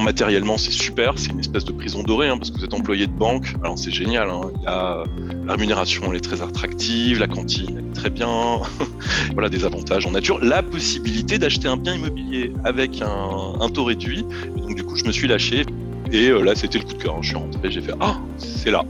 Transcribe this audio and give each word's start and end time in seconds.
matériellement, 0.00 0.58
c'est 0.58 0.70
super. 0.70 1.14
C'est 1.16 1.30
une 1.30 1.40
espèce 1.40 1.64
de 1.64 1.72
prison 1.72 2.02
dorée, 2.02 2.28
hein, 2.28 2.38
parce 2.38 2.50
que 2.50 2.58
vous 2.58 2.64
êtes 2.64 2.74
employé 2.74 3.06
de 3.06 3.12
banque. 3.12 3.54
Alors, 3.62 3.78
c'est 3.78 3.90
génial. 3.90 4.30
Hein. 4.30 4.40
la 4.64 5.04
rémunération, 5.48 6.02
elle 6.10 6.16
est 6.16 6.20
très 6.20 6.42
attractive. 6.42 7.18
La 7.18 7.28
cantine, 7.28 7.76
elle 7.78 7.86
est 7.86 7.94
très 7.94 8.10
bien. 8.10 8.60
voilà, 9.32 9.48
des 9.48 9.64
avantages 9.64 10.06
en 10.06 10.12
nature. 10.12 10.38
La 10.42 10.62
possibilité 10.62 11.38
d'acheter 11.38 11.68
un 11.68 11.76
bien 11.76 11.94
immobilier 11.94 12.52
avec 12.64 13.02
un, 13.02 13.68
taux 13.70 13.84
réduit. 13.84 14.24
donc, 14.56 14.74
du 14.74 14.84
coup, 14.84 14.96
je 14.96 15.04
me 15.04 15.12
suis 15.12 15.28
lâché. 15.28 15.64
Et 16.10 16.28
euh, 16.28 16.42
là, 16.42 16.54
c'était 16.54 16.78
le 16.78 16.84
coup 16.84 16.94
de 16.94 17.02
cœur. 17.02 17.22
Je 17.22 17.28
suis 17.28 17.36
rentré, 17.36 17.70
j'ai 17.70 17.80
fait 17.80 17.94
Ah, 18.00 18.18
c'est 18.38 18.70
là. 18.70 18.84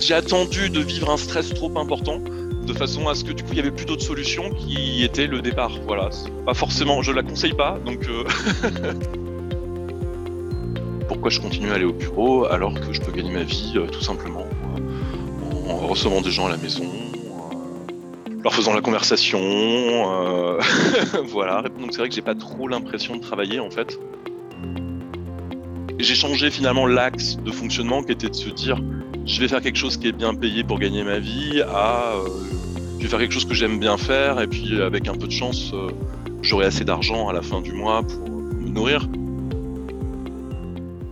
J'ai 0.00 0.14
attendu 0.14 0.70
de 0.70 0.80
vivre 0.80 1.10
un 1.10 1.16
stress 1.16 1.52
trop 1.52 1.76
important 1.76 2.20
de 2.68 2.72
façon 2.74 3.08
à 3.08 3.14
ce 3.14 3.24
que 3.24 3.32
du 3.32 3.42
coup 3.42 3.50
il 3.52 3.56
y 3.56 3.60
avait 3.60 3.70
plus 3.70 3.86
d'autres 3.86 4.04
solutions 4.04 4.50
qui 4.50 5.02
étaient 5.02 5.26
le 5.26 5.40
départ. 5.40 5.72
Voilà, 5.86 6.10
pas 6.44 6.54
forcément, 6.54 7.02
je 7.02 7.12
la 7.12 7.22
conseille 7.22 7.54
pas, 7.54 7.78
donc 7.84 8.06
euh, 8.06 8.24
pourquoi 11.18 11.30
je 11.32 11.40
continue 11.40 11.72
à 11.72 11.74
aller 11.74 11.84
au 11.84 11.92
bureau 11.92 12.44
alors 12.44 12.72
que 12.72 12.92
je 12.92 13.00
peux 13.00 13.10
gagner 13.10 13.32
ma 13.32 13.42
vie 13.42 13.72
euh, 13.74 13.88
tout 13.88 14.02
simplement 14.02 14.46
en 15.68 15.88
recevant 15.88 16.20
des 16.20 16.30
gens 16.30 16.46
à 16.46 16.50
la 16.50 16.56
maison, 16.56 16.84
leur 18.44 18.54
faisant 18.54 18.72
la 18.72 18.80
conversation, 18.80 19.40
voilà. 21.26 21.64
Donc 21.80 21.88
c'est 21.90 21.98
vrai 21.98 22.08
que 22.08 22.14
j'ai 22.14 22.22
pas 22.22 22.36
trop 22.36 22.68
l'impression 22.68 23.16
de 23.16 23.20
travailler 23.20 23.58
en 23.58 23.68
fait. 23.68 23.98
J'ai 25.98 26.14
changé 26.14 26.52
finalement 26.52 26.86
l'axe 26.86 27.36
de 27.36 27.50
fonctionnement 27.50 28.04
qui 28.04 28.12
était 28.12 28.28
de 28.28 28.36
se 28.36 28.50
dire 28.50 28.80
je 29.26 29.40
vais 29.40 29.48
faire 29.48 29.60
quelque 29.60 29.76
chose 29.76 29.96
qui 29.96 30.06
est 30.06 30.12
bien 30.12 30.36
payé 30.36 30.62
pour 30.62 30.78
gagner 30.78 31.02
ma 31.02 31.18
vie 31.18 31.62
à 31.62 32.12
euh, 32.12 32.28
je 32.98 33.02
vais 33.02 33.08
faire 33.08 33.18
quelque 33.18 33.34
chose 33.34 33.44
que 33.44 33.54
j'aime 33.54 33.80
bien 33.80 33.98
faire 33.98 34.40
et 34.40 34.46
puis 34.46 34.80
avec 34.80 35.08
un 35.08 35.14
peu 35.14 35.26
de 35.26 35.32
chance 35.32 35.72
euh, 35.74 35.88
j'aurai 36.42 36.66
assez 36.66 36.84
d'argent 36.84 37.28
à 37.28 37.32
la 37.32 37.42
fin 37.42 37.60
du 37.60 37.72
mois 37.72 38.04
pour 38.04 38.30
me 38.30 38.68
nourrir. 38.68 39.08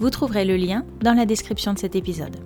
Vous 0.00 0.10
trouverez 0.10 0.44
le 0.44 0.56
lien 0.56 0.86
dans 1.00 1.12
la 1.12 1.26
description 1.26 1.72
de 1.72 1.78
cet 1.80 1.96
épisode. 1.96 2.36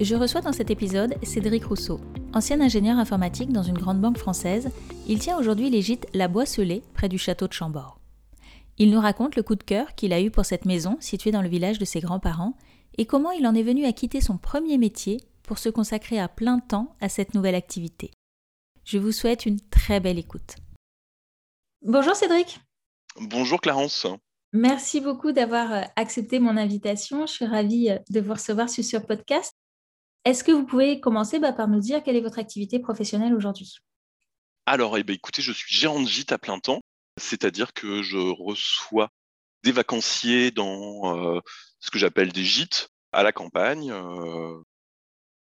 Je 0.00 0.16
reçois 0.16 0.40
dans 0.40 0.54
cet 0.54 0.70
épisode 0.70 1.14
Cédric 1.22 1.66
Rousseau. 1.66 2.00
Ancien 2.32 2.62
ingénieur 2.62 2.96
informatique 2.96 3.52
dans 3.52 3.62
une 3.62 3.76
grande 3.76 4.00
banque 4.00 4.16
française, 4.16 4.70
il 5.06 5.18
tient 5.18 5.38
aujourd'hui 5.38 5.68
les 5.68 5.82
gîtes 5.82 6.06
La 6.14 6.28
Boisselée 6.28 6.82
près 6.94 7.10
du 7.10 7.18
château 7.18 7.46
de 7.46 7.52
Chambord. 7.52 8.00
Il 8.78 8.90
nous 8.90 9.00
raconte 9.00 9.36
le 9.36 9.42
coup 9.42 9.54
de 9.54 9.62
cœur 9.62 9.94
qu'il 9.96 10.14
a 10.14 10.20
eu 10.22 10.30
pour 10.30 10.46
cette 10.46 10.64
maison 10.64 10.96
située 10.98 11.30
dans 11.30 11.42
le 11.42 11.48
village 11.50 11.78
de 11.78 11.84
ses 11.84 12.00
grands-parents 12.00 12.56
et 12.96 13.04
comment 13.04 13.32
il 13.32 13.46
en 13.46 13.54
est 13.54 13.62
venu 13.62 13.84
à 13.84 13.92
quitter 13.92 14.22
son 14.22 14.38
premier 14.38 14.78
métier 14.78 15.20
pour 15.42 15.58
se 15.58 15.68
consacrer 15.68 16.18
à 16.18 16.28
plein 16.28 16.58
temps 16.58 16.96
à 17.02 17.10
cette 17.10 17.34
nouvelle 17.34 17.54
activité. 17.54 18.12
Je 18.84 18.96
vous 18.96 19.12
souhaite 19.12 19.44
une 19.44 19.60
très 19.60 20.00
belle 20.00 20.18
écoute. 20.18 20.56
Bonjour 21.84 22.16
Cédric. 22.16 22.60
Bonjour 23.20 23.60
Clarence. 23.60 24.06
Merci 24.54 25.00
beaucoup 25.00 25.32
d'avoir 25.32 25.72
euh, 25.72 25.82
accepté 25.96 26.38
mon 26.38 26.58
invitation. 26.58 27.26
Je 27.26 27.32
suis 27.32 27.46
ravie 27.46 27.88
euh, 27.90 27.98
de 28.10 28.20
vous 28.20 28.34
recevoir 28.34 28.68
sur 28.68 28.84
ce 28.84 28.98
podcast. 28.98 29.56
Est-ce 30.26 30.44
que 30.44 30.52
vous 30.52 30.66
pouvez 30.66 31.00
commencer 31.00 31.38
bah, 31.38 31.54
par 31.54 31.68
nous 31.68 31.80
dire 31.80 32.02
quelle 32.02 32.16
est 32.16 32.20
votre 32.20 32.38
activité 32.38 32.78
professionnelle 32.78 33.34
aujourd'hui? 33.34 33.76
Alors, 34.66 34.98
eh 34.98 35.04
ben, 35.04 35.14
écoutez, 35.14 35.40
je 35.40 35.52
suis 35.52 35.74
gérant 35.74 36.00
de 36.02 36.06
gîte 36.06 36.32
à 36.32 36.38
plein 36.38 36.58
temps. 36.58 36.82
C'est-à-dire 37.18 37.72
que 37.72 38.02
je 38.02 38.18
reçois 38.18 39.08
des 39.64 39.72
vacanciers 39.72 40.50
dans 40.50 41.40
ce 41.78 41.90
que 41.90 41.98
j'appelle 41.98 42.32
des 42.32 42.44
gîtes 42.44 42.88
à 43.12 43.22
la 43.22 43.32
campagne. 43.32 43.92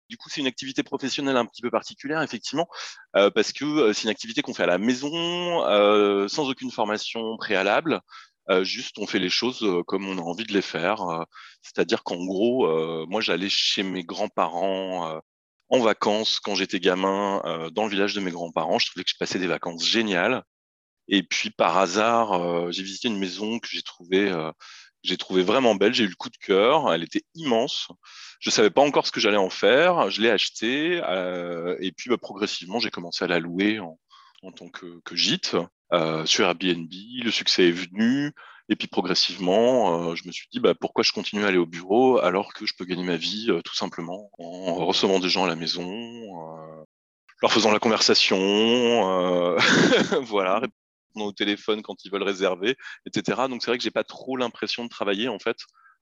Du 0.10 0.18
coup, 0.18 0.30
c'est 0.30 0.42
une 0.42 0.48
activité 0.48 0.84
professionnelle 0.84 1.38
un 1.38 1.46
petit 1.46 1.62
peu 1.62 1.72
particulière, 1.72 2.22
effectivement, 2.22 2.68
parce 3.14 3.54
que 3.54 3.94
c'est 3.94 4.04
une 4.04 4.10
activité 4.10 4.42
qu'on 4.42 4.54
fait 4.54 4.64
à 4.64 4.68
la 4.68 4.80
maison, 4.80 5.10
sans 6.28 6.50
aucune 6.50 6.72
formation 6.72 7.38
préalable. 7.38 8.02
Juste, 8.62 8.98
on 9.00 9.08
fait 9.08 9.20
les 9.20 9.30
choses 9.30 9.66
comme 9.88 10.08
on 10.08 10.18
a 10.18 10.22
envie 10.22 10.46
de 10.46 10.54
les 10.54 10.62
faire. 10.62 11.26
C'est-à-dire 11.62 12.04
qu'en 12.04 12.24
gros, 12.26 12.68
moi, 13.08 13.22
j'allais 13.22 13.50
chez 13.50 13.84
mes 13.84 14.04
grands-parents 14.04 15.22
en 15.70 15.80
vacances 15.80 16.40
quand 16.40 16.56
j'étais 16.56 16.80
gamin 16.80 17.42
dans 17.74 17.86
le 17.86 17.90
village 17.90 18.14
de 18.14 18.22
mes 18.22 18.32
grands-parents. 18.32 18.80
Je 18.80 18.88
trouvais 18.88 19.04
que 19.04 19.12
je 19.12 19.18
passais 19.18 19.40
des 19.40 19.48
vacances 19.48 19.86
géniales. 19.86 20.44
Et 21.12 21.24
puis 21.24 21.50
par 21.52 21.78
hasard, 21.78 22.34
euh, 22.34 22.72
j'ai 22.72 22.84
visité 22.84 23.10
une 23.10 23.20
maison 23.20 23.60
que 23.60 23.68
j'ai 23.70 23.82
trouvée 23.82 24.30
euh, 24.32 24.52
j'ai 25.04 25.18
trouvé 25.18 25.44
vraiment 25.44 25.74
belle, 25.76 25.94
j'ai 25.96 26.04
eu 26.04 26.10
le 26.10 26.16
coup 26.16 26.30
de 26.30 26.38
cœur, 26.38 26.94
elle 26.94 27.04
était 27.04 27.24
immense. 27.34 27.88
Je 28.40 28.52
savais 28.52 28.70
pas 28.70 28.82
encore 28.82 29.08
ce 29.08 29.12
que 29.12 29.20
j'allais 29.20 29.38
en 29.38 29.50
faire, 29.50 30.12
je 30.12 30.22
l'ai 30.22 30.30
achetée 30.30 31.02
euh, 31.04 31.76
et 31.82 31.92
puis 31.92 32.10
bah, 32.10 32.18
progressivement 32.18 32.80
j'ai 32.80 32.92
commencé 32.92 33.24
à 33.26 33.28
la 33.28 33.40
louer 33.40 33.80
en, 33.80 34.00
en 34.42 34.52
tant 34.52 34.70
que, 34.70 35.00
que 35.04 35.16
gîte 35.16 35.56
euh, 35.94 36.26
sur 36.26 36.46
Airbnb. 36.46 36.92
Le 37.24 37.32
succès 37.32 37.70
est 37.70 37.72
venu 37.72 38.32
et 38.70 38.76
puis 38.76 38.88
progressivement 38.88 40.16
je 40.16 40.26
me 40.26 40.32
suis 40.32 40.48
dit 40.52 40.60
bah, 40.60 40.74
pourquoi 40.80 41.04
je 41.04 41.12
continue 41.12 41.44
à 41.44 41.48
aller 41.48 41.58
au 41.58 41.66
bureau 41.66 42.20
alors 42.20 42.54
que 42.54 42.66
je 42.66 42.74
peux 42.78 42.86
gagner 42.86 43.04
ma 43.04 43.18
vie 43.18 43.50
tout 43.66 43.76
simplement 43.76 44.30
en 44.38 44.86
recevant 44.86 45.20
des 45.20 45.30
gens 45.30 45.44
à 45.44 45.48
la 45.48 45.56
maison, 45.56 45.84
leur 47.42 47.52
faisant 47.52 47.72
la 47.72 47.80
conversation, 47.80 48.38
voilà, 50.22 50.62
au 51.16 51.32
téléphone 51.32 51.82
quand 51.82 52.06
ils 52.06 52.12
veulent 52.12 52.24
réserver, 52.24 52.78
etc. 53.06 53.44
Donc 53.50 53.62
c'est 53.62 53.72
vrai 53.72 53.78
que 53.78 53.84
j'ai 53.84 53.92
pas 53.92 54.04
trop 54.04 54.38
l'impression 54.38 54.84
de 54.84 54.90
travailler 54.90 55.28
en 55.28 55.40
fait. 55.40 55.58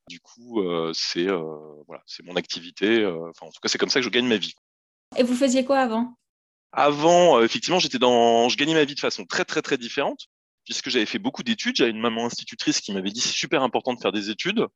Du 0.07 0.19
coup, 0.19 0.61
euh, 0.61 0.91
c'est 0.94 1.27
euh, 1.27 1.83
voilà, 1.88 2.01
c'est 2.07 2.25
mon 2.25 2.35
activité. 2.35 3.01
Euh, 3.01 3.29
enfin, 3.29 3.45
en 3.45 3.50
tout 3.50 3.59
cas, 3.61 3.69
c'est 3.69 3.77
comme 3.77 3.89
ça 3.89 4.00
que 4.00 4.06
je 4.06 4.09
gagne 4.09 4.27
ma 4.27 4.38
vie. 4.38 4.53
Et 5.17 5.23
vous 5.23 5.35
faisiez 5.35 5.66
quoi 5.66 5.79
avant? 5.79 6.16
Avant, 6.72 7.41
effectivement, 7.41 7.80
j'étais 7.80 8.00
dans, 8.00 8.50
je 8.50 8.57
gagnais 8.57 8.74
ma 8.75 8.85
vie 8.85 8.96
de 8.96 9.00
façon 9.00 9.25
très 9.25 9.46
très 9.46 9.62
très 9.62 9.78
différente 9.78 10.28
puisque 10.66 10.90
j'avais 10.90 11.07
fait 11.07 11.19
beaucoup 11.19 11.41
d'études. 11.41 11.75
J'avais 11.75 11.91
une 11.91 12.00
maman 12.00 12.28
institutrice 12.28 12.80
qui 12.80 12.94
m'avait 12.94 13.12
dit 13.12 13.22
c'est 13.22 13.30
super 13.30 13.63
important 13.63 13.94
de 13.94 14.00
faire 14.00 14.12
des 14.12 14.30
études. 14.30 14.68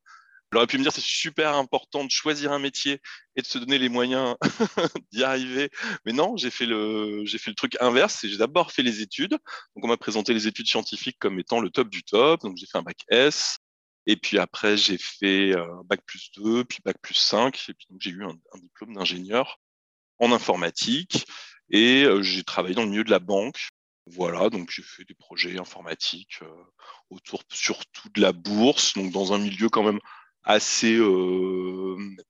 Elle 0.52 0.58
aurait 0.58 0.68
pu 0.68 0.78
me 0.78 0.84
dire 0.84 0.92
c'est 0.92 1.02
super 1.02 1.56
important 1.56 2.04
de 2.04 2.12
choisir 2.12 2.52
un 2.52 2.60
métier 2.60 3.00
et 3.36 3.42
de 3.42 3.46
se 3.48 3.58
donner 3.58 3.78
les 3.78 3.90
moyens 3.90 4.36
d'y 5.12 5.24
arriver. 5.24 5.70
Mais 6.06 6.14
non, 6.14 6.36
j'ai 6.36 6.50
fait 6.50 6.66
le, 6.66 7.24
j'ai 7.26 7.38
fait 7.38 7.52
le 7.52 7.56
truc 7.56 7.78
inverse. 7.80 8.26
J'ai 8.26 8.38
d'abord 8.38 8.72
fait 8.72 8.84
les 8.84 9.02
études. 9.02 9.32
Donc 9.32 9.84
on 9.84 9.88
m'a 9.88 9.98
présenté 9.98 10.34
les 10.34 10.48
études 10.48 10.68
scientifiques 10.68 11.18
comme 11.20 11.40
étant 11.40 11.60
le 11.60 11.70
top 11.70 11.90
du 11.90 12.04
top. 12.04 12.42
Donc 12.42 12.58
j'ai 12.58 12.66
fait 12.66 12.78
un 12.78 12.84
bac 12.84 12.98
S. 13.10 13.58
Et 14.06 14.16
puis 14.16 14.38
après, 14.38 14.78
j'ai 14.78 14.98
fait 14.98 15.56
un 15.56 15.82
bac 15.86 16.02
plus 16.06 16.32
2, 16.38 16.66
puis 16.66 16.80
bac 16.84 16.98
plus 17.02 17.16
5. 17.16 17.56
Et 17.70 17.74
puis 17.74 17.88
j'ai 18.00 18.12
eu 18.12 18.24
un, 18.24 18.36
diplôme 18.60 18.94
d'ingénieur 18.94 19.60
en 20.20 20.32
informatique. 20.32 21.26
Et 21.70 22.06
j'ai 22.22 22.44
travaillé 22.44 22.76
dans 22.76 22.84
le 22.84 22.90
milieu 22.90 23.04
de 23.04 23.12
la 23.12 23.20
banque. 23.20 23.70
Voilà, 24.06 24.50
donc 24.50 24.70
j'ai 24.70 24.84
fait 24.84 25.06
des 25.06 25.14
projets 25.14 25.58
informatiques 25.60 26.40
autour 27.10 27.44
surtout 27.50 28.10
de 28.10 28.22
la 28.22 28.34
bourse, 28.34 28.96
donc 28.96 29.12
dans 29.12 29.34
un 29.34 29.38
milieu 29.38 29.70
quand 29.70 29.84
même 29.84 30.00
assez 30.44 31.00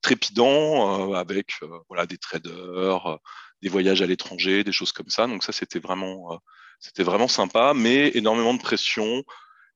trépidant 0.01 1.13
avec 1.13 1.53
voilà 1.89 2.06
des 2.06 2.18
traders, 2.18 3.18
des 3.63 3.69
voyages 3.69 4.01
à 4.03 4.06
l'étranger, 4.06 4.63
des 4.63 4.71
choses 4.71 4.91
comme 4.91 5.09
ça. 5.09 5.25
Donc 5.25 5.44
ça 5.44 5.51
c'était 5.51 5.79
vraiment 5.79 6.39
c'était 6.79 7.03
vraiment 7.03 7.27
sympa, 7.27 7.74
mais 7.75 8.12
énormément 8.13 8.53
de 8.53 8.62
pression. 8.62 9.24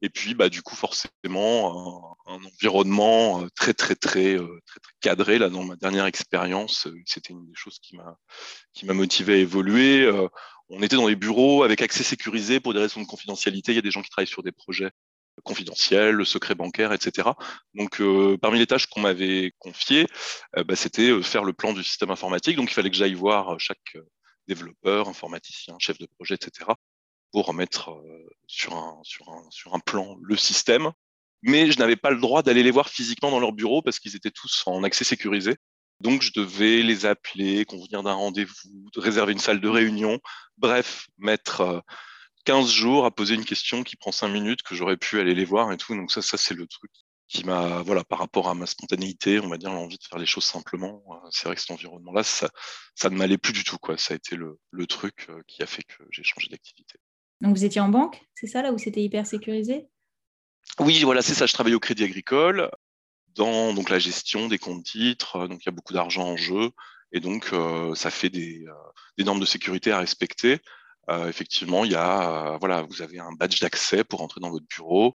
Et 0.01 0.09
puis, 0.09 0.35
bah, 0.35 0.49
du 0.49 0.61
coup, 0.61 0.75
forcément, 0.75 2.17
un, 2.27 2.43
environnement 2.45 3.47
très, 3.55 3.73
très, 3.73 3.95
très, 3.95 4.37
très, 4.37 4.81
très 4.83 4.93
cadré. 5.01 5.37
Là, 5.39 5.49
dans 5.49 5.63
ma 5.63 5.75
dernière 5.75 6.05
expérience, 6.05 6.87
c'était 7.05 7.33
une 7.33 7.47
des 7.47 7.55
choses 7.55 7.79
qui 7.79 7.97
m'a, 7.97 8.93
motivé 8.93 9.33
à 9.33 9.37
évoluer. 9.37 10.09
On 10.69 10.81
était 10.83 10.97
dans 10.97 11.07
des 11.07 11.15
bureaux 11.15 11.63
avec 11.63 11.81
accès 11.81 12.03
sécurisé 12.03 12.59
pour 12.59 12.73
des 12.73 12.79
raisons 12.79 13.01
de 13.01 13.07
confidentialité. 13.07 13.71
Il 13.71 13.75
y 13.75 13.79
a 13.79 13.81
des 13.81 13.91
gens 13.91 14.01
qui 14.01 14.09
travaillent 14.09 14.27
sur 14.27 14.43
des 14.43 14.51
projets 14.51 14.91
confidentiel, 15.43 16.15
le 16.15 16.25
secret 16.25 16.55
bancaire, 16.55 16.93
etc. 16.93 17.29
Donc, 17.73 18.01
euh, 18.01 18.37
parmi 18.37 18.59
les 18.59 18.67
tâches 18.67 18.87
qu'on 18.87 19.01
m'avait 19.01 19.53
confiées, 19.59 20.07
euh, 20.57 20.63
bah, 20.63 20.75
c'était 20.75 21.09
euh, 21.09 21.21
faire 21.21 21.43
le 21.43 21.53
plan 21.53 21.73
du 21.73 21.83
système 21.83 22.11
informatique. 22.11 22.55
Donc, 22.55 22.71
il 22.71 22.73
fallait 22.73 22.89
que 22.89 22.95
j'aille 22.95 23.13
voir 23.13 23.59
chaque 23.59 23.97
développeur, 24.47 25.07
informaticien, 25.09 25.75
chef 25.79 25.97
de 25.97 26.07
projet, 26.17 26.35
etc., 26.35 26.71
pour 27.43 27.53
mettre 27.53 27.95
sur, 28.47 28.75
un, 28.75 28.99
sur, 29.03 29.29
un, 29.29 29.43
sur 29.51 29.75
un 29.75 29.79
plan 29.79 30.17
le 30.23 30.35
système. 30.35 30.91
Mais 31.43 31.71
je 31.71 31.77
n'avais 31.77 31.95
pas 31.95 32.09
le 32.09 32.19
droit 32.19 32.41
d'aller 32.41 32.63
les 32.63 32.71
voir 32.71 32.89
physiquement 32.89 33.29
dans 33.29 33.39
leur 33.39 33.51
bureau 33.51 33.83
parce 33.83 33.99
qu'ils 33.99 34.15
étaient 34.15 34.31
tous 34.31 34.63
en 34.65 34.83
accès 34.83 35.03
sécurisé. 35.03 35.55
Donc, 35.99 36.23
je 36.23 36.31
devais 36.33 36.81
les 36.81 37.05
appeler, 37.05 37.63
convenir 37.65 38.01
d'un 38.01 38.13
rendez-vous, 38.13 38.89
réserver 38.95 39.33
une 39.33 39.39
salle 39.39 39.61
de 39.61 39.69
réunion, 39.69 40.19
bref, 40.57 41.05
mettre 41.19 41.83
15 42.45 42.71
jours 42.71 43.05
à 43.05 43.11
poser 43.11 43.35
une 43.35 43.45
question 43.45 43.83
qui 43.83 43.97
prend 43.97 44.11
5 44.11 44.29
minutes, 44.29 44.63
que 44.63 44.73
j'aurais 44.73 44.97
pu 44.97 45.19
aller 45.19 45.35
les 45.35 45.45
voir 45.45 45.71
et 45.71 45.77
tout. 45.77 45.93
Donc 45.93 46.11
ça, 46.11 46.23
ça 46.23 46.37
c'est 46.37 46.55
le 46.55 46.65
truc 46.65 46.89
qui 47.27 47.43
m'a, 47.43 47.83
voilà, 47.83 48.03
par 48.03 48.19
rapport 48.19 48.49
à 48.49 48.55
ma 48.55 48.65
spontanéité, 48.65 49.39
on 49.39 49.49
va 49.49 49.57
dire, 49.57 49.71
l'envie 49.71 49.97
de 49.97 50.03
faire 50.03 50.17
les 50.17 50.25
choses 50.25 50.45
simplement. 50.45 51.03
Euh, 51.11 51.27
c'est 51.29 51.45
vrai 51.45 51.55
que 51.55 51.61
cet 51.61 51.71
environnement-là, 51.71 52.23
ça, 52.23 52.49
ne 53.03 53.15
m'allait 53.15 53.37
plus 53.37 53.53
du 53.53 53.63
tout. 53.63 53.77
Ça 53.97 54.13
a 54.13 54.17
été 54.17 54.35
le, 54.35 54.87
truc 54.87 55.27
euh, 55.29 55.43
qui 55.47 55.61
a 55.61 55.67
fait 55.67 55.83
que 55.83 56.03
j'ai 56.09 56.23
changé 56.23 56.47
d'activité. 56.49 56.97
Donc 57.41 57.55
vous 57.55 57.65
étiez 57.65 57.81
en 57.81 57.89
banque, 57.89 58.25
c'est 58.35 58.47
ça, 58.47 58.61
là 58.61 58.71
où 58.71 58.77
c'était 58.77 59.03
hyper 59.03 59.25
sécurisé? 59.27 59.87
Oui, 60.79 61.03
voilà, 61.03 61.21
c'est 61.21 61.33
ça. 61.33 61.45
Je 61.45 61.53
travaillais 61.53 61.75
au 61.75 61.79
Crédit 61.79 62.03
Agricole 62.03 62.69
dans 63.35 63.73
donc 63.73 63.89
la 63.89 63.99
gestion 63.99 64.47
des 64.47 64.57
comptes 64.57 64.83
titres. 64.83 65.47
Donc 65.47 65.63
il 65.63 65.65
y 65.67 65.69
a 65.69 65.71
beaucoup 65.71 65.93
d'argent 65.93 66.23
en 66.23 66.37
jeu 66.37 66.71
et 67.11 67.19
donc 67.19 67.49
euh, 67.53 67.95
ça 67.95 68.09
fait 68.09 68.29
des, 68.29 68.65
des, 69.17 69.23
normes 69.23 69.39
de 69.39 69.45
sécurité 69.45 69.91
à 69.91 69.99
respecter. 69.99 70.59
effectivement, 71.27 71.85
il 71.85 71.91
y 71.91 71.95
a, 71.95 72.57
voilà, 72.59 72.81
vous 72.81 73.01
avez 73.01 73.19
un 73.19 73.31
badge 73.31 73.61
d'accès 73.61 74.03
pour 74.03 74.21
entrer 74.21 74.41
dans 74.41 74.49
votre 74.49 74.65
bureau 74.67 75.15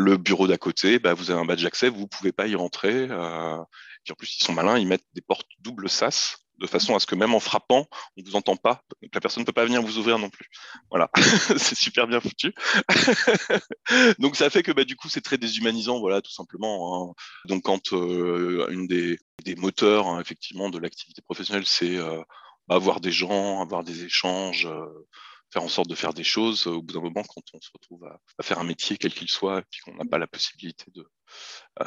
le 0.00 0.16
bureau 0.16 0.46
d'à 0.46 0.58
côté, 0.58 0.98
bah, 0.98 1.14
vous 1.14 1.30
avez 1.30 1.40
un 1.40 1.44
badge 1.44 1.62
d'accès, 1.62 1.88
vous 1.88 2.02
ne 2.02 2.06
pouvez 2.06 2.32
pas 2.32 2.46
y 2.46 2.54
rentrer. 2.54 3.08
Euh, 3.10 3.58
en 3.58 4.14
plus, 4.16 4.38
ils 4.38 4.42
sont 4.42 4.52
malins, 4.52 4.78
ils 4.78 4.86
mettent 4.86 5.06
des 5.14 5.20
portes 5.20 5.46
double 5.60 5.88
sas 5.88 6.38
de 6.60 6.66
façon 6.66 6.94
à 6.94 7.00
ce 7.00 7.06
que 7.06 7.14
même 7.14 7.34
en 7.34 7.40
frappant, 7.40 7.88
on 8.16 8.20
ne 8.20 8.24
vous 8.24 8.36
entend 8.36 8.56
pas, 8.56 8.82
la 9.14 9.20
personne 9.20 9.42
ne 9.42 9.46
peut 9.46 9.52
pas 9.52 9.64
venir 9.64 9.82
vous 9.82 9.98
ouvrir 9.98 10.18
non 10.18 10.28
plus. 10.28 10.48
Voilà, 10.90 11.10
c'est 11.56 11.74
super 11.74 12.06
bien 12.06 12.20
foutu. 12.20 12.54
donc 14.18 14.36
ça 14.36 14.50
fait 14.50 14.62
que 14.62 14.70
bah, 14.72 14.84
du 14.84 14.94
coup 14.94 15.08
c'est 15.08 15.22
très 15.22 15.38
déshumanisant, 15.38 15.98
voilà, 16.00 16.20
tout 16.20 16.30
simplement. 16.30 17.10
Hein. 17.10 17.14
Donc 17.46 17.62
quand 17.62 17.92
euh, 17.94 18.68
une 18.70 18.86
des, 18.86 19.18
moteurs 19.56 20.06
hein, 20.06 20.20
effectivement 20.20 20.68
de 20.68 20.78
l'activité 20.78 21.22
professionnelle, 21.22 21.66
c'est 21.66 21.96
euh, 21.96 22.22
avoir 22.68 23.00
des 23.00 23.10
gens, 23.12 23.62
avoir 23.62 23.82
des 23.82 24.04
échanges, 24.04 24.66
euh, 24.66 25.06
faire 25.50 25.62
en 25.62 25.68
sorte 25.68 25.88
de 25.88 25.94
faire 25.94 26.12
des 26.12 26.24
choses 26.24 26.66
au 26.66 26.82
bout 26.82 26.92
d'un 26.92 27.00
moment 27.00 27.22
quand 27.22 27.42
on 27.54 27.60
se 27.60 27.70
retrouve 27.72 28.04
à, 28.04 28.42
faire 28.42 28.58
un 28.58 28.64
métier 28.64 28.98
quel 28.98 29.14
qu'il 29.14 29.30
soit 29.30 29.60
et 29.60 29.64
puis 29.70 29.80
qu'on 29.80 29.94
n'a 29.94 30.04
pas 30.04 30.18
la 30.18 30.28
possibilité 30.28 30.84
de 30.94 31.04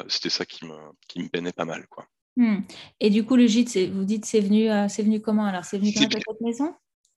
c'était 0.08 0.28
ça 0.28 0.44
qui 0.44 0.66
me 0.66 0.76
qui 1.08 1.22
me 1.22 1.28
peinait 1.28 1.52
pas 1.52 1.64
mal 1.64 1.86
quoi 1.88 2.06
hmm. 2.36 2.60
et 3.00 3.10
du 3.10 3.24
coup 3.24 3.36
le 3.36 3.46
gîte 3.46 3.76
vous 3.76 4.04
dites 4.04 4.24
c'est 4.24 4.40
venu 4.40 4.70
euh, 4.70 4.88
c'est 4.88 5.02
venu 5.02 5.20
comment 5.20 5.46
alors? 5.46 5.64
C'est 5.64 5.78
venu 5.78 5.92
dans 5.92 6.18
votre 6.26 6.42
maison? 6.42 6.74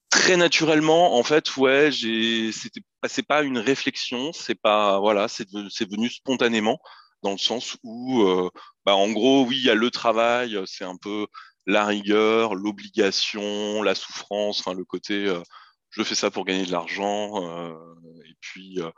Très 0.09 0.37
naturellement 0.37 1.17
en 1.17 1.23
fait 1.23 1.57
ouais 1.57 1.89
c'était 1.91 2.81
c'est 3.07 3.25
pas 3.25 3.43
une 3.43 3.57
réflexion 3.57 4.31
c'est 4.33 4.55
pas 4.55 4.99
voilà 4.99 5.27
c'est 5.27 5.49
venu 5.89 6.09
spontanément 6.09 6.79
dans 7.23 7.31
le 7.31 7.37
sens 7.37 7.77
où 7.83 8.21
euh, 8.23 8.49
bah, 8.85 8.95
en 8.95 9.11
gros 9.11 9.45
oui 9.45 9.57
il 9.57 9.65
y 9.65 9.69
a 9.69 9.75
le 9.75 9.91
travail 9.91 10.57
c'est 10.65 10.85
un 10.85 10.97
peu 10.97 11.27
la 11.65 11.85
rigueur 11.85 12.55
l'obligation 12.55 13.83
la 13.83 13.95
souffrance 13.95 14.65
le 14.67 14.85
côté 14.85 15.29
je 15.89 16.03
fais 16.03 16.15
ça 16.15 16.31
pour 16.31 16.45
gagner 16.45 16.65
de 16.65 16.71
l'argent. 16.71 17.43
Euh, 17.43 17.73
et 18.25 18.35
puis, 18.39 18.79
euh, 18.79 18.89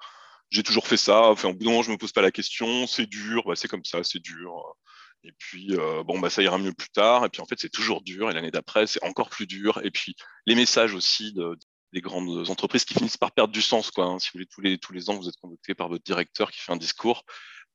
j'ai 0.50 0.64
toujours 0.64 0.88
fait 0.88 0.98
ça. 0.98 1.30
Enfin, 1.30 1.50
au 1.50 1.54
bout 1.54 1.66
d'un 1.66 1.72
moment, 1.72 1.84
je 1.84 1.92
me 1.92 1.98
pose 1.98 2.12
pas 2.12 2.22
la 2.22 2.32
question. 2.32 2.88
C'est 2.88 3.06
dur, 3.06 3.44
bah, 3.46 3.56
c'est 3.56 3.68
comme 3.68 3.86
ça, 3.86 4.04
c'est 4.04 4.20
dur. 4.20 4.76
Et 5.24 5.32
puis, 5.38 5.76
euh, 5.76 6.04
bon, 6.04 6.20
bah, 6.20 6.30
ça 6.30 6.42
ira 6.42 6.58
mieux 6.58 6.74
plus 6.74 6.90
tard. 6.90 7.26
Et 7.26 7.30
puis, 7.30 7.42
en 7.42 7.46
fait, 7.46 7.60
c'est 7.60 7.70
toujours 7.70 8.02
dur. 8.02 8.30
Et 8.30 8.34
l'année 8.34 8.52
d'après, 8.52 8.88
c'est 8.88 9.04
encore 9.04 9.30
plus 9.30 9.48
dur. 9.48 9.82
Et 9.84 9.92
puis, 9.92 10.16
les 10.46 10.56
messages 10.56 10.94
aussi 10.94 11.34
de, 11.34 11.58
des 11.94 12.02
grandes 12.02 12.50
entreprises 12.50 12.86
qui 12.86 12.94
finissent 12.94 13.18
par 13.18 13.32
perdre 13.32 13.54
du 13.54 13.62
sens. 13.62 13.92
Quoi, 13.92 14.06
hein. 14.06 14.20
Si 14.20 14.28
vous 14.28 14.38
voulez, 14.38 14.48
tous 14.48 14.62
les, 14.62 14.78
tous 14.78 14.94
les 14.94 15.10
ans, 15.10 15.18
vous 15.18 15.28
êtes 15.28 15.38
convoqué 15.42 15.76
par 15.76 15.90
votre 15.90 16.04
directeur 16.04 16.52
qui 16.52 16.60
fait 16.60 16.72
un 16.72 16.78
discours. 16.78 17.24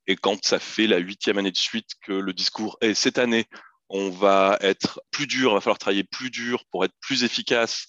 Et 0.06 0.16
quand 0.16 0.44
ça 0.44 0.58
fait 0.58 0.86
la 0.86 0.98
huitième 0.98 1.38
année 1.38 1.52
de 1.52 1.56
suite 1.56 1.90
que 2.02 2.12
le 2.12 2.32
discours 2.32 2.76
est 2.80 2.94
cette 2.94 3.18
année, 3.18 3.46
on 3.88 4.10
va 4.10 4.58
être 4.60 5.00
plus 5.10 5.26
dur, 5.26 5.50
il 5.50 5.54
va 5.54 5.60
falloir 5.60 5.78
travailler 5.78 6.04
plus 6.04 6.30
dur 6.30 6.64
pour 6.70 6.84
être 6.84 6.94
plus 7.00 7.24
efficace 7.24 7.86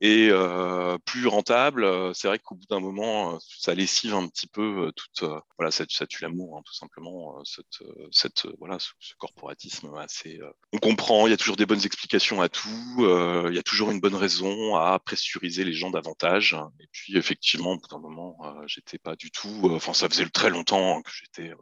et 0.00 0.28
euh, 0.30 0.96
plus 1.04 1.26
rentable, 1.26 1.82
euh, 1.82 2.12
c'est 2.14 2.28
vrai 2.28 2.38
qu'au 2.38 2.54
bout 2.54 2.66
d'un 2.70 2.78
moment, 2.78 3.34
euh, 3.34 3.38
ça 3.40 3.74
lessive 3.74 4.14
un 4.14 4.28
petit 4.28 4.46
peu 4.46 4.92
toute, 4.94 5.28
voilà, 5.58 5.72
ça, 5.72 5.86
tue 5.86 6.22
l'amour, 6.22 6.56
hein, 6.56 6.62
tout 6.64 6.74
simplement, 6.74 7.42
cette, 7.44 7.82
cette, 8.12 8.46
voilà, 8.58 8.78
ce, 8.78 8.90
corporatisme 9.18 9.92
assez. 9.96 10.38
on 10.72 10.78
comprend, 10.78 11.26
il 11.26 11.30
y 11.30 11.32
a 11.32 11.36
toujours 11.36 11.56
des 11.56 11.66
bonnes 11.66 11.84
explications 11.84 12.40
à 12.40 12.48
tout, 12.48 12.96
il 12.98 13.54
y 13.54 13.58
a 13.58 13.62
toujours 13.62 13.90
une 13.90 14.00
bonne 14.00 14.14
raison 14.14 14.76
à 14.76 14.98
pressuriser 15.00 15.64
les 15.64 15.72
gens 15.72 15.90
davantage. 15.90 16.56
Et 16.80 16.86
puis, 16.92 17.16
effectivement, 17.16 17.72
au 17.72 17.78
bout 17.78 17.88
d'un 17.88 17.98
moment, 17.98 18.38
j'étais 18.66 18.98
pas 18.98 19.16
du 19.16 19.32
tout, 19.32 19.70
enfin, 19.72 19.94
ça 19.94 20.08
faisait 20.08 20.28
très 20.28 20.50
longtemps 20.50 21.02
que 21.02 21.10
j'étais, 21.10 21.52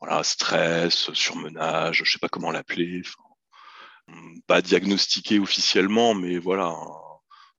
voilà, 0.00 0.22
stress, 0.24 1.10
surmenage, 1.14 2.02
je 2.04 2.12
sais 2.12 2.18
pas 2.18 2.28
comment 2.28 2.50
l'appeler, 2.50 3.00
pas 4.46 4.60
diagnostiqué 4.60 5.38
officiellement, 5.38 6.14
mais 6.14 6.38
voilà 6.38 6.74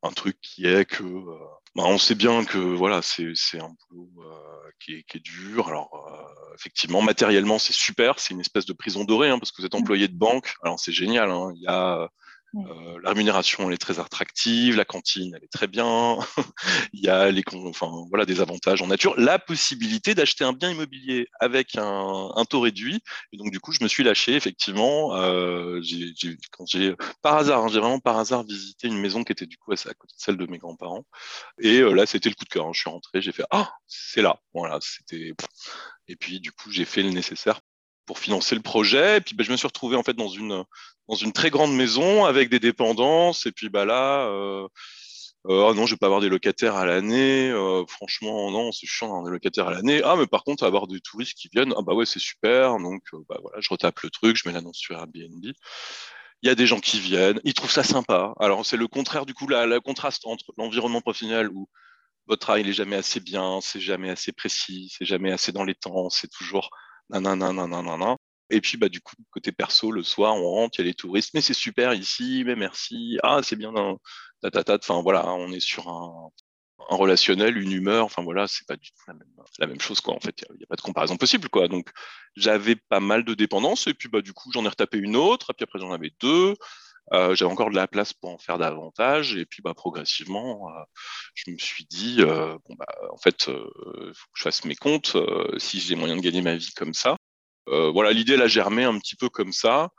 un 0.03 0.11
truc 0.11 0.37
qui 0.41 0.67
est 0.67 0.85
que 0.85 1.03
euh, 1.03 1.37
bah, 1.75 1.83
on 1.85 1.97
sait 1.97 2.15
bien 2.15 2.43
que 2.43 2.57
voilà 2.57 3.01
c'est 3.01 3.33
un 3.59 3.73
boulot 3.89 4.09
euh, 4.19 4.69
qui, 4.79 4.95
est, 4.95 5.03
qui, 5.03 5.17
est, 5.17 5.21
dur. 5.21 5.69
Alors 5.69 5.89
euh, 6.07 6.53
effectivement 6.55 7.01
matériellement 7.01 7.57
c'est 7.57 7.73
super, 7.73 8.19
c'est 8.19 8.33
une 8.33 8.41
espèce 8.41 8.65
de 8.65 8.73
prison 8.73 9.05
dorée 9.05 9.29
hein, 9.29 9.39
parce 9.39 9.51
que 9.51 9.61
vous 9.61 9.65
êtes 9.65 9.75
employé 9.75 10.07
de 10.07 10.17
banque. 10.17 10.53
Alors 10.61 10.79
c'est 10.79 10.91
génial. 10.91 11.31
Hein. 11.31 11.53
Il 11.55 11.61
y 11.61 11.67
a 11.67 12.09
euh, 12.55 12.99
la 13.01 13.09
rémunération, 13.09 13.67
elle 13.67 13.73
est 13.73 13.79
très 13.79 13.99
attractive, 13.99 14.75
la 14.75 14.85
cantine, 14.85 15.33
elle 15.35 15.43
est 15.43 15.51
très 15.51 15.67
bien. 15.67 16.17
il 16.93 17.03
y 17.03 17.09
a 17.09 17.31
les, 17.31 17.43
enfin, 17.51 17.89
voilà, 18.09 18.25
des 18.25 18.41
avantages 18.41 18.81
en 18.81 18.87
nature. 18.87 19.19
La 19.19 19.39
possibilité 19.39 20.13
d'acheter 20.13 20.43
un 20.43 20.53
bien 20.53 20.69
immobilier 20.69 21.27
avec 21.39 21.75
un, 21.77 22.45
taux 22.49 22.59
réduit. 22.59 23.01
Et 23.31 23.37
donc, 23.37 23.51
du 23.51 23.59
coup, 23.59 23.71
je 23.71 23.83
me 23.83 23.87
suis 23.87 24.03
lâché, 24.03 24.35
effectivement. 24.35 25.15
Euh, 25.15 25.81
quand 26.51 26.65
par 27.21 27.37
hasard, 27.37 27.63
hein, 27.63 27.67
j'ai 27.69 27.79
vraiment 27.79 27.99
par 27.99 28.19
hasard 28.19 28.43
visité 28.43 28.87
une 28.87 28.99
maison 28.99 29.23
qui 29.23 29.31
était 29.31 29.47
du 29.47 29.57
coup 29.57 29.71
à 29.71 29.75
côté 29.75 30.13
de 30.15 30.21
celle 30.21 30.37
de 30.37 30.45
mes 30.45 30.59
grands-parents. 30.59 31.05
Et 31.59 31.79
euh, 31.79 31.93
là, 31.93 32.05
c'était 32.05 32.29
le 32.29 32.35
coup 32.35 32.45
de 32.45 32.49
cœur. 32.49 32.67
Hein. 32.67 32.71
Je 32.73 32.81
suis 32.81 32.89
rentré, 32.89 33.21
j'ai 33.21 33.31
fait 33.31 33.45
Ah, 33.49 33.71
c'est 33.87 34.21
là. 34.21 34.39
Voilà, 34.53 34.77
c'était. 34.81 35.33
Et 36.07 36.15
puis, 36.15 36.39
du 36.39 36.51
coup, 36.51 36.69
j'ai 36.69 36.85
fait 36.85 37.01
le 37.01 37.09
nécessaire 37.09 37.61
pour 38.05 38.19
financer 38.19 38.55
le 38.55 38.61
projet. 38.61 39.17
Et 39.17 39.21
puis, 39.21 39.35
ben, 39.35 39.43
je 39.43 39.51
me 39.51 39.57
suis 39.57 39.67
retrouvé 39.67 39.95
en 39.95 40.03
fait 40.03 40.13
dans 40.13 40.29
une 40.29 40.63
dans 41.09 41.15
une 41.15 41.33
très 41.33 41.49
grande 41.49 41.75
maison 41.75 42.25
avec 42.25 42.49
des 42.49 42.59
dépendances. 42.59 43.45
Et 43.45 43.51
puis, 43.51 43.69
bah 43.69 43.85
là, 43.85 44.25
euh, 44.27 44.67
euh, 45.49 45.69
ah 45.69 45.73
non, 45.73 45.85
je 45.85 45.95
vais 45.95 45.97
pas 45.97 46.05
avoir 46.05 46.21
des 46.21 46.29
locataires 46.29 46.75
à 46.75 46.85
l'année. 46.85 47.49
Euh, 47.51 47.85
franchement, 47.87 48.51
non, 48.51 48.71
c'est 48.71 48.87
chiant 48.87 49.07
d'avoir 49.07 49.25
des 49.25 49.31
locataires 49.31 49.67
à 49.67 49.73
l'année. 49.73 50.01
Ah, 50.03 50.15
mais 50.15 50.27
par 50.27 50.43
contre, 50.43 50.63
avoir 50.63 50.87
des 50.87 51.01
touristes 51.01 51.37
qui 51.37 51.49
viennent, 51.53 51.73
ah 51.77 51.81
bah 51.81 51.93
ouais, 51.93 52.05
c'est 52.05 52.19
super. 52.19 52.77
Donc, 52.79 53.03
bah 53.29 53.37
voilà, 53.41 53.59
je 53.59 53.69
retape 53.69 53.99
le 54.01 54.09
truc, 54.09 54.37
je 54.37 54.47
mets 54.47 54.53
l'annonce 54.53 54.77
sur 54.77 54.95
Airbnb. 54.95 55.45
Il 56.41 56.47
y 56.47 56.49
a 56.49 56.55
des 56.55 56.67
gens 56.67 56.79
qui 56.79 56.99
viennent, 56.99 57.39
ils 57.45 57.53
trouvent 57.53 57.71
ça 57.71 57.83
sympa. 57.83 58.33
Alors, 58.39 58.65
c'est 58.65 58.77
le 58.77 58.87
contraire, 58.87 59.25
du 59.25 59.33
coup, 59.33 59.47
la 59.47 59.79
contraste 59.79 60.25
entre 60.25 60.53
l'environnement 60.57 61.01
professionnel 61.01 61.49
où 61.49 61.69
votre 62.27 62.41
travail 62.41 62.63
n'est 62.63 62.73
jamais 62.73 62.95
assez 62.95 63.19
bien, 63.19 63.59
c'est 63.61 63.81
jamais 63.81 64.09
assez 64.09 64.31
précis, 64.31 64.93
c'est 64.97 65.05
jamais 65.05 65.31
assez 65.31 65.51
dans 65.51 65.63
les 65.63 65.75
temps, 65.75 66.09
c'est 66.09 66.29
toujours 66.29 66.69
Et 68.49 68.61
puis, 68.61 68.77
bah, 68.77 68.89
du 68.89 69.01
coup, 69.01 69.15
côté 69.31 69.51
perso, 69.51 69.91
le 69.91 70.03
soir, 70.03 70.35
on 70.35 70.49
rentre, 70.49 70.79
il 70.79 70.83
y 70.83 70.85
a 70.85 70.87
les 70.87 70.93
touristes, 70.93 71.31
mais 71.33 71.41
c'est 71.41 71.53
super 71.53 71.93
ici, 71.93 72.43
mais 72.45 72.55
merci, 72.55 73.17
ah, 73.23 73.41
c'est 73.43 73.55
bien, 73.55 73.73
tatata. 74.41 74.75
Enfin, 74.75 75.01
voilà, 75.01 75.33
on 75.33 75.51
est 75.51 75.59
sur 75.59 75.87
un, 75.89 76.29
relationnel, 76.89 77.57
une 77.57 77.71
humeur, 77.71 78.05
enfin, 78.05 78.23
voilà, 78.23 78.47
c'est 78.47 78.67
pas 78.67 78.75
du 78.75 78.91
tout 78.91 79.03
la 79.07 79.13
même, 79.13 79.27
la 79.59 79.67
même 79.67 79.79
chose, 79.79 80.01
quoi. 80.01 80.13
En 80.13 80.19
fait, 80.19 80.43
il 80.49 80.57
n'y 80.57 80.63
a, 80.63 80.67
pas 80.67 80.75
de 80.75 80.81
comparaison 80.81 81.17
possible, 81.17 81.49
quoi. 81.49 81.67
Donc, 81.67 81.89
j'avais 82.35 82.75
pas 82.75 82.99
mal 82.99 83.23
de 83.23 83.33
dépendances, 83.33 83.87
et 83.87 83.93
puis, 83.93 84.09
bah, 84.09 84.21
du 84.21 84.33
coup, 84.33 84.51
j'en 84.53 84.65
ai 84.65 84.69
retapé 84.69 84.97
une 84.97 85.15
autre, 85.15 85.51
et 85.51 85.53
puis 85.53 85.63
après, 85.63 85.79
j'en 85.79 85.91
avais 85.91 86.11
deux. 86.19 86.55
Euh, 87.11 87.35
j'avais 87.35 87.51
encore 87.51 87.69
de 87.69 87.75
la 87.75 87.87
place 87.87 88.13
pour 88.13 88.29
en 88.29 88.37
faire 88.37 88.57
davantage 88.57 89.35
et 89.35 89.45
puis 89.45 89.61
bah, 89.61 89.73
progressivement 89.73 90.69
euh, 90.69 90.83
je 91.35 91.51
me 91.51 91.57
suis 91.57 91.83
dit 91.83 92.17
euh, 92.19 92.57
bon 92.65 92.75
bah 92.75 92.85
en 93.11 93.17
fait 93.17 93.47
il 93.49 94.13
faut 94.15 94.27
que 94.31 94.37
je 94.37 94.43
fasse 94.43 94.63
mes 94.63 94.75
comptes 94.75 95.17
si 95.57 95.81
j'ai 95.81 95.95
moyen 95.95 96.15
de 96.15 96.21
gagner 96.21 96.41
ma 96.41 96.55
vie 96.55 96.71
comme 96.73 96.93
ça 96.93 97.17
euh, 97.69 97.91
voilà, 97.91 98.11
l'idée, 98.11 98.33
elle 98.33 98.41
a 98.41 98.47
germé 98.47 98.83
un 98.83 98.97
petit 98.99 99.15
peu 99.15 99.29
comme 99.29 99.53
ça. 99.53 99.89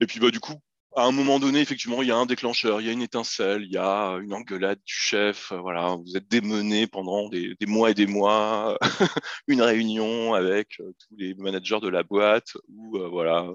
Et 0.00 0.06
puis, 0.06 0.20
bah, 0.20 0.30
du 0.30 0.40
coup, 0.40 0.54
à 0.96 1.02
un 1.04 1.12
moment 1.12 1.40
donné, 1.40 1.60
effectivement, 1.60 2.02
il 2.02 2.08
y 2.08 2.12
a 2.12 2.16
un 2.16 2.26
déclencheur, 2.26 2.80
il 2.80 2.86
y 2.86 2.90
a 2.90 2.92
une 2.92 3.02
étincelle, 3.02 3.62
il 3.64 3.72
y 3.72 3.76
a 3.76 4.12
une 4.22 4.32
engueulade 4.32 4.78
du 4.84 4.94
chef. 4.94 5.50
Euh, 5.52 5.58
voilà, 5.58 5.96
vous 5.96 6.16
êtes 6.16 6.28
démené 6.28 6.86
pendant 6.86 7.28
des, 7.28 7.56
mois 7.66 7.90
et 7.90 7.94
des 7.94 8.06
mois, 8.06 8.78
une 9.48 9.62
réunion 9.62 10.34
avec 10.34 10.80
euh, 10.80 10.92
tous 10.98 11.16
les 11.16 11.34
managers 11.34 11.80
de 11.80 11.88
la 11.88 12.02
boîte 12.02 12.52
où 12.68 12.98
voilà, 13.10 13.48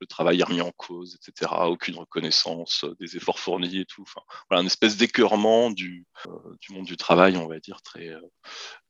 le 0.00 0.06
travail 0.06 0.40
est 0.40 0.44
remis 0.44 0.60
en 0.60 0.70
cause, 0.72 1.16
etc. 1.16 1.50
Aucune 1.66 1.96
reconnaissance 1.96 2.84
des 3.00 3.16
efforts 3.16 3.40
fournis 3.40 3.80
et 3.80 3.86
tout. 3.86 4.02
Enfin, 4.02 4.20
voilà, 4.48 4.60
une 4.62 4.68
espèce 4.68 4.96
d'écœurement 4.96 5.70
du, 5.70 6.06
monde 6.70 6.86
du 6.86 6.96
travail, 6.96 7.36
on 7.36 7.48
va 7.48 7.58
dire, 7.58 7.82
très, 7.82 8.12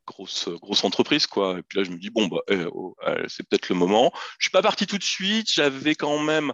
grosse 0.06 0.50
grosse 0.60 0.84
entreprise 0.84 1.26
quoi 1.26 1.58
et 1.58 1.62
puis 1.62 1.78
là 1.78 1.84
je 1.84 1.90
me 1.90 1.96
dis 1.96 2.10
bon 2.10 2.26
bah 2.26 2.42
eh, 2.50 2.66
oh, 2.70 2.94
c'est 3.26 3.48
peut-être 3.48 3.70
le 3.70 3.74
moment 3.74 4.12
je 4.38 4.44
suis 4.44 4.50
pas 4.50 4.60
parti 4.60 4.86
tout 4.86 4.98
de 4.98 5.02
suite 5.02 5.50
j'avais 5.50 5.94
quand 5.94 6.18
même 6.18 6.52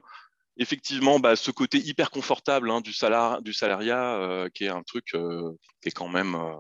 effectivement 0.61 1.19
bah, 1.19 1.37
ce 1.37 1.51
côté 1.51 1.79
hyper 1.79 2.11
confortable 2.11 2.71
hein, 2.71 2.83
du 2.83 2.93
salariat 2.93 4.15
euh, 4.17 4.49
qui 4.51 4.65
est 4.65 4.69
un 4.69 4.83
truc 4.83 5.15
euh, 5.15 5.53
qui 5.83 5.89
est 5.89 5.93
quand 5.93 6.09
même 6.09 6.35
euh, 6.35 6.55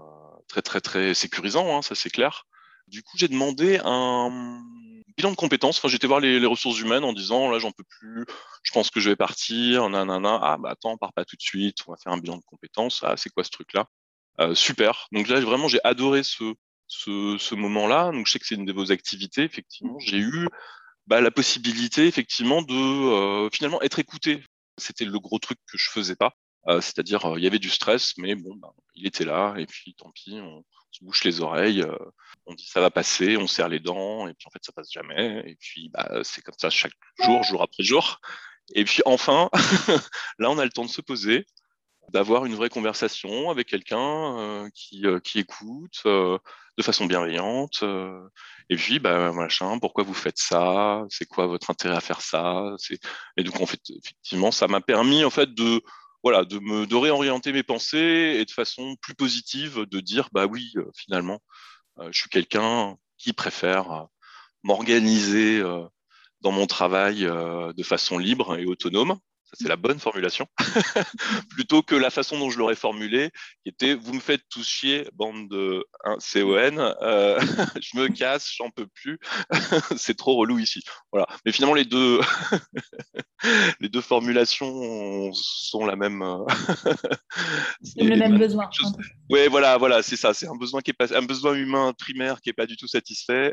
très 0.48 0.62
très 0.62 0.80
très 0.80 1.14
sécurisant 1.14 1.76
hein, 1.76 1.82
ça 1.82 1.94
c'est 1.94 2.08
clair 2.08 2.46
du 2.88 3.02
coup 3.02 3.18
j'ai 3.18 3.28
demandé 3.28 3.78
un 3.84 4.58
bilan 5.18 5.30
de 5.30 5.36
compétences 5.36 5.78
enfin 5.78 5.88
j'étais 5.88 6.06
voir 6.06 6.20
les, 6.20 6.44
ressources 6.46 6.80
humaines 6.80 7.04
en 7.04 7.12
disant 7.12 7.50
là 7.50 7.58
j'en 7.58 7.72
peux 7.72 7.84
plus 7.84 8.24
je 8.62 8.72
pense 8.72 8.90
que 8.90 9.00
je 9.00 9.10
vais 9.10 9.16
partir 9.16 9.88
nanana 9.90 10.40
ah 10.42 10.56
bah 10.58 10.70
attends 10.70 10.92
on 10.92 10.96
part 10.96 11.12
pas 11.12 11.26
tout 11.26 11.36
de 11.36 11.42
suite 11.42 11.76
on 11.86 11.92
va 11.92 11.98
faire 12.02 12.12
un 12.12 12.18
bilan 12.18 12.38
de 12.38 12.44
compétences 12.46 13.02
ah 13.04 13.18
c'est 13.18 13.30
quoi 13.30 13.44
ce 13.44 13.50
truc 13.50 13.74
là 13.74 13.86
super. 14.54 15.06
Donc 15.12 15.28
là, 15.28 15.38
vraiment, 15.40 15.68
j'ai 15.68 15.80
adoré 15.84 16.22
ce, 16.22 16.54
ce, 16.86 17.36
ce 17.38 17.54
moment-là. 17.54 18.10
Donc 18.10 18.26
je 18.26 18.32
sais 18.32 18.38
que 18.38 18.46
c'est 18.46 18.54
une 18.54 18.64
de 18.64 18.72
vos 18.72 18.90
activités, 18.90 19.42
effectivement. 19.42 19.98
J'ai 19.98 20.16
eu 20.16 20.48
bah, 21.10 21.20
la 21.20 21.30
possibilité, 21.30 22.06
effectivement, 22.06 22.62
de 22.62 23.48
finalement 23.50 23.82
être 23.82 23.98
écouté. 23.98 24.42
C'était 24.78 25.04
le 25.04 25.18
gros 25.18 25.38
truc 25.38 25.58
que 25.70 25.76
je 25.76 25.90
faisais 25.90 26.16
pas. 26.16 26.32
C'est-à-dire, 26.66 27.34
il 27.36 27.42
y 27.42 27.46
avait 27.46 27.58
du 27.58 27.70
stress, 27.70 28.14
mais 28.16 28.34
bon, 28.34 28.54
bah, 28.56 28.72
il 28.94 29.06
était 29.06 29.24
là, 29.24 29.54
et 29.58 29.66
puis 29.66 29.94
tant 29.94 30.10
pis, 30.12 30.38
on, 30.40 30.64
se 30.92 31.04
bouche 31.04 31.24
les 31.24 31.40
oreilles, 31.40 31.84
on 32.46 32.54
dit 32.54 32.66
ça 32.66 32.80
va 32.80 32.90
passer, 32.90 33.36
on 33.36 33.46
serre 33.46 33.68
les 33.68 33.80
dents, 33.80 34.26
et 34.26 34.34
puis 34.34 34.46
en 34.46 34.50
fait 34.50 34.58
ça 34.62 34.72
passe 34.72 34.90
jamais, 34.92 35.42
et 35.46 35.56
puis 35.56 35.88
bah, 35.88 36.20
c'est 36.24 36.42
comme 36.42 36.54
ça 36.58 36.68
chaque 36.68 36.92
jour, 37.24 37.42
jour 37.44 37.62
après 37.62 37.82
jour. 37.82 38.20
Et 38.74 38.84
puis 38.84 39.02
enfin, 39.06 39.50
là 40.38 40.50
on 40.50 40.58
a 40.58 40.64
le 40.64 40.70
temps 40.70 40.84
de 40.84 40.90
se 40.90 41.00
poser, 41.00 41.46
d'avoir 42.10 42.44
une 42.44 42.54
vraie 42.54 42.68
conversation 42.68 43.50
avec 43.50 43.68
quelqu'un 43.68 44.38
euh, 44.38 44.68
qui, 44.74 45.06
euh, 45.06 45.20
qui, 45.20 45.38
écoute 45.38 46.02
euh, 46.06 46.38
de 46.80 46.84
façon 46.84 47.06
bienveillante. 47.06 47.84
et 48.70 48.76
puis, 48.76 48.98
bah, 48.98 49.32
machin, 49.32 49.78
pourquoi 49.78 50.04
vous 50.04 50.14
faites 50.14 50.38
ça? 50.38 51.04
C'est 51.10 51.26
quoi 51.26 51.46
votre 51.46 51.70
intérêt 51.70 51.96
à 51.96 52.00
faire 52.00 52.20
ça? 52.20 52.74
Et 53.36 53.44
donc, 53.44 53.60
en 53.60 53.66
fait, 53.66 53.80
effectivement, 53.90 54.50
ça 54.50 54.68
m'a 54.68 54.80
permis 54.80 55.24
en 55.24 55.30
fait 55.30 55.52
de 55.54 55.82
voilà, 56.22 56.44
de 56.44 56.58
me 56.58 56.86
de 56.86 56.96
réorienter 56.96 57.52
mes 57.52 57.62
pensées 57.62 58.36
et 58.40 58.44
de 58.44 58.50
façon 58.50 58.96
plus 59.00 59.14
positive 59.14 59.86
de 59.90 60.00
dire 60.00 60.28
bah 60.32 60.46
oui, 60.46 60.72
finalement, 60.94 61.40
je 62.10 62.18
suis 62.18 62.30
quelqu'un 62.30 62.96
qui 63.18 63.32
préfère 63.32 64.06
m'organiser 64.62 65.62
dans 66.40 66.52
mon 66.52 66.66
travail 66.66 67.20
de 67.20 67.82
façon 67.82 68.18
libre 68.18 68.58
et 68.58 68.66
autonome 68.66 69.18
ça 69.50 69.56
c'est 69.58 69.68
la 69.68 69.76
bonne 69.76 69.98
formulation, 69.98 70.46
plutôt 71.50 71.82
que 71.82 71.96
la 71.96 72.10
façon 72.10 72.38
dont 72.38 72.50
je 72.50 72.58
l'aurais 72.58 72.76
formulé, 72.76 73.30
qui 73.64 73.70
était 73.70 73.94
vous 73.94 74.14
me 74.14 74.20
faites 74.20 74.42
tous 74.48 74.66
chier, 74.66 75.08
bande 75.14 75.48
de 75.48 75.84
hein, 76.04 76.16
CON, 76.20 76.94
euh, 77.02 77.40
je 77.82 77.98
me 77.98 78.06
casse, 78.08 78.52
j'en 78.56 78.70
peux 78.70 78.86
plus, 78.86 79.18
c'est 79.96 80.16
trop 80.16 80.36
relou 80.36 80.60
ici. 80.60 80.82
Voilà. 81.10 81.26
Mais 81.44 81.50
finalement 81.50 81.74
les 81.74 81.84
deux, 81.84 82.20
les 83.80 83.88
deux 83.88 84.00
formulations 84.00 85.32
sont 85.32 85.84
la 85.84 85.96
même. 85.96 86.22
Euh, 86.22 86.44
le 87.96 88.16
même 88.16 88.38
besoin. 88.38 88.70
Oui, 89.30 89.48
voilà, 89.48 89.78
voilà, 89.78 90.02
c'est 90.02 90.16
ça. 90.16 90.32
C'est 90.32 90.46
un 90.46 90.56
besoin 90.56 90.80
qui 90.80 90.90
est 90.90 90.94
pas, 90.94 91.12
un 91.16 91.22
besoin 91.22 91.54
humain 91.54 91.92
primaire 91.98 92.40
qui 92.40 92.50
est 92.50 92.54
pas 92.54 92.66
du 92.66 92.76
tout 92.76 92.86
satisfait. 92.86 93.52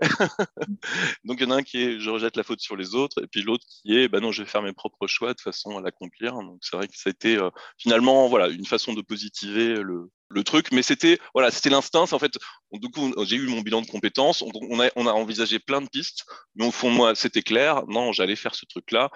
Donc 1.23 1.37
il 1.39 1.47
y 1.47 1.47
en 1.47 1.51
a 1.51 1.55
un 1.55 1.63
qui 1.63 1.81
est 1.81 1.99
je 1.99 2.09
rejette 2.11 2.37
la 2.37 2.43
faute 2.43 2.59
sur 2.59 2.75
les 2.75 2.93
autres, 2.93 3.23
et 3.23 3.27
puis 3.27 3.41
l'autre 3.41 3.65
qui 3.67 3.97
est 3.97 4.07
bah 4.07 4.19
non, 4.19 4.31
je 4.31 4.43
vais 4.43 4.49
faire 4.49 4.61
mes 4.61 4.73
propres 4.73 5.07
choix 5.07 5.33
de 5.33 5.41
façon 5.41 5.77
à 5.77 5.81
accomplir. 5.87 6.33
Donc 6.33 6.59
c'est 6.61 6.75
vrai 6.75 6.87
que 6.87 6.95
ça 6.95 7.09
a 7.09 7.11
été 7.11 7.37
euh, 7.37 7.49
finalement 7.77 8.27
voilà 8.27 8.47
une 8.47 8.65
façon 8.65 8.93
de 8.93 9.01
positiver 9.01 9.75
le, 9.81 10.09
le 10.29 10.43
truc, 10.43 10.71
mais 10.71 10.83
c'était 10.83 11.19
voilà 11.33 11.51
c'était 11.51 11.69
l'instinct. 11.69 12.11
En 12.11 12.19
fait, 12.19 12.37
du 12.71 12.89
coup 12.89 13.13
j'ai 13.25 13.37
eu 13.37 13.47
mon 13.47 13.61
bilan 13.61 13.81
de 13.81 13.87
compétences. 13.87 14.41
On, 14.41 14.79
a, 14.79 14.89
on 14.95 15.07
a 15.07 15.11
envisagé 15.11 15.59
plein 15.59 15.81
de 15.81 15.89
pistes, 15.89 16.25
mais 16.55 16.65
au 16.65 16.71
fond 16.71 16.89
moi 16.89 17.15
c'était 17.15 17.41
clair. 17.41 17.85
Non, 17.87 18.11
j'allais 18.11 18.35
faire 18.35 18.55
ce 18.55 18.65
truc 18.65 18.91
là. 18.91 19.09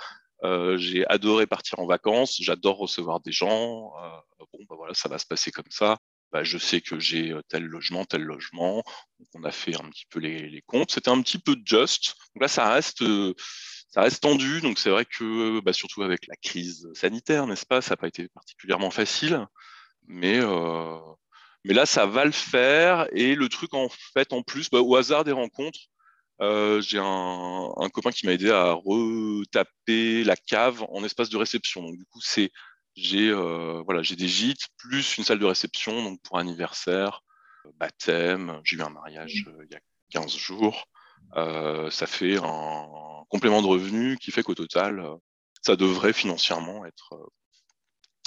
Euh, 0.44 0.78
j'ai 0.78 1.06
adoré 1.08 1.46
partir 1.46 1.80
en 1.80 1.86
vacances. 1.86 2.38
J'adore 2.42 2.78
recevoir 2.78 3.20
des 3.20 3.32
gens. 3.32 3.94
Euh, 4.04 4.46
bon 4.54 4.66
bah 4.70 4.75
voilà 4.78 4.94
ça 4.94 5.10
va 5.10 5.18
se 5.18 5.25
passer 5.25 5.51
comme 5.51 5.70
ça. 5.70 5.98
Bah, 6.32 6.46
je 6.46 6.58
sais 6.58 6.80
que 6.80 6.98
j'ai 6.98 7.36
tel 7.50 7.66
logement, 7.66 8.06
tel 8.06 8.22
logement. 8.22 8.86
Donc, 9.20 9.28
on 9.34 9.44
a 9.44 9.51
fait 9.51 9.75
un 9.75 9.90
petit 9.90 10.06
peu 10.10 10.20
les, 10.20 10.48
les 10.48 10.62
comptes. 10.62 10.90
C'était 10.92 11.10
un 11.10 11.22
petit 11.22 11.38
peu 11.38 11.58
just. 11.66 12.16
Là, 12.40 12.48
ça 12.48 12.70
reste, 12.72 13.04
ça 13.91 14.01
reste 14.01 14.24
tendu, 14.24 14.62
donc 14.62 14.79
c'est 14.79 14.89
vrai 14.89 15.05
que 15.05 15.60
bah, 15.60 15.74
surtout 15.74 16.01
avec 16.03 16.25
la 16.27 16.36
crise 16.38 16.88
sanitaire, 16.93 17.45
n'est-ce 17.45 17.65
pas, 17.65 17.81
ça 17.81 17.91
n'a 17.91 17.98
pas 17.98 18.07
été 18.07 18.29
particulièrement 18.29 18.89
facile, 18.89 19.45
mais 20.07 20.39
euh, 20.41 20.98
mais 21.65 21.74
là 21.74 21.86
ça 21.86 22.05
va 22.05 22.25
le 22.25 22.31
faire 22.31 23.07
et 23.12 23.36
le 23.36 23.50
truc 23.50 23.74
en 23.74 23.89
fait 24.13 24.31
en 24.33 24.43
plus, 24.43 24.69
bah, 24.69 24.79
au 24.79 24.95
hasard 24.95 25.25
des 25.25 25.33
rencontres, 25.33 25.79
euh, 26.41 26.81
j'ai 26.81 27.00
un, 27.00 27.69
un, 27.77 27.89
copain 27.89 28.12
qui 28.12 28.25
m'a 28.25 28.33
aidé 28.33 28.50
à 28.50 28.71
retaper 28.71 30.24
la 30.24 30.36
cave 30.38 30.83
en 30.89 31.03
espace 31.03 31.29
de 31.29 31.38
réception. 31.38 31.83
Donc 31.83 31.98
du 31.98 32.05
coup 32.05 32.21
c'est 32.21 32.51
j'ai 32.95 33.29
euh, 33.29 33.83
voilà 33.86 34.01
j'ai 34.03 34.15
des 34.15 34.27
gîtes 34.27 34.67
plus 34.77 35.17
une 35.17 35.24
salle 35.24 35.39
de 35.39 35.45
réception 35.45 36.03
donc 36.03 36.21
pour 36.24 36.38
anniversaire, 36.39 37.21
baptême, 37.75 38.62
j'ai 38.63 38.77
eu 38.77 38.81
un 38.81 38.89
mariage 38.89 39.33
il 39.36 39.71
y 39.71 39.75
a 39.75 39.79
15 40.12 40.36
jours. 40.38 40.88
Euh, 41.38 41.89
ça 41.89 42.07
fait 42.07 42.38
un 42.38 43.23
complément 43.29 43.61
de 43.61 43.67
revenu 43.67 44.17
qui 44.17 44.31
fait 44.31 44.43
qu'au 44.43 44.55
total, 44.55 45.00
euh, 45.00 45.15
ça 45.61 45.75
devrait 45.75 46.13
financièrement 46.13 46.85
être, 46.85 47.13
euh, 47.13 47.27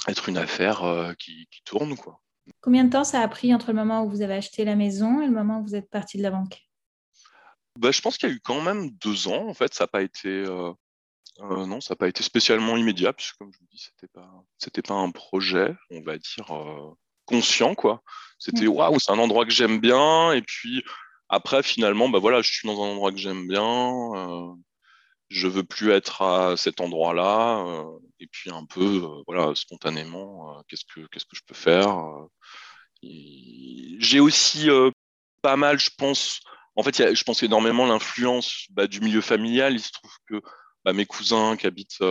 être 0.07 0.29
une 0.29 0.37
affaire 0.37 1.13
qui, 1.19 1.47
tourne. 1.65 1.95
Quoi. 1.95 2.21
Combien 2.61 2.83
de 2.83 2.89
temps 2.89 3.03
ça 3.03 3.21
a 3.21 3.27
pris 3.27 3.53
entre 3.53 3.67
le 3.67 3.75
moment 3.75 4.03
où 4.03 4.09
vous 4.09 4.21
avez 4.21 4.35
acheté 4.35 4.65
la 4.65 4.75
maison 4.75 5.21
et 5.21 5.25
le 5.25 5.33
moment 5.33 5.59
où 5.59 5.63
vous 5.63 5.75
êtes 5.75 5.89
parti 5.89 6.17
de 6.17 6.23
la 6.23 6.31
banque? 6.31 6.61
Bah, 7.77 7.91
Je 7.91 8.01
pense 8.01 8.17
qu'il 8.17 8.29
y 8.29 8.31
a 8.31 8.35
eu 8.35 8.39
quand 8.39 8.61
même 8.61 8.91
deux 8.91 9.27
ans. 9.27 9.47
En 9.47 9.53
fait, 9.53 9.73
ça 9.73 9.83
n'a 9.83 9.87
pas 9.87 10.01
été. 10.01 10.43
non, 11.39 11.81
ça 11.81 11.93
n'a 11.93 11.97
pas 11.97 12.07
été 12.07 12.23
spécialement 12.23 12.77
immédiat, 12.77 13.13
puisque 13.13 13.37
comme 13.37 13.51
je 13.51 13.59
vous 13.59 13.67
dis, 13.71 13.79
c'était 13.79 14.11
pas, 14.11 14.31
c'était 14.57 14.81
pas 14.81 14.93
un 14.93 15.11
projet, 15.11 15.75
on 15.91 16.01
va 16.01 16.17
dire 16.17 16.47
conscient, 17.25 17.75
quoi. 17.75 18.01
C'était 18.37 18.67
waouh, 18.67 18.99
c'est 18.99 19.11
un 19.11 19.19
endroit 19.19 19.45
que 19.45 19.51
j'aime 19.51 19.79
bien, 19.79 20.31
et 20.31 20.41
puis 20.41 20.83
après, 21.29 21.63
finalement, 21.63 22.09
bah 22.09 22.19
voilà, 22.19 22.41
je 22.41 22.51
suis 22.51 22.67
dans 22.67 22.83
un 22.83 22.89
endroit 22.89 23.11
que 23.11 23.17
j'aime 23.17 23.47
bien. 23.47 23.63
Euh, 24.15 24.53
je 25.29 25.47
veux 25.47 25.63
plus 25.63 25.91
être 25.91 26.21
à 26.21 26.57
cet 26.57 26.81
endroit-là. 26.81 27.65
Euh, 27.67 27.99
et 28.19 28.27
puis 28.27 28.51
un 28.51 28.65
peu, 28.65 29.03
euh, 29.03 29.23
voilà, 29.27 29.53
spontanément, 29.55 30.63
qu'est-ce 30.67 30.85
que 30.85 31.07
qu'est-ce 31.07 31.25
que 31.25 31.35
je 31.35 31.43
peux 31.47 31.55
faire 31.55 31.97
J'ai 33.01 34.19
aussi 34.19 34.67
pas 35.41 35.57
mal, 35.57 35.79
je 35.79 35.89
pense. 35.97 36.41
En 36.75 36.83
fait, 36.83 37.15
je 37.15 37.23
pense 37.23 37.43
énormément 37.43 37.85
l'influence 37.85 38.65
bah, 38.71 38.87
du 38.87 39.01
milieu 39.01 39.21
familial. 39.21 39.73
Il 39.73 39.79
se 39.81 39.91
trouve 39.91 40.11
que 40.29 40.41
bah, 40.83 40.93
mes 40.93 41.05
cousins 41.05 41.55
qui 41.57 41.67
habitent 41.67 42.03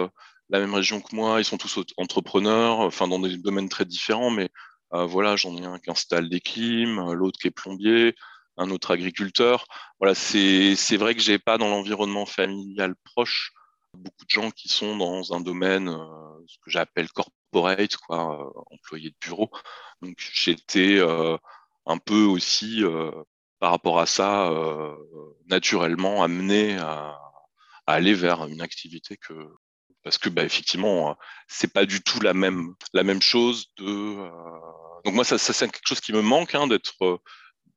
la 0.50 0.60
même 0.60 0.74
région 0.74 1.00
que 1.00 1.14
moi, 1.14 1.40
ils 1.40 1.44
sont 1.44 1.58
tous 1.58 1.78
entrepreneurs, 1.96 2.80
enfin 2.80 3.08
dans 3.08 3.18
des 3.18 3.36
domaines 3.38 3.68
très 3.68 3.84
différents, 3.84 4.30
mais 4.30 4.50
voilà, 4.90 5.36
j'en 5.36 5.56
ai 5.56 5.64
un 5.64 5.78
qui 5.78 5.90
installe 5.90 6.28
des 6.28 6.40
clims, 6.40 7.12
l'autre 7.12 7.38
qui 7.40 7.48
est 7.48 7.50
plombier, 7.50 8.14
un 8.56 8.70
autre 8.70 8.92
agriculteur. 8.92 9.66
Voilà, 10.00 10.14
c'est 10.14 10.96
vrai 10.96 11.14
que 11.14 11.20
j'ai 11.20 11.38
pas 11.38 11.58
dans 11.58 11.68
l'environnement 11.68 12.26
familial 12.26 12.94
proche 13.04 13.52
beaucoup 13.96 14.24
de 14.24 14.30
gens 14.30 14.50
qui 14.50 14.68
sont 14.68 14.96
dans 14.96 15.32
un 15.32 15.40
domaine, 15.40 15.88
euh, 15.88 16.44
ce 16.46 16.58
que 16.58 16.70
j'appelle 16.70 17.10
corporate, 17.10 17.96
quoi, 17.96 18.40
euh, 18.40 18.60
employé 18.70 19.10
de 19.10 19.16
bureau. 19.20 19.50
Donc 20.02 20.16
j'étais 20.18 20.98
euh, 20.98 21.36
un 21.86 21.98
peu 21.98 22.24
aussi 22.24 22.82
par 23.58 23.70
rapport 23.70 24.00
à 24.00 24.06
ça 24.06 24.50
naturellement 25.46 26.22
amené 26.22 26.76
à, 26.78 27.18
aller 27.86 28.14
vers 28.14 28.46
une 28.46 28.62
activité 28.62 29.16
que 29.16 29.34
parce 30.02 30.18
que 30.18 30.28
bah, 30.30 30.42
effectivement 30.42 31.16
c'est 31.48 31.72
pas 31.72 31.84
du 31.86 32.02
tout 32.02 32.20
la 32.20 32.32
même 32.34 32.74
la 32.94 33.02
même 33.02 33.20
chose 33.20 33.66
de 33.76 34.16
donc 35.04 35.14
moi 35.14 35.24
ça, 35.24 35.36
ça 35.38 35.52
c'est 35.52 35.70
quelque 35.70 35.86
chose 35.86 36.00
qui 36.00 36.12
me 36.14 36.22
manque 36.22 36.54
hein, 36.54 36.66
d'être 36.66 37.20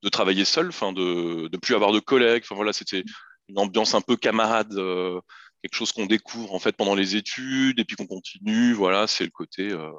de 0.04 0.10
travailler 0.10 0.46
seul, 0.46 0.70
enfin 0.70 0.94
de 0.94 1.50
ne 1.52 1.58
plus 1.58 1.76
avoir 1.76 1.92
de 1.92 2.00
collègues. 2.00 2.44
Enfin 2.44 2.56
voilà, 2.56 2.74
c'était 2.74 3.04
une 3.50 3.60
ambiance 3.60 3.94
un 3.94 4.02
peu 4.02 4.16
camarade, 4.16 4.74
euh, 4.74 5.20
quelque 5.62 5.76
chose 5.76 5.92
qu'on 5.92 6.06
découvre 6.06 6.54
en 6.54 6.60
fait 6.60 6.76
pendant 6.76 6.96
les 6.96 7.16
études 7.16 7.80
et 7.80 7.86
puis 7.86 7.96
qu'on 7.96 8.08
continue. 8.08 8.74
Voilà, 8.74 9.08
c'est 9.08 9.24
le 9.24 9.32
côté 9.32 9.72
euh, 9.72 9.92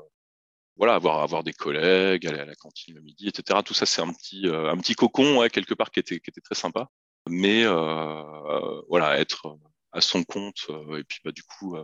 voilà 0.76 0.94
avoir 0.94 1.20
avoir 1.20 1.42
des 1.42 1.52
collègues, 1.52 2.26
aller 2.26 2.40
à 2.40 2.44
la 2.44 2.54
cantine 2.54 2.94
le 2.94 3.00
midi, 3.00 3.28
etc. 3.28 3.60
Tout 3.64 3.74
ça, 3.74 3.86
c'est 3.86 4.02
un 4.02 4.12
petit 4.12 4.46
euh, 4.46 4.70
un 4.70 4.76
petit 4.78 4.94
cocon 4.94 5.46
quelque 5.52 5.74
part 5.74 5.90
qui 5.90 6.00
était 6.00 6.20
qui 6.20 6.30
était 6.30 6.40
très 6.40 6.54
sympa. 6.54 6.88
Mais 7.28 7.64
voilà, 8.88 9.18
être 9.18 9.58
à 9.92 10.00
son 10.00 10.22
compte 10.24 10.66
et 10.96 11.04
puis 11.04 11.20
bah 11.24 11.32
du 11.32 11.42
coup 11.42 11.76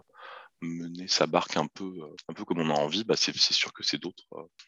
mener 0.62 1.06
sa 1.09 1.26
barque 1.26 1.56
un 1.56 1.66
peu 1.66 1.92
un 2.28 2.33
peu 2.33 2.44
comme 2.44 2.61
on 2.61 2.71
a 2.71 2.78
envie, 2.78 3.04
bah 3.04 3.16
c'est 3.16 3.37
sûr 3.37 3.73
que 3.73 3.83
c'est 3.83 3.99
d'autres 3.99 4.25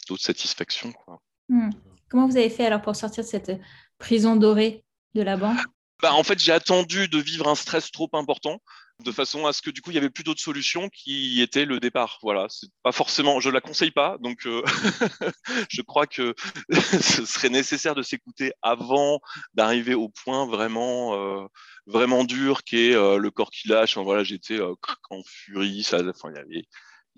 d'autres 0.09 0.23
satisfactions 0.23 0.93
quoi. 0.93 1.21
Mmh. 1.49 1.71
Comment 2.09 2.27
vous 2.27 2.37
avez 2.37 2.51
fait 2.51 2.67
alors 2.67 2.83
pour 2.83 2.97
sortir 2.97 3.25
de 3.25 3.29
cette 3.29 3.53
prison 3.99 4.37
dorée 4.37 4.85
de 5.15 5.23
la 5.23 5.37
banque? 5.37 5.59
Bah, 6.03 6.13
En 6.13 6.23
fait, 6.23 6.39
j'ai 6.39 6.53
attendu 6.53 7.09
de 7.09 7.19
vivre 7.19 7.49
un 7.49 7.55
stress 7.55 7.91
trop 7.91 8.09
important 8.13 8.61
de 9.05 9.13
façon 9.13 9.47
à 9.47 9.53
ce 9.53 9.61
que 9.61 9.71
du 9.71 9.83
coup 9.83 9.91
il 9.91 9.95
y 9.95 9.99
avait 9.99 10.11
plus 10.11 10.25
d'autres 10.25 10.41
solutions 10.41 10.89
qui 10.89 11.43
étaient 11.43 11.65
le 11.65 11.81
départ. 11.81 12.19
Voilà, 12.23 12.47
c'est 12.49 12.69
pas 12.83 12.93
forcément, 12.93 13.41
je 13.41 13.51
la 13.51 13.61
conseille 13.61 13.91
pas, 13.91 14.17
donc 14.21 14.47
euh, 14.47 14.63
je 15.71 15.83
crois 15.83 16.07
que 16.07 16.35
ce 16.71 17.27
serait 17.27 17.51
nécessaire 17.51 17.95
de 17.95 18.03
s'écouter 18.03 18.53
avant 18.63 19.21
d'arriver 19.55 19.95
au 19.95 20.09
point 20.09 20.47
vraiment 20.47 21.15
euh, 21.15 21.47
vraiment 21.87 22.25
dur 22.25 22.63
qui 22.65 22.89
est 22.89 22.95
euh, 22.95 23.19
le 23.19 23.31
corps 23.31 23.51
qui 23.51 23.69
lâche. 23.69 23.99
voilà, 23.99 24.25
j'étais 24.25 24.61
en 24.61 25.23
furie, 25.25 25.83
ça, 25.83 25.99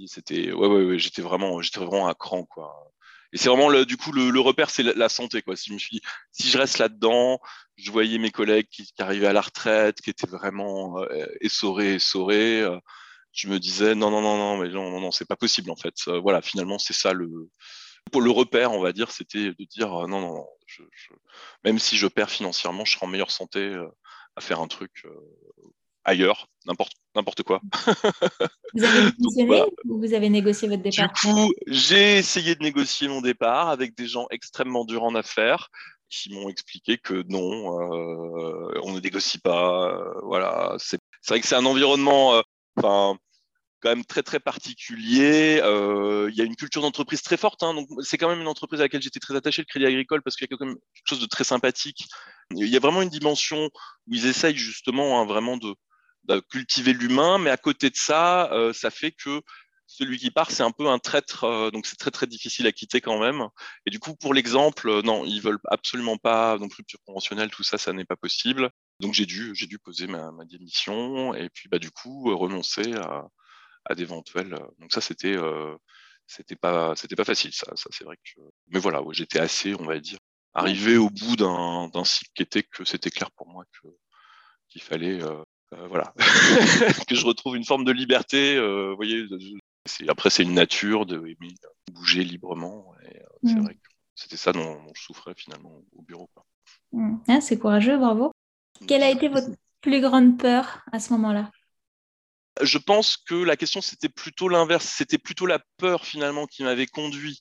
c'était, 0.06 0.52
ouais, 0.52 0.68
ouais, 0.68 0.84
ouais 0.84 0.98
j'étais 0.98 1.22
vraiment, 1.22 1.60
j'étais 1.60 1.80
vraiment 1.80 2.08
à 2.08 2.14
cran 2.14 2.44
quoi. 2.44 2.72
Et 3.32 3.38
c'est 3.38 3.48
vraiment 3.48 3.68
le, 3.68 3.84
du 3.84 3.96
coup 3.96 4.12
le, 4.12 4.40
repère, 4.40 4.70
c'est 4.70 4.82
la, 4.82 5.08
santé 5.08 5.42
quoi. 5.42 5.56
Si 5.56 5.72
je, 5.72 5.78
suis, 5.78 6.00
si 6.32 6.48
je 6.48 6.58
reste 6.58 6.78
là-dedans, 6.78 7.40
je 7.76 7.90
voyais 7.90 8.18
mes 8.18 8.30
collègues 8.30 8.68
qui, 8.70 8.90
arrivaient 8.98 9.26
à 9.26 9.32
la 9.32 9.42
retraite, 9.42 10.00
qui 10.00 10.10
étaient 10.10 10.26
vraiment 10.26 11.00
euh, 11.02 11.26
essorés, 11.40 11.94
essorés. 11.94 12.62
Euh, 12.62 12.78
je 13.32 13.48
me 13.48 13.58
disais 13.58 13.94
non 13.94 14.10
non 14.10 14.22
non 14.22 14.36
non 14.36 14.56
mais 14.56 14.68
non 14.70 14.90
non, 14.90 15.00
non 15.00 15.10
c'est 15.10 15.28
pas 15.28 15.36
possible 15.36 15.70
en 15.70 15.76
fait. 15.76 15.94
Euh, 16.08 16.18
voilà, 16.20 16.40
finalement 16.42 16.78
c'est 16.78 16.94
ça 16.94 17.12
le 17.12 17.28
Pour 18.12 18.22
le 18.22 18.30
repère, 18.30 18.72
on 18.72 18.80
va 18.80 18.92
dire, 18.92 19.10
c'était 19.10 19.52
de 19.52 19.64
dire 19.64 19.90
non, 20.08 20.20
non, 20.20 20.46
même 21.64 21.78
si 21.78 21.96
je 21.96 22.06
perds 22.06 22.30
financièrement, 22.30 22.84
je 22.84 22.92
serai 22.92 23.06
en 23.06 23.08
meilleure 23.08 23.30
santé 23.30 23.76
à 24.36 24.40
faire 24.40 24.60
un 24.60 24.68
truc 24.68 25.04
ailleurs, 26.08 26.48
n'importe 26.66 26.92
n'importe 27.14 27.42
quoi. 27.42 27.60
Vous 28.74 28.84
avez 28.84 29.62
ou 29.86 29.98
vous 29.98 30.14
avez 30.14 30.28
négocié 30.28 30.68
votre 30.68 30.82
départ 30.82 31.12
Du 31.12 31.20
coup, 31.20 31.52
j'ai 31.66 32.18
essayé 32.18 32.54
de 32.54 32.62
négocier 32.62 33.08
mon 33.08 33.20
départ 33.20 33.68
avec 33.70 33.96
des 33.96 34.06
gens 34.06 34.26
extrêmement 34.30 34.84
durs 34.84 35.04
en 35.04 35.14
affaires 35.14 35.70
qui 36.10 36.32
m'ont 36.32 36.48
expliqué 36.48 36.98
que 36.98 37.24
non, 37.28 37.80
euh, 37.80 38.80
on 38.82 38.92
ne 38.92 39.00
négocie 39.00 39.38
pas. 39.38 39.88
Euh, 39.90 40.20
voilà, 40.22 40.76
c'est 40.78 40.98
vrai 41.28 41.40
que 41.40 41.46
c'est 41.46 41.54
un 41.54 41.66
environnement, 41.66 42.34
euh, 42.34 42.42
enfin. 42.76 43.18
quand 43.80 43.90
même 43.90 44.04
très 44.04 44.22
très 44.22 44.40
particulier. 44.40 45.60
Il 45.62 46.34
y 46.34 46.40
a 46.40 46.44
une 46.44 46.56
culture 46.56 46.82
d'entreprise 46.82 47.22
très 47.22 47.36
forte. 47.36 47.62
Hein, 47.62 47.74
donc 47.74 47.88
c'est 48.02 48.18
quand 48.18 48.28
même 48.28 48.40
une 48.40 48.48
entreprise 48.48 48.80
à 48.80 48.84
laquelle 48.84 49.02
j'étais 49.02 49.20
très 49.20 49.36
attaché, 49.36 49.62
le 49.62 49.66
Crédit 49.66 49.86
Agricole, 49.86 50.22
parce 50.22 50.36
qu'il 50.36 50.46
y 50.50 50.54
a 50.54 50.56
quand 50.56 50.66
même 50.66 50.76
quelque 50.94 51.08
chose 51.08 51.20
de 51.20 51.26
très 51.26 51.44
sympathique. 51.44 52.06
Il 52.54 52.66
y 52.66 52.76
a 52.76 52.80
vraiment 52.80 53.02
une 53.02 53.10
dimension 53.10 53.66
où 54.06 54.14
ils 54.14 54.26
essayent 54.26 54.56
justement 54.56 55.20
hein, 55.20 55.26
vraiment 55.26 55.56
de, 55.56 55.74
cultiver 56.50 56.92
l'humain, 56.92 57.38
mais 57.38 57.50
à 57.50 57.56
côté 57.56 57.90
de 57.90 57.96
ça, 57.96 58.52
euh, 58.52 58.72
ça 58.72 58.90
fait 58.90 59.12
que 59.12 59.42
celui 59.86 60.18
qui 60.18 60.30
part, 60.30 60.50
c'est 60.50 60.62
un 60.62 60.70
peu 60.70 60.88
un 60.88 60.98
traître, 60.98 61.44
euh, 61.44 61.70
donc 61.70 61.86
c'est 61.86 61.96
très 61.96 62.10
très 62.10 62.26
difficile 62.26 62.66
à 62.66 62.72
quitter 62.72 63.00
quand 63.00 63.18
même. 63.18 63.48
Et 63.86 63.90
du 63.90 63.98
coup, 63.98 64.14
pour 64.14 64.34
l'exemple, 64.34 64.88
euh, 64.88 65.02
non, 65.02 65.24
ils 65.24 65.40
veulent 65.40 65.58
absolument 65.66 66.18
pas, 66.18 66.58
donc 66.58 66.74
rupture 66.74 67.00
conventionnelle, 67.06 67.50
tout 67.50 67.62
ça, 67.62 67.78
ça 67.78 67.92
n'est 67.92 68.04
pas 68.04 68.16
possible. 68.16 68.70
Donc 69.00 69.14
j'ai 69.14 69.26
dû, 69.26 69.54
j'ai 69.54 69.66
dû 69.66 69.78
poser 69.78 70.06
ma, 70.06 70.30
démission 70.44 71.34
et 71.34 71.48
puis 71.50 71.68
bah 71.68 71.78
du 71.78 71.90
coup 71.90 72.36
renoncer 72.36 72.94
à, 72.94 73.94
d'éventuels. 73.94 74.58
Donc 74.78 74.92
ça, 74.92 75.00
c'était 75.00 75.36
c'était 76.26 76.56
pas 76.56 76.94
c'était 76.96 77.16
pas 77.16 77.24
facile, 77.24 77.52
ça, 77.54 77.66
ça 77.76 77.88
c'est 77.92 78.04
vrai 78.04 78.16
que. 78.16 78.40
Mais 78.68 78.80
voilà, 78.80 79.02
j'étais 79.12 79.38
assez, 79.40 79.74
on 79.74 79.84
va 79.84 79.98
dire, 80.00 80.18
arrivé 80.54 80.96
au 80.96 81.10
bout 81.10 81.36
d'un 81.36 82.04
cycle 82.04 82.30
qui 82.34 82.42
était 82.42 82.62
que 82.62 82.84
c'était 82.84 83.10
clair 83.10 83.30
pour 83.32 83.48
moi 83.48 83.64
que 83.80 83.88
qu'il 84.68 84.82
fallait 84.82 85.20
voilà, 85.88 86.14
que 87.08 87.14
je 87.14 87.26
retrouve 87.26 87.56
une 87.56 87.64
forme 87.64 87.84
de 87.84 87.92
liberté. 87.92 88.56
Euh, 88.56 88.90
vous 88.90 88.96
voyez, 88.96 89.26
après 90.08 90.30
c'est 90.30 90.42
une 90.42 90.54
nature 90.54 91.06
de 91.06 91.22
bouger 91.92 92.24
librement. 92.24 92.94
Et, 93.04 93.18
euh, 93.18 93.26
c'est 93.44 93.54
mm. 93.54 93.64
vrai 93.64 93.74
que 93.74 93.88
c'était 94.14 94.36
ça 94.36 94.52
dont, 94.52 94.80
je 94.94 95.02
souffrais 95.02 95.34
finalement 95.36 95.82
au 95.94 96.02
bureau. 96.02 96.28
Mm. 96.92 97.16
Ah, 97.28 97.40
c'est 97.40 97.58
courageux, 97.58 97.98
bravo. 97.98 98.32
Quelle 98.86 99.02
a 99.02 99.10
été 99.10 99.28
votre 99.28 99.50
plus 99.80 100.00
grande 100.00 100.38
peur 100.38 100.80
à 100.92 101.00
ce 101.00 101.12
moment-là? 101.12 101.50
Je 102.62 102.78
pense 102.78 103.16
que 103.16 103.34
la 103.34 103.56
question 103.56 103.80
c'était 103.80 104.08
plutôt 104.08 104.48
l'inverse. 104.48 104.86
C'était 104.86 105.18
plutôt 105.18 105.46
la 105.46 105.60
peur 105.76 106.04
finalement 106.04 106.46
qui 106.46 106.64
m'avait 106.64 106.86
conduit 106.86 107.40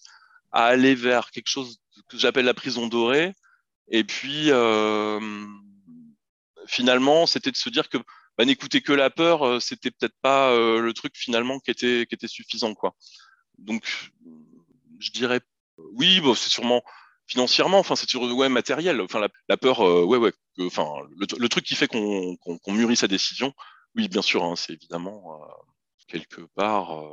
à 0.52 0.66
aller 0.66 0.96
vers 0.96 1.32
quelque 1.32 1.50
chose 1.50 1.80
que 2.10 2.18
j'appelle 2.18 2.46
la 2.46 2.54
prison 2.54 2.88
dorée. 2.88 3.34
Et 3.90 4.04
puis 4.04 4.52
finalement, 6.68 7.26
c'était 7.26 7.52
de 7.52 7.58
se 7.58 7.70
dire 7.70 7.90
que 7.90 7.98
bah, 8.38 8.46
n'écouter 8.46 8.82
que 8.82 8.94
la 8.94 9.10
peur, 9.10 9.46
euh, 9.46 9.60
c'était 9.60 9.90
peut-être 9.90 10.16
pas 10.22 10.52
euh, 10.52 10.80
le 10.80 10.94
truc 10.94 11.14
finalement 11.16 11.60
qui 11.60 11.72
était, 11.72 12.06
qui 12.08 12.16
était 12.16 12.28
suffisant. 12.28 12.76
Quoi. 12.76 12.96
Donc, 13.58 13.84
je 15.00 15.12
dirais 15.12 15.42
oui, 15.94 16.22
bon, 16.22 16.34
c'est 16.36 16.50
sûrement 16.50 16.84
financièrement, 17.28 17.80
enfin, 17.80 17.96
c'est 17.96 18.16
ouais, 18.16 18.50
matériel. 18.50 19.02
Enfin, 19.02 19.28
la, 19.50 19.58
peur, 19.58 19.82
euh, 19.82 20.04
ouais, 20.04 20.18
ouais. 20.18 20.32
Enfin, 20.60 20.86
le, 21.18 21.50
truc 21.50 21.66
qui 21.66 21.76
fait 21.76 21.88
qu'on 21.88 22.38
mûrit 22.68 22.96
sa 22.96 23.08
décision, 23.08 23.54
oui, 23.96 24.08
bien 24.08 24.22
sûr, 24.22 24.44
hein, 24.44 24.56
c'est 24.56 24.74
évidemment 24.74 25.40
quelque 26.08 26.42
part. 26.56 27.04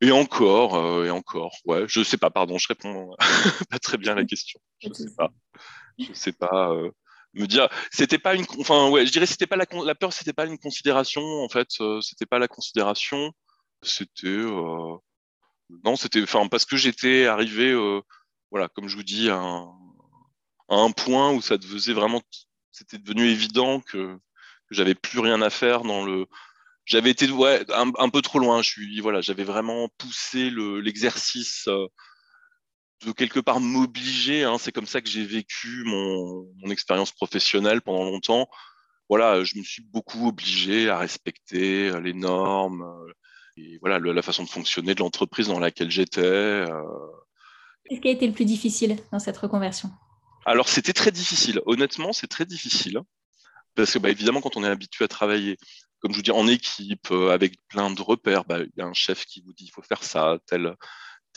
et 0.00 0.12
encore, 0.12 1.04
et 1.04 1.10
encore, 1.10 1.56
ouais, 1.64 1.84
je 1.88 2.02
sais 2.04 2.16
pas, 2.16 2.30
pardon, 2.30 2.58
je 2.58 2.68
réponds 2.68 3.16
pas 3.70 3.78
très 3.78 3.98
bien 3.98 4.12
à 4.12 4.16
la 4.16 4.24
question. 4.24 4.60
Je 4.78 4.92
sais 4.92 5.14
pas. 5.16 5.30
Je 5.98 6.12
sais 6.12 6.32
pas 6.32 6.72
me 7.36 7.46
dire 7.46 7.68
c'était 7.90 8.18
pas 8.18 8.34
une 8.34 8.44
enfin 8.58 8.88
ouais 8.88 9.06
je 9.06 9.12
dirais 9.12 9.26
c'était 9.26 9.46
pas 9.46 9.56
la, 9.56 9.66
la 9.84 9.94
peur 9.94 10.12
c'était 10.12 10.32
pas 10.32 10.46
une 10.46 10.58
considération 10.58 11.22
en 11.22 11.48
fait 11.48 11.68
euh, 11.80 12.00
c'était 12.00 12.26
pas 12.26 12.38
la 12.38 12.48
considération 12.48 13.32
c'était 13.82 14.26
euh, 14.26 14.96
non 15.84 15.96
c'était 15.96 16.22
enfin 16.22 16.46
parce 16.48 16.64
que 16.64 16.76
j'étais 16.76 17.26
arrivé 17.26 17.70
euh, 17.70 18.00
voilà 18.50 18.68
comme 18.68 18.88
je 18.88 18.96
vous 18.96 19.02
dis 19.02 19.30
à 19.30 19.36
un, 19.36 19.68
un, 20.68 20.90
point 20.90 21.32
où 21.32 21.40
ça 21.42 21.56
faisait 21.58 21.92
vraiment 21.92 22.22
c'était 22.72 22.98
devenu 22.98 23.26
évident 23.28 23.80
que, 23.80 24.18
j'avais 24.70 24.96
plus 24.96 25.20
rien 25.20 25.40
à 25.42 25.50
faire 25.50 25.82
dans 25.82 26.04
le 26.04 26.26
j'avais 26.86 27.10
été 27.10 27.30
ouais 27.30 27.64
un, 27.72 27.92
un, 27.98 28.08
peu 28.08 28.20
trop 28.20 28.40
loin 28.40 28.62
je 28.62 28.70
suis 28.70 29.00
voilà 29.00 29.20
j'avais 29.20 29.44
vraiment 29.44 29.88
poussé 29.96 30.50
le 30.50 30.80
l'exercice 30.80 31.68
de 33.04 33.12
quelque 33.12 33.40
part 33.40 33.60
m'obliger. 33.60 34.44
Hein, 34.44 34.56
c'est 34.58 34.72
comme 34.72 34.86
ça 34.86 35.00
que 35.00 35.08
j'ai 35.08 35.24
vécu 35.24 35.84
mon, 35.84 36.46
expérience 36.70 37.12
professionnelle 37.12 37.80
pendant 37.82 38.04
longtemps. 38.04 38.48
Voilà, 39.08 39.44
je 39.44 39.56
me 39.58 39.62
suis 39.62 39.82
beaucoup 39.82 40.28
obligé 40.28 40.88
à 40.88 40.98
respecter 40.98 41.88
euh, 41.88 42.00
les 42.00 42.12
normes 42.12 42.82
euh, 42.82 43.12
et 43.56 43.78
voilà 43.78 44.00
la 44.00 44.22
façon 44.22 44.42
de 44.42 44.48
fonctionner 44.48 44.94
de 44.94 45.00
l'entreprise 45.00 45.46
dans 45.46 45.60
laquelle 45.60 45.90
j'étais. 45.90 46.20
Euh. 46.20 46.82
Qu'est-ce 47.88 48.00
qui 48.00 48.08
a 48.08 48.10
été 48.10 48.26
le 48.26 48.32
plus 48.32 48.44
difficile 48.44 48.96
dans 49.12 49.20
cette 49.20 49.36
reconversion? 49.36 49.90
Alors 50.44 50.68
c'était 50.68 50.92
très 50.92 51.12
difficile. 51.12 51.60
Honnêtement, 51.66 52.12
c'est 52.12 52.26
très 52.26 52.44
difficile 52.44 53.00
parce 53.76 53.92
que 53.92 53.98
bah, 53.98 54.10
évidemment 54.10 54.40
quand 54.40 54.56
on 54.56 54.64
est 54.64 54.68
habitué 54.68 55.04
à 55.04 55.08
travailler 55.08 55.56
comme 56.00 56.12
je 56.12 56.18
vous 56.18 56.22
dis, 56.22 56.30
en 56.30 56.46
équipe, 56.46 57.10
avec 57.10 57.56
plein 57.68 57.90
de 57.90 58.02
repères, 58.02 58.44
bah, 58.44 58.58
il 58.60 58.70
y 58.76 58.82
a 58.82 58.86
un 58.86 58.92
chef 58.92 59.24
qui 59.24 59.40
vous 59.40 59.54
dit 59.54 59.64
il 59.64 59.70
faut 59.70 59.82
faire 59.82 60.04
ça, 60.04 60.38
tel, 60.46 60.76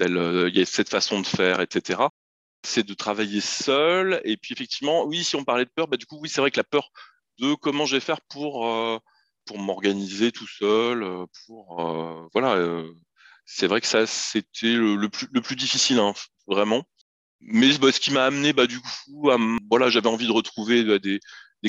euh, 0.02 0.50
il 0.50 0.58
y 0.58 0.62
a 0.62 0.66
cette 0.66 0.90
façon 0.90 1.20
de 1.22 1.28
faire, 1.28 1.62
etc. 1.62 2.02
C'est 2.64 2.86
de 2.86 2.94
travailler 2.94 3.42
seul. 3.42 4.22
Et 4.26 4.38
puis 4.38 4.54
effectivement, 4.54 5.06
oui, 5.06 5.24
si 5.24 5.36
on 5.36 5.44
parlait 5.44 5.66
de 5.66 5.72
peur, 5.76 5.88
bah, 5.88 5.98
du 5.98 6.06
coup, 6.06 6.18
oui, 6.22 6.30
c'est 6.30 6.42
vrai 6.42 6.52
que 6.52 6.58
la 6.60 6.64
peur 6.64 6.92
de 7.40 7.54
comment 7.56 7.86
je 7.86 7.96
vais 7.96 8.02
faire 8.02 8.22
pour, 8.30 8.68
euh, 8.68 8.98
pour 9.46 9.60
m'organiser 9.60 10.32
tout 10.32 10.48
seul, 10.48 11.04
euh, 11.04 11.26
pour 11.46 12.30
voilà. 12.34 12.84
c'est 13.46 13.68
vrai 13.68 13.82
que 13.82 13.88
ça, 13.88 14.06
c'était 14.08 14.74
le, 14.74 15.10
plus, 15.10 15.28
le 15.32 15.42
plus 15.42 15.56
difficile, 15.56 16.00
hein, 16.00 16.14
vraiment. 16.48 16.84
Mais 17.42 17.78
bah, 17.78 17.92
ce 17.92 18.00
qui 18.00 18.12
m'a 18.12 18.26
amené, 18.26 18.54
bah, 18.54 18.68
du 18.68 18.80
coup, 18.80 19.30
voilà, 19.70 19.90
j'avais 19.90 20.10
envie 20.10 20.28
de 20.28 20.32
retrouver 20.32 20.84
bah, 20.84 21.00
des, 21.00 21.20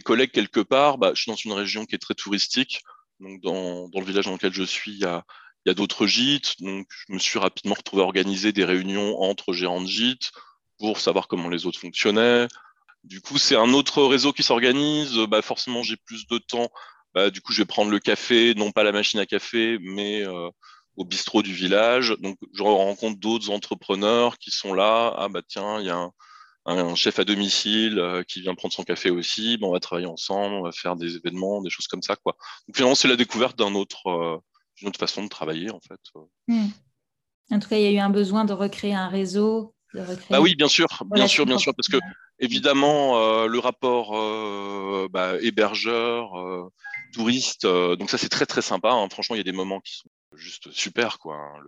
collègues 0.03 0.33
quelque 0.33 0.61
part. 0.61 0.99
Je 1.15 1.23
suis 1.23 1.31
dans 1.31 1.37
une 1.37 1.53
région 1.53 1.87
qui 1.87 1.95
est 1.95 1.99
très 1.99 2.15
touristique. 2.15 2.83
Donc, 3.21 3.41
dans, 3.43 3.89
dans 3.91 4.01
le 4.01 4.07
village 4.07 4.25
dans 4.25 4.33
lequel 4.33 4.53
je 4.53 4.63
suis, 4.63 4.93
il 4.93 4.99
y 4.99 5.05
a, 5.05 5.25
il 5.65 5.69
y 5.69 5.73
a 5.73 5.75
d'autres 5.75 6.07
gîtes, 6.07 6.61
donc 6.61 6.87
je 6.91 7.13
me 7.13 7.19
suis 7.19 7.39
rapidement 7.39 7.75
retrouvé 7.75 8.03
à 8.03 8.07
organiser 8.07 8.53
des 8.53 8.65
réunions 8.65 9.21
entre 9.21 9.53
gérants 9.53 9.83
de 9.83 9.87
gîtes 9.87 10.33
pour 10.79 10.99
savoir 10.99 11.29
comment 11.29 11.49
les 11.49 11.67
autres 11.67 11.79
fonctionnaient. 11.79 12.49
Du 13.05 13.21
coup, 13.21 13.39
c'est 13.39 13.57
un 13.57 13.73
autre 13.73 14.05
réseau 14.05 14.33
qui 14.33 14.43
s'organise. 14.43 15.17
Bah, 15.29 15.43
forcément, 15.43 15.83
j'ai 15.83 15.97
plus 15.97 16.27
de 16.27 16.39
temps. 16.39 16.69
Bah, 17.15 17.31
du 17.31 17.41
coup, 17.41 17.53
je 17.53 17.63
vais 17.63 17.67
prendre 17.67 17.91
le 17.91 17.99
café, 17.99 18.55
non 18.55 18.73
pas 18.73 18.83
la 18.85 18.93
machine 18.93 19.21
à 19.21 19.27
café, 19.27 19.79
mais 19.81 20.23
euh, 20.27 20.51
au 20.97 21.05
bistrot 21.05 21.43
du 21.43 21.53
village. 21.53 22.15
Donc, 22.21 22.39
je 22.53 22.63
rencontre 22.63 23.19
d'autres 23.19 23.51
entrepreneurs 23.51 24.39
qui 24.39 24.51
sont 24.51 24.75
là. 24.75 25.15
Ah 25.17 25.29
bah 25.29 25.43
tiens, 25.47 25.81
il 25.81 25.87
y 25.87 25.91
a 25.91 26.11
un, 26.67 26.95
chef 26.95 27.19
à 27.19 27.25
domicile 27.25 27.99
euh, 27.99 28.23
qui 28.23 28.43
vient 28.43 28.55
prendre 28.55 28.75
son 28.75 28.85
café 28.85 29.11
aussi. 29.11 29.59
On 29.63 29.73
va 29.73 29.81
travailler 29.81 30.07
ensemble, 30.07 30.55
on 30.55 30.63
va 30.63 30.73
faire 30.73 30.97
des 30.97 31.17
événements, 31.17 31.63
des 31.63 31.71
choses 31.71 31.87
comme 31.87 32.03
ça. 32.03 32.17
Donc 32.25 32.37
finalement, 32.75 32.95
c'est 32.95 33.09
la 33.09 33.17
découverte 33.17 33.59
d'un 33.59 33.75
autre, 33.75 34.09
euh, 34.09 34.39
une 34.81 34.89
autre 34.89 34.99
façon 34.99 35.25
de 35.25 35.29
travailler 35.29 35.71
en 35.71 35.81
fait. 35.81 36.01
Hmm. 36.49 36.69
En 37.51 37.59
tout 37.59 37.69
cas, 37.69 37.77
il 37.77 37.83
y 37.83 37.87
a 37.87 37.91
eu 37.91 37.99
un 37.99 38.11
besoin 38.11 38.45
de 38.45 38.53
recréer 38.53 38.95
un 38.95 39.09
réseau. 39.09 39.75
Bah 40.31 40.41
oui, 40.41 40.55
bien 40.55 40.69
sûr, 40.69 40.87
bien 41.11 41.27
sûr, 41.27 41.47
bien 41.47 41.59
sûr, 41.59 41.75
parce 41.75 41.89
que 41.89 41.97
évidemment, 42.39 43.19
euh, 43.19 43.47
le 43.49 43.59
rapport 43.59 44.17
euh, 44.17 45.09
bah, 45.11 45.33
hébergeur, 45.41 46.39
euh, 46.39 46.71
touriste, 47.13 47.67
donc 47.67 48.09
ça 48.09 48.17
c'est 48.17 48.29
très 48.29 48.47
très 48.47 48.63
sympa. 48.63 48.91
Hein. 48.93 49.09
Franchement, 49.11 49.35
il 49.35 49.39
y 49.39 49.41
a 49.41 49.45
des 49.45 49.53
moments 49.53 49.81
qui 49.81 49.97
sont 49.97 50.09
juste 50.37 50.71
super, 50.71 51.19
quoi. 51.19 51.35
Hein. 51.35 51.61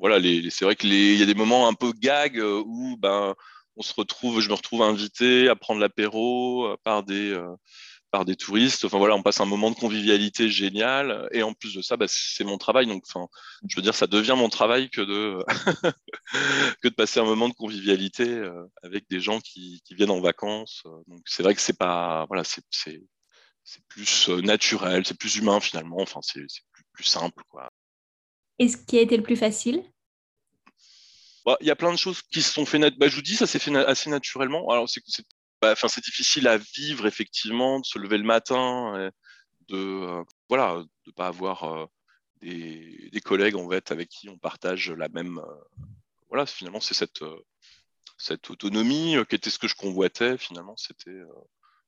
Voilà, 0.00 0.18
les, 0.18 0.48
c'est 0.48 0.64
vrai 0.64 0.74
que 0.74 0.86
il 0.86 1.18
y 1.18 1.22
a 1.22 1.26
des 1.26 1.34
moments 1.34 1.68
un 1.68 1.74
peu 1.74 1.92
gag 1.92 2.38
où 2.38 2.96
ben 2.98 3.34
on 3.76 3.82
se 3.82 3.92
retrouve, 3.92 4.40
je 4.40 4.48
me 4.48 4.54
retrouve 4.54 4.80
invité 4.80 5.50
à 5.50 5.54
prendre 5.54 5.80
l'apéro 5.80 6.74
par 6.82 7.02
des 7.02 7.38
par 8.10 8.24
des 8.24 8.36
touristes. 8.36 8.84
Enfin 8.84 8.98
voilà, 8.98 9.14
on 9.14 9.22
passe 9.22 9.40
un 9.40 9.46
moment 9.46 9.70
de 9.70 9.76
convivialité 9.76 10.48
génial. 10.48 11.28
Et 11.32 11.42
en 11.42 11.52
plus 11.52 11.74
de 11.74 11.82
ça, 11.82 11.96
bah, 11.96 12.06
c'est 12.08 12.44
mon 12.44 12.58
travail. 12.58 12.86
Donc, 12.86 13.04
enfin, 13.06 13.28
je 13.68 13.76
veux 13.76 13.82
dire, 13.82 13.94
ça 13.94 14.06
devient 14.06 14.34
mon 14.36 14.48
travail 14.48 14.90
que 14.90 15.00
de 15.00 15.38
que 16.82 16.88
de 16.88 16.94
passer 16.94 17.20
un 17.20 17.24
moment 17.24 17.48
de 17.48 17.54
convivialité 17.54 18.28
euh, 18.28 18.64
avec 18.82 19.08
des 19.10 19.20
gens 19.20 19.40
qui, 19.40 19.82
qui 19.84 19.94
viennent 19.94 20.10
en 20.10 20.20
vacances. 20.20 20.82
Donc, 21.06 21.20
c'est 21.26 21.42
vrai 21.42 21.54
que 21.54 21.60
c'est 21.60 21.78
pas 21.78 22.26
voilà, 22.28 22.44
c'est 22.44 22.64
c'est 23.66 23.84
plus 23.88 24.28
euh, 24.28 24.40
naturel, 24.42 25.04
c'est 25.04 25.18
plus 25.18 25.36
humain 25.36 25.60
finalement. 25.60 26.00
Enfin, 26.00 26.20
c'est 26.22 26.40
plus, 26.40 26.84
plus, 26.92 27.04
simple 27.04 27.42
quoi. 27.48 27.68
Et 28.58 28.68
ce 28.68 28.76
qui 28.76 28.98
a 28.98 29.02
été 29.02 29.16
le 29.16 29.22
plus 29.22 29.36
facile? 29.36 29.82
Bah, 31.44 31.56
il 31.60 31.66
y 31.66 31.70
a 31.70 31.76
plein 31.76 31.92
de 31.92 31.98
choses 31.98 32.22
qui 32.22 32.42
se 32.42 32.52
sont 32.52 32.64
faites. 32.66 32.96
Bah, 32.98 33.08
je 33.08 33.14
vous 33.14 33.22
dis, 33.22 33.36
ça 33.36 33.46
s'est 33.46 33.58
fait 33.58 33.74
assez 33.76 34.10
naturellement. 34.10 34.68
Alors, 34.68 34.88
c'est 34.88 35.02
enfin, 35.62 35.88
c'est 35.88 36.04
difficile 36.04 36.48
à 36.48 36.58
vivre 36.58 37.06
effectivement, 37.06 37.80
de 37.80 37.86
se 37.86 37.98
lever 37.98 38.18
le 38.18 38.24
matin, 38.24 39.10
de 39.68 39.76
euh, 39.76 40.24
voilà, 40.48 40.82
de 41.06 41.10
pas 41.12 41.28
avoir 41.28 41.64
euh, 41.64 41.86
des, 42.40 43.08
des, 43.12 43.20
collègues 43.20 43.56
en 43.56 43.68
fait 43.68 43.90
avec 43.90 44.08
qui 44.08 44.28
on 44.28 44.38
partage 44.38 44.90
la 44.90 45.08
même. 45.08 45.38
Euh, 45.38 45.84
voilà, 46.28 46.46
finalement, 46.46 46.80
c'est 46.80 46.94
cette 46.94 47.24
cette 48.18 48.50
autonomie 48.50 49.16
qui 49.28 49.34
était 49.34 49.50
ce 49.50 49.58
que 49.58 49.68
je 49.68 49.74
convoitais 49.74 50.38
finalement. 50.38 50.76
C'était 50.76 51.20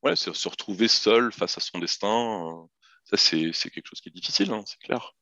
ouais, 0.03 0.17
se 0.17 0.49
retrouver 0.49 0.89
seul 0.89 1.33
face 1.33 1.57
à 1.59 1.61
son 1.61 1.79
destin. 1.79 2.69
ça, 3.05 3.17
c'est 3.17 3.53
quelque 3.71 3.87
chose 3.87 4.01
qui 4.01 4.11
est 4.11 4.13
difficile, 4.13 4.53
hein, 4.53 4.63
c'est 4.67 4.79
clair. 4.79 5.15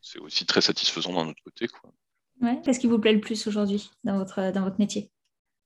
C'est 0.00 0.18
aussi 0.18 0.46
très 0.46 0.60
satisfaisant 0.60 1.12
d'un 1.12 1.28
autre 1.28 1.42
côté. 1.42 1.68
Quoi. 1.68 1.92
Ouais. 2.40 2.60
Qu'est-ce 2.64 2.80
qui 2.80 2.86
vous 2.86 2.98
plaît 2.98 3.12
le 3.12 3.20
plus 3.20 3.46
aujourd'hui 3.46 3.90
dans 4.04 4.18
votre, 4.18 4.52
dans 4.52 4.62
votre 4.62 4.78
métier? 4.78 5.10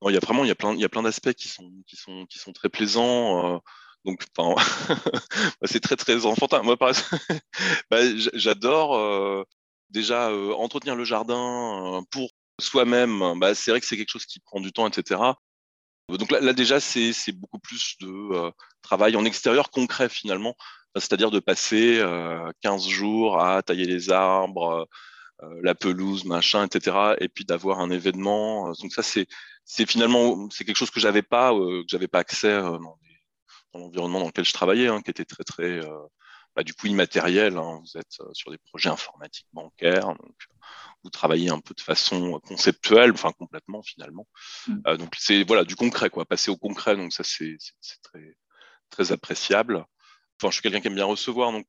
Il 0.09 0.15
y 0.15 0.17
a 0.17 0.21
vraiment 0.21 0.45
il 0.45 0.49
y 0.49 0.53
a 0.53 0.55
plein, 0.55 0.73
il 0.73 0.81
y 0.81 0.85
a 0.85 0.89
plein 0.89 1.03
d'aspects 1.03 1.35
qui 1.35 1.49
sont, 1.49 1.71
qui, 1.87 1.97
sont, 1.97 2.27
qui 2.27 2.39
sont 2.39 2.53
très 2.53 2.69
plaisants. 2.69 3.61
Donc, 4.05 4.25
c'est 5.65 5.81
très 5.81 5.97
très 5.97 6.27
enfantin. 6.27 6.63
Moi, 6.63 6.77
par 6.77 6.93
bah, 7.91 7.99
j'adore 8.35 8.97
euh, 8.97 9.45
déjà 9.91 10.31
euh, 10.31 10.53
entretenir 10.55 10.97
le 10.97 11.05
jardin 11.05 11.99
euh, 11.99 12.01
pour 12.11 12.31
soi-même. 12.61 13.39
Bah, 13.39 13.55
c'est 13.55 13.71
vrai 13.71 13.81
que 13.81 13.87
c'est 13.87 13.97
quelque 13.97 14.11
chose 14.11 14.27
qui 14.27 14.41
prend 14.41 14.61
du 14.61 14.73
temps, 14.73 14.87
etc. 14.87 15.21
Donc 16.09 16.33
là, 16.33 16.53
déjà, 16.53 16.81
c'est 16.81 17.33
beaucoup 17.33 17.61
plus 17.61 17.97
de 18.01 18.53
travail 18.83 19.15
en 19.15 19.25
extérieur 19.25 19.71
concret 19.71 20.09
finalement, 20.09 20.57
c'est-à-dire 20.97 21.31
de 21.31 21.39
passer 21.39 22.03
15 22.63 22.89
jours 22.89 23.41
à 23.41 23.63
tailler 23.63 23.87
les 23.87 24.11
arbres, 24.11 24.89
la 25.63 25.77
pelouse, 25.77 26.25
machin, 26.25 26.67
etc. 26.67 27.15
Et 27.21 27.29
puis 27.29 27.45
d'avoir 27.45 27.79
un 27.79 27.91
événement. 27.91 28.73
Donc 28.83 28.93
ça, 28.93 29.05
c'est 29.05 29.29
finalement 29.87 30.49
c'est 30.51 30.65
quelque 30.65 30.77
chose 30.77 30.91
que 30.91 31.01
j'avais 31.01 31.23
pas, 31.23 31.53
que 31.53 31.85
j'avais 31.89 32.09
pas 32.09 32.19
accès 32.21 32.61
dans 32.61 32.99
dans 33.73 33.81
l'environnement 33.81 34.21
dans 34.21 34.27
lequel 34.27 34.45
je 34.45 34.53
travaillais, 34.53 34.89
hein, 34.89 35.01
qui 35.03 35.11
était 35.11 35.25
très 35.25 35.45
très 35.45 35.85
euh, 35.85 35.99
bah, 36.57 36.63
du 36.63 36.75
coup 36.75 36.87
immatériel. 36.87 37.57
Hein. 37.57 37.81
Vous 37.83 37.99
êtes 37.99 38.21
euh, 38.21 38.31
sur 38.33 38.51
des 38.51 38.59
projets 38.59 38.89
informatiques 38.89 39.47
bancaires, 39.53 40.07
donc 40.07 40.35
vous 41.03 41.11
travaillez 41.11 41.51
un 41.51 41.61
peu 41.61 41.75
de 41.75 41.81
façon 41.81 42.41
conceptuelle, 42.41 43.13
enfin 43.13 43.33
complètement 43.33 43.83
finalement. 43.83 44.27
Mm. 44.67 44.77
Euh, 44.87 44.97
donc 44.97 45.15
c'est 45.19 45.45
voilà 45.45 45.65
du 45.65 45.77
concret 45.77 46.11
quoi, 46.11 46.25
passer 46.25 46.51
au 46.51 46.57
concret. 46.57 46.97
Donc 46.97 47.13
ça 47.13 47.25
c'est 47.25 47.59
très 48.03 48.37
très 48.91 49.13
appréciable. 49.13 49.85
Enfin 50.41 50.51
je 50.51 50.55
suis 50.55 50.63
quelqu'un 50.63 50.81
qui 50.81 50.89
aime 50.89 50.95
bien 50.95 51.05
recevoir, 51.05 51.53
donc 51.53 51.67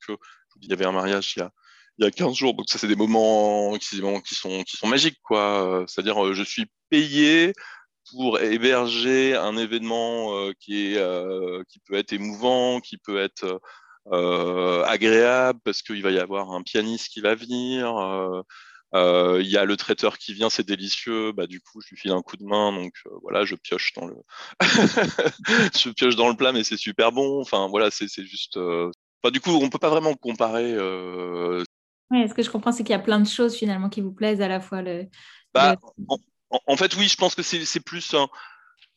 il 0.62 0.70
y 0.70 0.74
avait 0.74 0.86
un 0.86 0.92
mariage 0.92 1.34
il 1.36 1.40
y 1.40 1.44
a 1.44 1.52
il 1.98 2.06
y 2.06 2.08
a 2.08 2.12
15 2.12 2.34
jours. 2.34 2.54
Donc 2.56 2.70
ça, 2.70 2.80
c'est 2.80 2.88
des 2.88 2.96
moments, 2.96 3.78
moments 4.02 4.22
qui 4.22 4.34
sont, 4.34 4.64
qui 4.64 4.78
sont 4.78 4.88
magiques, 4.88 5.20
quoi. 5.22 5.84
C'est-à-dire, 5.88 6.34
je 6.34 6.42
suis 6.42 6.66
payé 6.90 7.54
pour 8.12 8.39
héberger 8.39 9.36
un 9.36 9.58
événement 9.58 10.36
euh, 10.36 10.54
qui, 10.60 10.93
est, 10.93 10.97
euh, 10.97 11.63
qui 11.69 11.80
peut 11.80 11.95
être 11.95 12.13
émouvant, 12.13 12.80
qui 12.80 12.97
peut 12.97 13.19
être 13.19 13.62
euh, 14.12 14.84
agréable, 14.84 15.60
parce 15.63 15.82
qu'il 15.82 16.02
va 16.02 16.12
y 16.12 16.19
avoir 16.19 16.52
un 16.52 16.62
pianiste 16.63 17.10
qui 17.10 17.21
va 17.21 17.36
venir. 17.36 18.43
Il 18.93 19.47
y 19.47 19.58
a 19.58 19.65
le 19.65 19.78
traiteur 19.78 20.17
qui 20.17 20.34
vient, 20.34 20.50
c'est 20.50 20.67
délicieux. 20.67 21.32
Bah, 21.32 21.47
du 21.47 21.62
coup, 21.62 21.82
je 21.82 21.89
lui 21.89 21.97
file 21.97 22.12
un 22.12 22.21
coup 22.21 22.38
de 22.38 22.43
main, 22.43 22.74
donc 22.74 22.93
voilà, 23.21 23.45
je 23.45 23.56
pioche 23.56 23.93
dans 23.93 24.06
le, 24.06 24.15
je 24.60 25.89
pioche 25.89 26.15
dans 26.15 26.30
le 26.30 26.36
plat, 26.36 26.52
mais 26.52 26.63
c'est 26.63 26.78
super 26.78 27.12
bon. 27.12 27.41
Enfin 27.41 27.67
voilà, 27.69 27.89
c'est 27.91 28.08
juste. 28.24 28.58
Enfin, 28.58 29.32
du 29.32 29.39
coup, 29.39 29.52
on 29.52 29.69
peut 29.69 29.80
pas 29.80 29.89
vraiment 29.89 30.13
comparer. 30.15 30.76
Oui, 32.12 32.28
ce 32.28 32.34
que 32.34 32.43
je 32.43 32.50
comprends, 32.50 32.74
c'est 32.74 32.84
qu'il 32.84 32.91
y 32.91 32.95
a 32.95 33.00
plein 33.00 33.21
de 33.21 33.28
choses 33.28 33.56
finalement 33.56 33.88
qui 33.88 34.02
vous 34.02 34.12
plaisent 34.12 34.41
à 34.41 34.50
la 34.50 34.60
fois 34.60 34.82
le. 34.82 35.08
Bah, 35.54 35.78
en, 36.08 36.17
fait, 36.78 36.96
oui, 36.96 37.08
je 37.08 37.16
pense 37.16 37.36
que 37.36 37.44
c'est 37.44 37.80
plus 37.80 38.16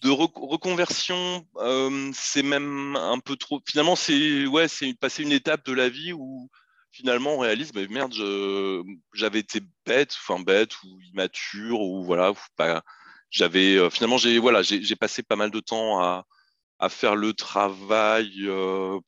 de 0.03 0.11
reconversion. 0.11 1.47
Euh, 1.57 2.11
c'est 2.14 2.43
même 2.43 2.97
un 2.97 3.19
peu 3.19 3.37
trop. 3.37 3.61
Finalement, 3.67 3.97
c'est 3.97 4.47
ouais, 4.47 4.67
passer 5.01 5.23
une 5.23 5.33
étape 5.33 5.64
de 5.67 5.73
la 5.73 5.88
vie 5.88 6.12
où 6.12 6.51
finalement 6.93 7.35
on 7.35 7.38
réalise, 7.38 7.73
bah, 7.73 7.81
merde, 7.90 8.14
j'avais 9.14 9.40
été 9.40 9.61
bête, 9.87 10.14
enfin 10.21 10.43
bête 10.43 10.83
ou 10.85 11.01
immature 11.12 11.81
ou 11.81 12.05
voilà. 12.05 12.33
J'avais 13.31 13.77
euh, 13.77 13.90
finalement 13.90 14.19
j'ai 14.19 14.97
passé 14.97 15.23
pas 15.23 15.37
mal 15.37 15.51
de 15.51 15.61
temps 15.61 16.01
à, 16.01 16.25
faire 16.90 17.17
le 17.17 17.33
travail 17.33 18.31
euh, 18.43 19.01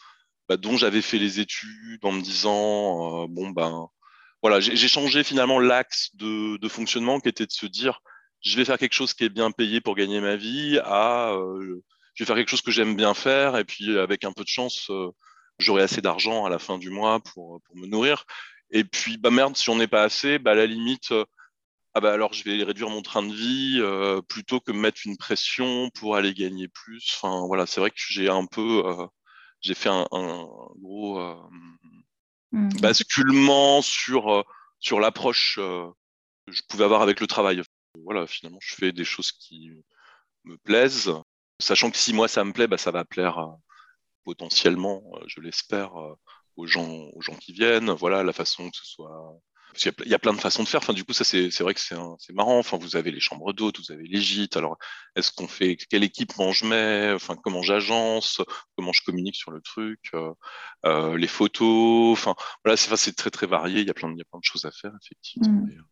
bah, 0.49 0.57
dont 0.57 0.79
j'avais 0.79 1.03
fait 1.03 1.19
les 1.19 1.41
études 1.41 2.03
en 2.05 2.13
me 2.13 2.23
disant 2.23 3.29
bon 3.29 3.51
ben 3.51 3.89
voilà, 4.43 4.61
j'ai 4.61 4.89
changé 4.89 5.25
finalement 5.25 5.59
l'axe 5.59 6.11
de, 6.15 6.69
fonctionnement 6.69 7.21
qui 7.21 7.29
était 7.29 7.47
de 7.47 7.53
se 7.53 7.67
dire 7.67 8.01
je 8.47 8.57
vais 8.57 8.65
faire 8.65 8.79
quelque 8.79 8.93
chose 8.93 9.13
qui 9.13 9.25
est 9.25 9.29
bien 9.29 9.51
payé 9.51 9.81
pour 9.81 9.97
gagner 9.97 10.21
ma 10.21 10.37
vie 10.37 10.79
à 10.85 11.33
euh, 11.33 11.83
je 12.15 12.23
vais 12.23 12.27
faire 12.27 12.37
quelque 12.37 12.49
chose 12.49 12.63
que 12.63 12.71
j'aime 12.71 12.95
bien 12.95 13.13
faire 13.13 13.57
et 13.57 13.65
puis 13.65 13.99
avec 13.99 14.25
un 14.25 14.33
peu 14.33 14.45
de 14.45 14.49
chance, 14.49 14.89
euh, 14.91 15.11
j'aurai 15.59 15.83
assez 15.83 16.01
d'argent 16.01 16.45
à 16.45 16.49
la 16.49 16.61
fin 16.61 16.79
du 16.79 16.89
mois 16.89 17.19
pour, 17.21 17.61
pour 17.63 17.77
me 17.77 17.87
nourrir. 17.87 18.25
Et 18.71 18.85
puis, 18.85 19.17
bah 19.17 19.31
merde, 19.31 19.57
si 19.57 19.65
j'en 19.65 19.81
ai 19.81 19.89
pas 19.89 20.03
assez, 20.03 20.39
bah 20.39 20.53
à 20.53 20.55
la 20.55 20.67
limite, 20.67 21.11
euh, 21.11 21.25
ah 21.95 22.01
bah 22.01 22.13
alors 22.13 22.35
je 22.35 22.45
vais 22.45 22.63
réduire 22.63 22.89
mon 22.89 23.03
train 23.03 23.23
de 23.23 23.33
vie 23.33 23.81
plutôt 24.29 24.61
que 24.61 24.71
mettre 24.71 25.01
une 25.07 25.17
pression 25.17 25.91
pour 25.91 26.15
aller 26.15 26.35
gagner 26.35 26.69
plus. 26.69 27.17
Enfin 27.17 27.47
voilà, 27.47 27.67
c'est 27.67 27.81
vrai 27.81 27.91
que 27.91 27.97
j'ai 27.99 28.29
un 28.29 28.45
peu, 28.45 28.83
j'ai 29.63 29.75
fait 29.75 29.89
un, 29.89 30.07
gros 30.11 31.19
mmh. 32.53 32.81
basculement 32.81 33.81
sur 33.81 34.45
sur 34.79 35.01
l'approche 35.01 35.57
que 35.57 36.53
je 36.53 36.63
pouvais 36.69 36.85
avoir 36.85 37.01
avec 37.01 37.21
le 37.21 37.27
travail 37.27 37.63
voilà, 38.05 38.27
finalement, 38.27 38.59
je 38.61 38.75
fais 38.75 38.93
des 38.93 39.05
choses 39.05 39.33
qui 39.33 39.73
me 40.45 40.57
plaisent, 40.59 41.13
sachant 41.59 41.91
que 41.91 41.97
si 41.97 42.13
moi 42.13 42.29
ça 42.29 42.45
me 42.45 42.53
plaît, 42.53 42.67
bah, 42.67 42.79
ça 42.79 42.91
va 42.91 43.05
plaire 43.05 43.39
euh, 43.39 43.53
potentiellement, 44.25 45.03
euh, 45.15 45.25
je 45.27 45.41
l'espère, 45.41 45.97
euh, 46.01 46.15
aux 46.57 46.67
gens, 46.67 47.11
aux 47.13 47.21
gens 47.21 47.37
qui 47.37 47.53
viennent. 47.53 47.91
Voilà, 47.91 48.23
la 48.23 48.33
façon 48.33 48.71
que 48.71 48.77
ce 48.77 48.85
soit. 48.85 49.41
Parce 49.73 49.83
qu'il 49.83 50.09
y, 50.09 50.15
a 50.15 50.19
plein 50.19 50.33
de 50.33 50.41
façons 50.41 50.63
de 50.63 50.69
faire. 50.69 50.81
Enfin, 50.81 50.95
du 50.95 51.05
coup, 51.05 51.13
ça, 51.13 51.25
c'est 51.25 51.61
vrai 51.61 51.75
que 51.75 51.81
c'est 51.81 52.33
marrant. 52.33 52.59
Enfin, 52.59 52.79
vous 52.79 52.97
avez 52.97 53.11
les 53.11 53.21
chambres 53.21 53.53
d'hôtes, 53.53 53.79
vous 53.79 53.93
avez 53.93 54.05
les 54.05 54.23
gîtes. 54.23 54.57
Alors, 54.57 54.79
est-ce 55.17 55.31
qu'on 55.33 55.49
fait 55.49 55.77
quel 55.77 56.03
équipement 56.03 56.51
je 56.53 56.65
mets 56.65 57.13
Enfin, 57.13 57.37
comment 57.37 57.61
j'agence 57.61 58.41
Comment 58.75 58.95
je 58.95 59.03
communique 59.03 59.37
sur 59.37 59.51
le 59.51 59.61
truc 59.61 60.13
Les 60.85 61.27
photos. 61.27 62.13
Enfin, 62.13 62.35
voilà, 62.65 62.79
c'est 62.79 63.15
très 63.15 63.31
très 63.31 63.47
varié. 63.47 63.83
Il 63.83 63.87
y 63.87 63.91
a 63.91 63.95
plein 63.95 64.09
de, 64.09 64.15
il 64.15 64.19
y 64.19 64.23
a 64.23 64.25
plein 64.25 64.39
de 64.39 64.45
choses 64.45 64.65
à 64.65 64.71
faire 64.71 64.93
effectivement. 65.03 65.51
Mmh 65.51 65.83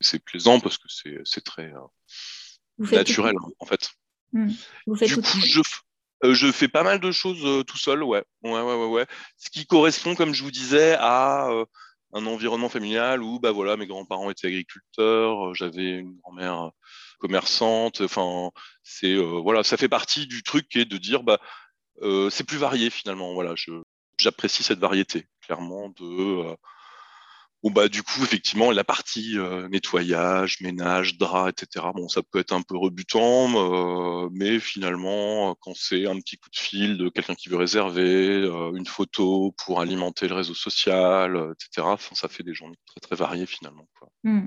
c'est 0.00 0.22
plaisant 0.22 0.60
parce 0.60 0.78
que 0.78 0.86
c'est 1.24 1.44
très 1.44 1.72
euh, 1.72 2.86
naturel 2.90 3.34
en 3.58 3.66
fait. 3.66 3.90
Mmh. 4.32 4.48
du 5.02 5.16
coup, 5.16 5.40
je, 5.44 5.60
euh, 6.24 6.34
je, 6.34 6.50
fais 6.50 6.68
pas 6.68 6.82
mal 6.82 7.00
de 7.00 7.12
choses 7.12 7.44
euh, 7.44 7.62
tout 7.62 7.76
seul, 7.76 8.02
ouais. 8.02 8.24
Ouais, 8.42 8.62
ouais, 8.62 8.74
ouais, 8.76 8.86
ouais. 8.86 9.06
Ce 9.36 9.50
qui 9.50 9.66
correspond, 9.66 10.14
comme 10.14 10.32
je 10.32 10.42
vous 10.42 10.50
disais, 10.50 10.96
à 10.98 11.48
un 12.14 12.26
environnement 12.26 12.68
familial 12.68 13.22
où 13.22 13.40
bah 13.40 13.52
voilà, 13.52 13.76
mes 13.76 13.86
grands-parents 13.86 14.30
étaient 14.30 14.48
agriculteurs, 14.48 15.54
j'avais 15.54 15.98
une 15.98 16.16
grand-mère 16.18 16.70
commerçante. 17.18 18.00
Enfin, 18.00 18.50
c'est 18.82 19.16
voilà, 19.16 19.62
ça 19.62 19.76
fait 19.76 19.88
partie 19.88 20.26
du 20.26 20.42
truc 20.42 20.68
qui 20.68 20.80
est 20.80 20.84
de 20.84 20.98
dire 20.98 21.22
bah 21.22 21.40
c'est 22.30 22.44
plus 22.44 22.58
varié 22.58 22.90
finalement. 22.90 23.34
Voilà, 23.34 23.54
j'apprécie 24.18 24.62
cette 24.62 24.78
variété 24.78 25.26
clairement 25.40 25.90
de 25.90 26.56
Bon, 27.62 27.70
bah, 27.70 27.88
du 27.88 28.02
coup, 28.02 28.22
effectivement, 28.24 28.72
la 28.72 28.82
partie 28.82 29.38
euh, 29.38 29.68
nettoyage, 29.68 30.60
ménage, 30.60 31.16
drap, 31.16 31.48
etc., 31.48 31.86
bon, 31.94 32.08
ça 32.08 32.20
peut 32.20 32.40
être 32.40 32.52
un 32.52 32.62
peu 32.62 32.76
rebutant, 32.76 34.24
euh, 34.24 34.28
mais 34.32 34.58
finalement, 34.58 35.54
quand 35.60 35.72
c'est 35.76 36.08
un 36.08 36.16
petit 36.16 36.38
coup 36.38 36.50
de 36.50 36.56
fil 36.56 36.98
de 36.98 37.08
quelqu'un 37.08 37.36
qui 37.36 37.48
veut 37.48 37.56
réserver, 37.56 38.42
euh, 38.42 38.72
une 38.74 38.86
photo 38.86 39.54
pour 39.64 39.80
alimenter 39.80 40.26
le 40.26 40.34
réseau 40.34 40.54
social, 40.54 41.52
etc., 41.52 41.86
ça 42.14 42.28
fait 42.28 42.42
des 42.42 42.52
journées 42.52 42.78
très, 42.84 43.00
très 43.00 43.14
variées 43.14 43.46
finalement. 43.46 43.86
Hmm. 44.24 44.46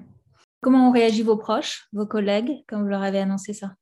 Comment 0.62 0.90
ont 0.90 0.92
réagi 0.92 1.24
vos 1.24 1.38
proches, 1.38 1.88
vos 1.94 2.06
collègues, 2.06 2.64
quand 2.68 2.82
vous 2.82 2.88
leur 2.88 3.02
avez 3.04 3.20
annoncé 3.20 3.54
ça? 3.54 3.76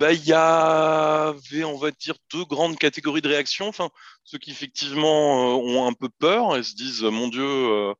Bah, 0.00 0.14
il 0.14 0.24
y 0.24 0.32
avait, 0.32 1.64
on 1.64 1.76
va 1.76 1.90
dire, 1.90 2.14
deux 2.32 2.44
grandes 2.46 2.78
catégories 2.78 3.20
de 3.20 3.28
réactions. 3.28 3.68
Enfin, 3.68 3.90
ceux 4.24 4.38
qui 4.38 4.50
effectivement 4.50 5.58
ont 5.58 5.86
un 5.86 5.92
peu 5.92 6.08
peur 6.08 6.56
et 6.56 6.62
se 6.62 6.74
disent, 6.74 7.02
mon 7.02 7.28
Dieu, 7.28 7.44
euh, 7.44 7.92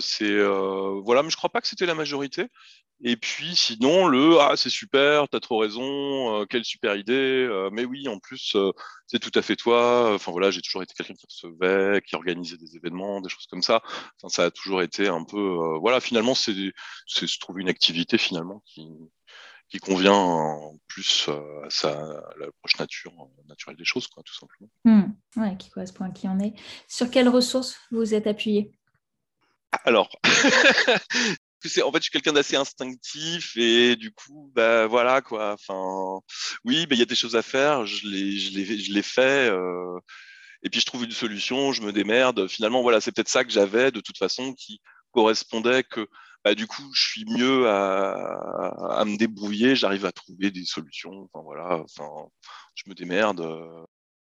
c'est 0.00 0.24
euh, 0.24 1.00
voilà, 1.04 1.22
mais 1.22 1.30
je 1.30 1.36
crois 1.36 1.50
pas 1.50 1.60
que 1.60 1.68
c'était 1.68 1.86
la 1.86 1.94
majorité. 1.94 2.46
Et 3.02 3.16
puis 3.16 3.54
sinon, 3.56 4.06
le 4.06 4.40
ah 4.40 4.54
c'est 4.56 4.70
super, 4.70 5.28
t'as 5.28 5.40
trop 5.40 5.58
raison, 5.58 6.40
euh, 6.40 6.46
quelle 6.46 6.64
super 6.64 6.96
idée. 6.96 7.46
mais 7.72 7.84
oui, 7.84 8.08
en 8.08 8.18
plus, 8.18 8.56
c'est 9.06 9.18
tout 9.18 9.38
à 9.38 9.42
fait 9.42 9.56
toi. 9.56 10.14
Enfin 10.14 10.32
voilà, 10.32 10.50
j'ai 10.50 10.62
toujours 10.62 10.82
été 10.82 10.94
quelqu'un 10.94 11.14
qui 11.14 11.26
recevait, 11.26 12.00
qui 12.06 12.16
organisait 12.16 12.56
des 12.56 12.76
événements, 12.76 13.20
des 13.20 13.28
choses 13.28 13.46
comme 13.46 13.62
ça. 13.62 13.82
Enfin, 14.22 14.28
ça 14.28 14.44
a 14.44 14.50
toujours 14.50 14.82
été 14.82 15.08
un 15.08 15.24
peu 15.24 15.76
voilà. 15.80 16.00
Finalement, 16.00 16.34
c'est 16.34 16.54
se 17.06 17.38
trouver 17.38 17.62
une 17.62 17.68
activité 17.68 18.18
finalement 18.18 18.62
qui 18.66 18.88
qui 19.68 19.78
convient 19.78 20.58
plus 20.86 21.28
à, 21.28 21.70
sa, 21.70 21.90
l'approche 22.38 22.78
nature, 22.78 23.12
naturelle 23.48 23.76
des 23.76 23.84
choses, 23.84 24.06
quoi, 24.06 24.22
tout 24.22 24.34
simplement. 24.34 24.70
Ouais, 25.36 25.56
qui 25.56 25.70
correspond 25.70 26.04
à 26.04 26.10
qui 26.10 26.28
on 26.28 26.38
est. 26.38 26.54
Sur 26.88 27.10
quelles 27.10 27.28
ressources 27.28 27.76
vous 27.90 28.14
êtes 28.14 28.26
appuyé? 28.26 28.75
Alors, 29.84 30.08
en 31.84 31.92
fait, 31.92 31.98
je 31.98 32.02
suis 32.02 32.10
quelqu'un 32.10 32.32
d'assez 32.32 32.56
instinctif 32.56 33.56
et 33.56 33.96
du 33.96 34.12
coup, 34.12 34.50
bah 34.54 34.86
voilà 34.86 35.20
quoi. 35.20 35.54
Enfin, 35.54 36.20
oui, 36.64 36.86
bah, 36.86 36.94
il 36.94 36.98
y 36.98 37.02
a 37.02 37.06
des 37.06 37.14
choses 37.14 37.36
à 37.36 37.42
faire. 37.42 37.86
Je 37.86 38.06
les, 38.06 38.38
je 38.38 38.92
les. 38.92 39.02
Euh, 39.18 39.98
et 40.62 40.70
puis 40.70 40.80
je 40.80 40.86
trouve 40.86 41.04
une 41.04 41.12
solution. 41.12 41.72
Je 41.72 41.82
me 41.82 41.92
démerde. 41.92 42.48
Finalement, 42.48 42.82
voilà, 42.82 43.00
c'est 43.00 43.12
peut-être 43.12 43.28
ça 43.28 43.44
que 43.44 43.50
j'avais 43.50 43.90
de 43.90 44.00
toute 44.00 44.18
façon 44.18 44.54
qui 44.54 44.80
correspondait 45.12 45.82
que 45.84 46.06
bah, 46.44 46.54
du 46.54 46.66
coup, 46.66 46.88
je 46.94 47.02
suis 47.02 47.24
mieux 47.26 47.68
à, 47.68 49.02
me 49.04 49.16
débrouiller, 49.16 49.74
j'arrive 49.74 50.06
à 50.06 50.12
trouver 50.12 50.50
des 50.50 50.64
solutions. 50.64 51.28
Enfin, 51.32 51.42
voilà, 51.44 51.82
enfin, 51.82 52.08
je 52.74 52.84
me 52.88 52.94
démerde. 52.94 53.40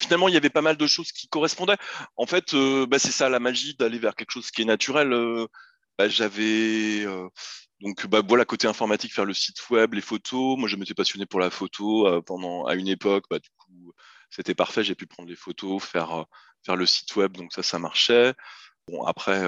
Finalement, 0.02 0.28
il 0.28 0.34
y 0.34 0.38
avait 0.38 0.50
pas 0.50 0.62
mal 0.64 0.78
de 0.78 0.88
choses 0.88 1.12
qui 1.12 1.28
correspondaient. 1.28 1.78
En 2.18 2.26
fait, 2.26 2.56
euh, 2.56 2.88
bah, 2.88 2.98
c'est 2.98 3.12
ça 3.12 3.30
la 3.30 3.40
magie 3.40 3.76
d'aller 3.76 4.00
vers 4.00 4.16
quelque 4.16 4.32
chose 4.32 4.50
qui 4.50 4.64
est 4.64 4.66
naturel. 4.66 5.14
Euh, 5.14 5.46
bah, 5.98 6.10
j'avais 6.10 7.06
euh, 7.06 7.30
donc 7.82 8.08
bah, 8.08 8.22
voilà 8.28 8.44
côté 8.46 8.68
informatique, 8.68 9.14
faire 9.14 9.26
le 9.26 9.34
site 9.36 9.70
web, 9.70 9.94
les 9.94 10.02
photos. 10.02 10.58
Moi, 10.58 10.68
je 10.68 10.76
m'étais 10.76 10.96
passionné 10.96 11.28
pour 11.28 11.40
la 11.40 11.52
photo 11.52 12.22
pendant 12.24 12.66
à 12.66 12.76
une 12.76 12.88
époque. 12.88 13.26
Bah, 13.30 13.38
du 13.40 13.50
coup, 13.58 13.94
c'était 14.32 14.56
parfait. 14.56 14.84
J'ai 14.84 14.96
pu 14.96 15.06
prendre 15.06 15.30
les 15.30 15.36
photos, 15.36 15.84
faire 15.84 16.26
faire 16.66 16.76
le 16.76 16.86
site 16.86 17.16
web, 17.16 17.38
donc 17.38 17.54
ça, 17.54 17.64
ça 17.64 17.80
marchait. 17.80 18.34
Bon, 18.88 19.04
après, 19.04 19.44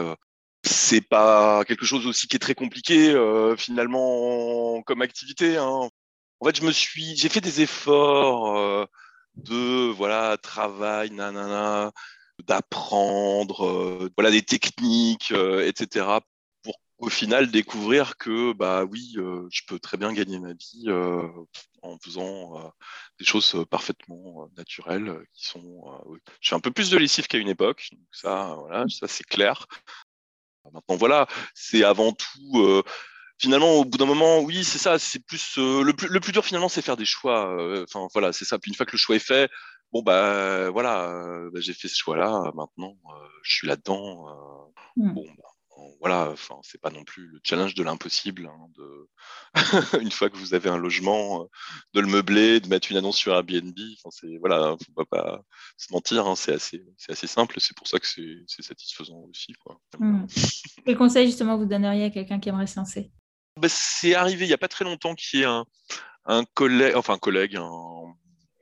c'est 0.63 1.01
pas 1.01 1.63
quelque 1.65 1.85
chose 1.85 2.05
aussi 2.07 2.27
qui 2.27 2.35
est 2.35 2.39
très 2.39 2.55
compliqué 2.55 3.13
finalement 3.57 4.81
comme 4.83 5.01
activité. 5.01 5.57
Hein. 5.57 5.89
En 6.39 6.45
fait, 6.45 6.55
je 6.57 6.63
me 6.63 6.71
suis, 6.71 7.15
j'ai 7.17 7.29
fait 7.29 7.41
des 7.41 7.61
efforts 7.61 8.87
de 9.35 9.89
voilà 9.91 10.37
travail, 10.37 11.11
nanana, 11.11 11.91
d'apprendre, 12.45 13.65
euh, 13.65 14.09
voilà 14.17 14.31
des 14.31 14.43
techniques, 14.43 15.31
etc. 15.31 16.19
Pour 16.63 16.75
au 16.97 17.09
final 17.09 17.51
découvrir 17.51 18.17
que 18.17 18.53
bah 18.53 18.83
oui, 18.85 19.15
je 19.15 19.61
peux 19.67 19.79
très 19.79 19.97
bien 19.97 20.13
gagner 20.13 20.39
ma 20.39 20.53
vie 20.53 20.85
en 21.81 21.97
faisant 21.99 22.73
des 23.19 23.25
choses 23.25 23.65
parfaitement 23.69 24.49
naturelles 24.57 25.25
qui 25.33 25.45
sont. 25.45 25.83
Je 26.41 26.47
suis 26.47 26.55
un 26.55 26.59
peu 26.59 26.71
plus 26.71 26.89
de 26.89 26.97
lessive 26.97 27.27
qu'à 27.27 27.37
une 27.37 27.49
époque, 27.49 27.89
ça, 28.11 28.55
voilà, 28.59 28.85
ça 28.89 29.07
c'est 29.07 29.25
clair. 29.25 29.67
Maintenant, 30.71 30.95
voilà, 30.95 31.27
c'est 31.53 31.83
avant 31.83 32.13
tout. 32.13 32.83
Euh, 33.43 33.47
finalement, 33.47 33.73
au 33.73 33.85
bout 33.85 33.97
d'un 33.97 34.05
moment, 34.05 34.39
oui, 34.39 34.63
c'est 34.63 34.77
ça. 34.77 34.97
C'est 34.99 35.19
plus 35.25 35.57
euh, 35.57 35.83
le 35.83 35.93
plus 35.93 36.07
le 36.07 36.19
plus 36.19 36.31
dur 36.31 36.45
finalement, 36.45 36.69
c'est 36.69 36.81
faire 36.81 36.97
des 36.97 37.05
choix. 37.05 37.53
Euh, 37.59 37.85
enfin, 37.87 38.07
voilà, 38.13 38.33
c'est 38.33 38.45
ça. 38.45 38.59
Puis 38.59 38.71
une 38.71 38.75
fois 38.75 38.85
que 38.85 38.93
le 38.93 38.97
choix 38.97 39.15
est 39.15 39.19
fait, 39.19 39.49
bon 39.91 40.01
bah 40.01 40.69
voilà, 40.69 41.09
bah, 41.51 41.59
j'ai 41.61 41.73
fait 41.73 41.87
ce 41.87 41.97
choix-là. 41.97 42.51
Maintenant, 42.55 42.95
je 43.43 43.53
suis 43.53 43.67
là-dedans. 43.67 44.71
Mmh. 44.95 45.13
Bon, 45.13 45.25
bah, 45.37 45.43
voilà, 45.99 46.29
enfin, 46.31 46.55
c'est 46.61 46.79
pas 46.79 46.91
non 46.91 47.03
plus 47.03 47.27
le 47.27 47.39
challenge 47.43 47.73
de 47.75 47.83
l'impossible. 47.83 48.47
Hein, 48.47 48.67
de... 48.77 49.09
une 50.01 50.11
fois 50.11 50.29
que 50.29 50.37
vous 50.37 50.53
avez 50.53 50.69
un 50.69 50.77
logement, 50.77 51.47
de 51.93 51.99
le 51.99 52.07
meubler, 52.07 52.59
de 52.59 52.67
mettre 52.67 52.91
une 52.91 52.97
annonce 52.97 53.17
sur 53.17 53.33
Airbnb. 53.33 53.77
Enfin, 53.97 54.09
c'est 54.11 54.37
voilà, 54.37 54.75
faut 54.95 55.05
pas, 55.05 55.41
se 55.77 55.91
mentir. 55.91 56.27
Hein, 56.27 56.35
c'est 56.35 56.53
assez, 56.53 56.83
assez 57.09 57.27
simple. 57.27 57.59
C'est 57.59 57.75
pour 57.75 57.87
ça 57.87 57.99
que 57.99 58.07
c'est 58.07 58.61
satisfaisant 58.61 59.19
aussi. 59.29 59.53
Quoi. 59.53 59.79
Mmh. 59.99 60.25
Quel 60.85 60.97
conseil 60.97 61.27
justement 61.27 61.57
vous 61.57 61.65
donneriez 61.65 62.05
à 62.05 62.09
quelqu'un 62.09 62.39
qui 62.39 62.49
aimerait 62.49 62.67
se 62.67 62.79
lancer? 62.79 63.11
Bah, 63.63 63.69
C'est 63.69 64.15
arrivé 64.15 64.45
il 64.45 64.49
n'y 64.49 64.53
a 64.53 64.57
pas 64.59 64.67
très 64.67 64.85
longtemps 64.85 65.15
qu'il 65.15 65.39
y 65.39 65.43
ait 65.43 65.47
un, 66.25 66.45
collègue, 66.53 66.95
enfin 66.95 67.13
un 67.13 67.17
collègue, 67.17 67.57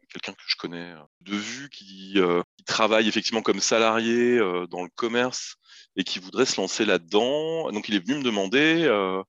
quelqu'un 0.09 0.33
que 0.33 0.43
je 0.45 0.55
connais 0.57 0.93
de 1.21 1.35
vue 1.35 1.69
qui, 1.69 2.15
qui, 2.57 2.63
travaille 2.65 3.07
effectivement 3.07 3.41
comme 3.41 3.59
salarié 3.59 4.37
dans 4.69 4.83
le 4.83 4.89
commerce 4.95 5.57
et 5.95 6.03
qui 6.03 6.19
voudrait 6.19 6.45
se 6.45 6.59
lancer 6.59 6.85
là-dedans. 6.85 7.71
Donc 7.71 7.89
il 7.89 7.95
est 7.95 8.05
venu 8.05 8.19
me 8.19 8.23
demander 8.23 8.83
euh, 8.85 9.21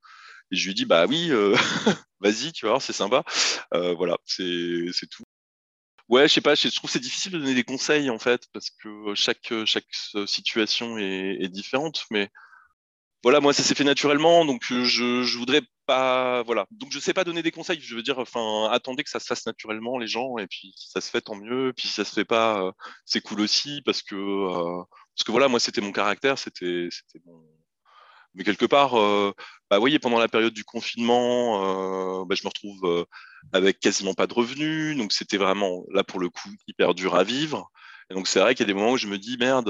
et 0.50 0.56
je 0.56 0.64
lui 0.64 0.72
ai 0.72 0.74
dit 0.74 0.84
bah 0.84 1.06
oui, 1.08 1.30
euh, 1.30 1.54
vas-y, 2.20 2.52
tu 2.52 2.66
vois, 2.66 2.80
c'est 2.80 2.92
sympa. 2.92 3.24
Euh, 3.74 3.94
voilà, 3.94 4.16
c'est 4.26 4.90
tout. 5.10 5.24
Ouais, 6.08 6.28
je 6.28 6.34
sais 6.34 6.40
pas, 6.40 6.54
je 6.54 6.68
trouve 6.68 6.90
c'est 6.90 7.00
difficile 7.00 7.32
de 7.32 7.38
donner 7.38 7.54
des 7.54 7.64
conseils 7.64 8.10
en 8.10 8.18
fait 8.18 8.46
parce 8.52 8.70
que 8.70 9.14
chaque 9.14 9.52
chaque 9.64 9.86
situation 10.26 10.98
est, 10.98 11.38
est 11.40 11.48
différente, 11.48 12.04
mais 12.10 12.30
voilà, 13.22 13.40
moi 13.40 13.52
ça 13.52 13.62
s'est 13.62 13.74
fait 13.74 13.84
naturellement, 13.84 14.44
donc 14.44 14.62
je, 14.68 14.84
je 14.84 15.38
voudrais 15.38 15.62
pas, 15.86 16.42
voilà, 16.44 16.66
donc 16.70 16.92
je 16.92 16.98
sais 16.98 17.12
pas 17.12 17.24
donner 17.24 17.42
des 17.42 17.50
conseils. 17.50 17.80
Je 17.80 17.94
veux 17.94 18.02
dire, 18.02 18.18
enfin, 18.18 18.68
attendez 18.70 19.04
que 19.04 19.10
ça 19.10 19.20
se 19.20 19.26
fasse 19.26 19.46
naturellement 19.46 19.98
les 19.98 20.06
gens, 20.08 20.38
et 20.38 20.46
puis 20.46 20.72
si 20.76 20.90
ça 20.90 21.00
se 21.00 21.10
fait 21.10 21.20
tant 21.20 21.36
mieux, 21.36 21.72
puis 21.76 21.88
si 21.88 21.94
ça 21.94 22.04
se 22.04 22.12
fait 22.12 22.24
pas, 22.24 22.72
c'est 23.04 23.20
cool 23.20 23.40
aussi 23.40 23.82
parce 23.84 24.02
que 24.02 24.16
parce 25.16 25.24
que 25.24 25.32
voilà, 25.32 25.48
moi, 25.48 25.60
c'était 25.60 25.80
mon 25.80 25.92
caractère, 25.92 26.38
c'était 26.38 26.88
mon. 27.26 27.44
Mais 28.34 28.44
quelque 28.44 28.64
part, 28.64 28.98
euh, 28.98 29.32
bah, 29.70 29.78
voyez, 29.78 29.98
pendant 29.98 30.18
la 30.18 30.28
période 30.28 30.54
du 30.54 30.64
confinement, 30.64 32.22
euh, 32.22 32.24
bah, 32.24 32.34
je 32.34 32.42
me 32.44 32.48
retrouve 32.48 32.80
euh, 32.84 33.04
avec 33.52 33.78
quasiment 33.78 34.14
pas 34.14 34.26
de 34.26 34.32
revenus. 34.32 34.96
Donc, 34.96 35.12
c'était 35.12 35.36
vraiment, 35.36 35.84
là, 35.92 36.02
pour 36.02 36.18
le 36.18 36.30
coup, 36.30 36.48
hyper 36.66 36.94
dur 36.94 37.14
à 37.14 37.24
vivre. 37.24 37.70
Et 38.10 38.14
donc, 38.14 38.28
c'est 38.28 38.40
vrai 38.40 38.54
qu'il 38.54 38.66
y 38.66 38.70
a 38.70 38.72
des 38.72 38.78
moments 38.78 38.92
où 38.92 38.96
je 38.96 39.08
me 39.08 39.18
dis, 39.18 39.36
merde, 39.38 39.66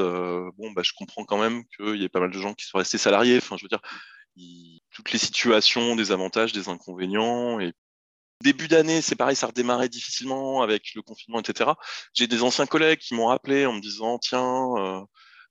bon, 0.57 0.73
bah, 0.73 0.83
je 0.85 0.93
comprends 0.97 1.25
quand 1.25 1.39
même 1.39 1.65
qu'il 1.77 1.97
y 1.97 2.05
ait 2.05 2.09
pas 2.09 2.21
mal 2.21 2.31
de 2.31 2.39
gens 2.39 2.55
qui 2.55 2.67
sont 2.67 2.79
restés 2.79 2.99
salariés. 2.99 3.39
Enfin, 3.39 3.57
je 3.57 3.65
veux 3.65 3.69
dire, 3.69 3.81
toutes 4.91 5.13
les 5.13 5.19
situations, 5.19 5.97
des 5.97 6.13
avantages, 6.13 6.53
des 6.53 6.69
inconvénients. 6.69 7.61
Et 7.61 7.73
début 8.43 8.69
d'année, 8.69 9.03
c'est 9.03 9.17
pareil, 9.17 9.37
ça 9.37 9.47
redémarrait 9.49 9.89
difficilement 9.89 10.63
avec 10.63 10.95
le 10.95 11.03
confinement, 11.03 11.41
etc. 11.41 11.71
J'ai 12.15 12.27
des 12.27 12.43
anciens 12.43 12.67
collègues 12.67 12.99
qui 12.99 13.15
m'ont 13.15 13.27
rappelé 13.27 13.67
en 13.67 13.73
me 13.75 13.81
disant, 13.81 14.19
tiens, 14.19 15.07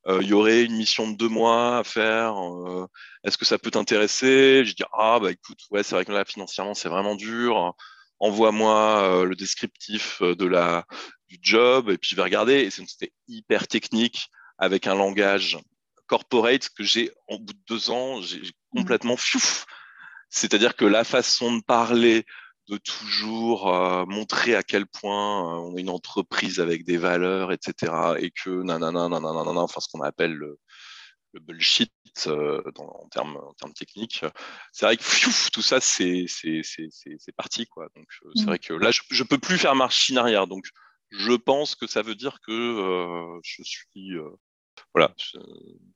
euh, 0.07 0.19
il 0.21 0.27
y 0.27 0.33
aurait 0.33 0.63
une 0.63 0.75
mission 0.75 1.09
de 1.09 1.15
deux 1.17 1.29
mois 1.29 1.77
à 1.79 1.83
faire. 1.83 2.35
Euh, 2.43 2.87
est-ce 3.23 3.37
que 3.37 3.45
ça 3.45 3.59
peut 3.59 3.71
t'intéresser? 3.71 4.65
Je 4.65 4.73
dis 4.73 4.83
ah 4.93 5.19
bah 5.21 5.31
écoute, 5.31 5.59
ouais, 5.69 5.83
c'est 5.83 5.95
vrai 5.95 6.05
que 6.05 6.11
là 6.11 6.25
financièrement 6.25 6.73
c'est 6.73 6.89
vraiment 6.89 7.15
dur. 7.15 7.75
Envoie-moi 8.21 9.01
euh, 9.01 9.25
le 9.25 9.35
descriptif 9.35 10.21
de 10.21 10.45
la 10.45 10.85
du 11.27 11.39
job 11.41 11.89
et 11.89 11.97
puis 11.97 12.11
je 12.11 12.15
vais 12.15 12.21
regarder. 12.21 12.61
Et 12.61 12.69
c'était 12.69 13.11
hyper 13.27 13.67
technique 13.67 14.29
avec 14.59 14.85
un 14.85 14.93
langage 14.93 15.57
corporate 16.05 16.69
que 16.69 16.83
j'ai 16.83 17.11
en 17.27 17.37
bout 17.37 17.53
de 17.53 17.63
deux 17.67 17.89
ans, 17.89 18.21
j'ai 18.21 18.41
mmh. 18.41 18.77
complètement 18.77 19.17
fiouf. 19.17 19.65
C'est-à-dire 20.29 20.75
que 20.75 20.85
la 20.85 21.03
façon 21.03 21.57
de 21.57 21.63
parler, 21.63 22.25
de 22.69 22.77
toujours 22.77 23.73
euh, 23.73 24.05
montrer 24.05 24.55
à 24.55 24.61
quel 24.61 24.85
point 24.85 25.41
euh, 25.41 25.59
on 25.59 25.75
est 25.75 25.81
une 25.81 25.89
entreprise 25.89 26.59
avec 26.59 26.85
des 26.85 26.97
valeurs, 26.97 27.51
etc. 27.51 27.91
Et 28.19 28.29
que 28.29 28.61
nanana, 28.61 29.09
nanana, 29.09 29.33
nanana 29.33 29.61
enfin 29.61 29.81
ce 29.81 29.87
qu'on 29.91 30.03
appelle 30.03 30.33
le, 30.33 30.59
le 31.33 31.39
bullshit 31.39 31.91
euh, 32.27 32.61
dans, 32.75 32.87
en, 32.87 33.07
termes, 33.09 33.37
en 33.37 33.53
termes 33.53 33.73
techniques. 33.73 34.23
C'est 34.71 34.85
vrai 34.85 34.97
que 34.97 35.49
tout 35.51 35.61
ça, 35.61 35.79
c'est 35.79 36.25
parti. 37.37 37.65
Quoi. 37.67 37.87
Donc 37.95 38.07
c'est 38.35 38.43
mmh. 38.43 38.45
vrai 38.45 38.59
que 38.59 38.73
là, 38.73 38.91
je 38.91 39.23
ne 39.23 39.27
peux 39.27 39.37
plus 39.37 39.57
faire 39.57 39.75
machine 39.75 40.17
arrière. 40.17 40.47
Donc 40.47 40.65
je 41.09 41.33
pense 41.33 41.75
que 41.75 41.87
ça 41.87 42.01
veut 42.01 42.15
dire 42.15 42.39
que 42.45 43.39
je 43.43 43.63
suis. 43.63 44.15
voilà, 44.93 45.13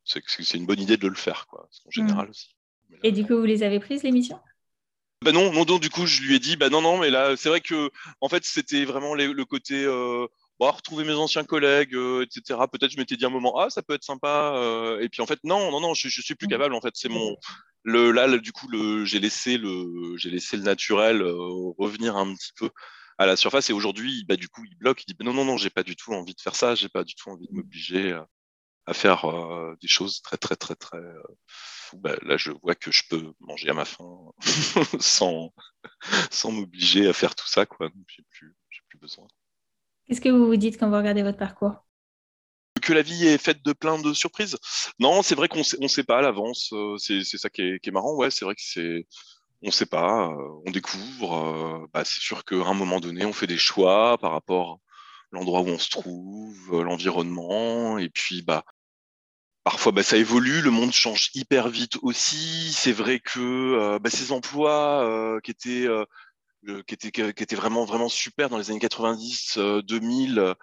c'est 0.03 0.53
une 0.53 0.65
bonne 0.65 0.81
idée 0.81 0.97
de 0.97 1.07
le 1.07 1.15
faire, 1.15 1.47
quoi, 1.47 1.63
en 1.63 1.87
mmh. 1.87 1.91
général 1.91 2.29
aussi. 2.29 2.55
Et 3.03 3.11
du 3.11 3.25
coup, 3.25 3.37
vous 3.37 3.45
les 3.45 3.63
avez 3.63 3.79
prises, 3.79 4.03
l'émission 4.03 4.39
bah 5.23 5.31
non, 5.31 5.51
non, 5.51 5.65
donc 5.65 5.81
du 5.81 5.89
coup, 5.89 6.05
je 6.05 6.21
lui 6.21 6.35
ai 6.35 6.39
dit, 6.39 6.55
bah 6.55 6.69
non, 6.69 6.81
non, 6.81 6.99
mais 6.99 7.09
là, 7.09 7.35
c'est 7.35 7.49
vrai 7.49 7.59
que, 7.59 7.89
en 8.21 8.29
fait, 8.29 8.45
c'était 8.45 8.85
vraiment 8.85 9.15
le 9.15 9.43
côté, 9.45 9.83
euh, 9.83 10.27
bon, 10.59 10.71
retrouver 10.71 11.03
mes 11.03 11.13
anciens 11.13 11.43
collègues, 11.43 11.95
euh, 11.95 12.23
etc. 12.25 12.59
Peut-être 12.71 12.91
je 12.91 12.97
m'étais 12.97 13.15
dit 13.15 13.25
un 13.25 13.29
moment, 13.29 13.57
ah, 13.59 13.69
ça 13.69 13.81
peut 13.81 13.93
être 13.93 14.03
sympa. 14.03 14.53
Euh, 14.55 14.99
et 15.01 15.09
puis 15.09 15.21
en 15.21 15.25
fait, 15.25 15.39
non, 15.43 15.71
non, 15.71 15.81
non, 15.81 15.93
je, 15.93 16.09
je 16.09 16.21
suis 16.21 16.35
plus 16.35 16.47
mmh. 16.47 16.49
capable. 16.49 16.75
En 16.75 16.81
fait, 16.81 16.93
c'est 16.95 17.09
mon, 17.09 17.35
le, 17.83 18.11
là, 18.11 18.27
du 18.37 18.51
coup, 18.51 18.67
le, 18.67 19.05
j'ai 19.05 19.19
laissé 19.19 19.57
le, 19.57 20.17
j'ai 20.17 20.29
laissé 20.29 20.57
le 20.57 20.63
naturel 20.63 21.23
revenir 21.77 22.15
un 22.17 22.33
petit 22.33 22.51
peu 22.55 22.69
à 23.17 23.25
la 23.25 23.35
surface. 23.35 23.69
Et 23.69 23.73
aujourd'hui, 23.73 24.25
bah, 24.27 24.35
du 24.35 24.49
coup, 24.49 24.63
il 24.65 24.75
bloque. 24.77 25.03
Il 25.03 25.11
dit, 25.11 25.15
bah, 25.17 25.25
non, 25.25 25.33
non, 25.33 25.45
non, 25.45 25.57
j'ai 25.57 25.69
pas 25.69 25.83
du 25.83 25.95
tout 25.95 26.13
envie 26.13 26.35
de 26.35 26.41
faire 26.41 26.55
ça. 26.55 26.75
J'ai 26.75 26.89
pas 26.89 27.03
du 27.03 27.15
tout 27.15 27.29
envie 27.29 27.47
de 27.47 27.53
m'obliger 27.53 28.19
à 28.87 28.93
faire 28.93 29.25
des 29.81 29.87
choses 29.87 30.21
très, 30.21 30.37
très, 30.37 30.55
très, 30.55 30.75
très 30.75 30.99
bah, 31.93 32.15
là, 32.23 32.37
je 32.37 32.51
vois 32.51 32.75
que 32.75 32.91
je 32.91 33.03
peux 33.09 33.33
manger 33.39 33.69
à 33.69 33.73
ma 33.73 33.85
faim 33.85 34.31
sans, 34.99 35.53
sans 36.31 36.51
m'obliger 36.51 37.07
à 37.07 37.13
faire 37.13 37.35
tout 37.35 37.47
ça. 37.47 37.65
Quoi. 37.65 37.89
J'ai 38.07 38.23
plus, 38.29 38.55
plus 38.89 38.99
besoin. 38.99 39.27
Qu'est-ce 40.07 40.21
que 40.21 40.29
vous 40.29 40.45
vous 40.45 40.55
dites 40.55 40.77
quand 40.79 40.89
vous 40.89 40.97
regardez 40.97 41.23
votre 41.23 41.37
parcours? 41.37 41.83
Que 42.81 42.93
la 42.93 43.01
vie 43.01 43.25
est 43.25 43.39
faite 43.39 43.63
de 43.65 43.73
plein 43.73 43.99
de 43.99 44.13
surprises. 44.13 44.57
Non, 44.99 45.23
c'est 45.23 45.33
vrai 45.33 45.47
qu'on 45.47 45.63
ne 45.79 45.87
sait 45.87 46.03
pas 46.03 46.19
à 46.19 46.21
l'avance. 46.21 46.71
Euh, 46.73 46.97
c'est 46.97 47.23
ça 47.23 47.49
qui 47.49 47.61
est, 47.61 47.91
marrant. 47.91 48.13
Ouais, 48.15 48.29
c'est 48.29 48.45
vrai 48.45 48.53
que 48.53 48.61
c'est, 48.61 49.07
on 49.63 49.67
ne 49.67 49.71
sait 49.71 49.87
pas. 49.87 50.29
Euh, 50.29 50.61
on 50.67 50.71
découvre. 50.71 51.33
Euh, 51.33 51.87
bah, 51.93 52.05
c'est 52.05 52.21
sûr 52.21 52.45
qu'à 52.45 52.57
un 52.57 52.75
moment 52.75 52.99
donné, 52.99 53.25
on 53.25 53.33
fait 53.33 53.47
des 53.47 53.57
choix 53.57 54.17
par 54.19 54.31
rapport 54.31 54.73
à 55.31 55.37
l'endroit 55.37 55.61
où 55.61 55.67
on 55.67 55.79
se 55.79 55.89
trouve, 55.89 56.83
l'environnement, 56.83 57.97
et 57.97 58.09
puis 58.09 58.41
bah 58.43 58.63
Parfois, 59.63 59.91
bah, 59.91 60.03
ça 60.03 60.17
évolue, 60.17 60.61
le 60.61 60.69
monde 60.69 60.91
change 60.91 61.31
hyper 61.33 61.69
vite 61.69 61.97
aussi. 62.03 62.71
C'est 62.71 62.91
vrai 62.91 63.19
que 63.19 63.97
bah, 63.97 64.11
ces 64.11 64.31
emplois 64.31 65.39
qui 65.43 65.49
étaient 65.49 65.87
qui 66.87 66.93
étaient 66.95 67.55
vraiment 67.55 67.85
vraiment 67.85 68.09
super 68.09 68.49
dans 68.49 68.57
les 68.57 68.71
années 68.71 68.79
90, 68.79 69.57
2000, 69.87 70.55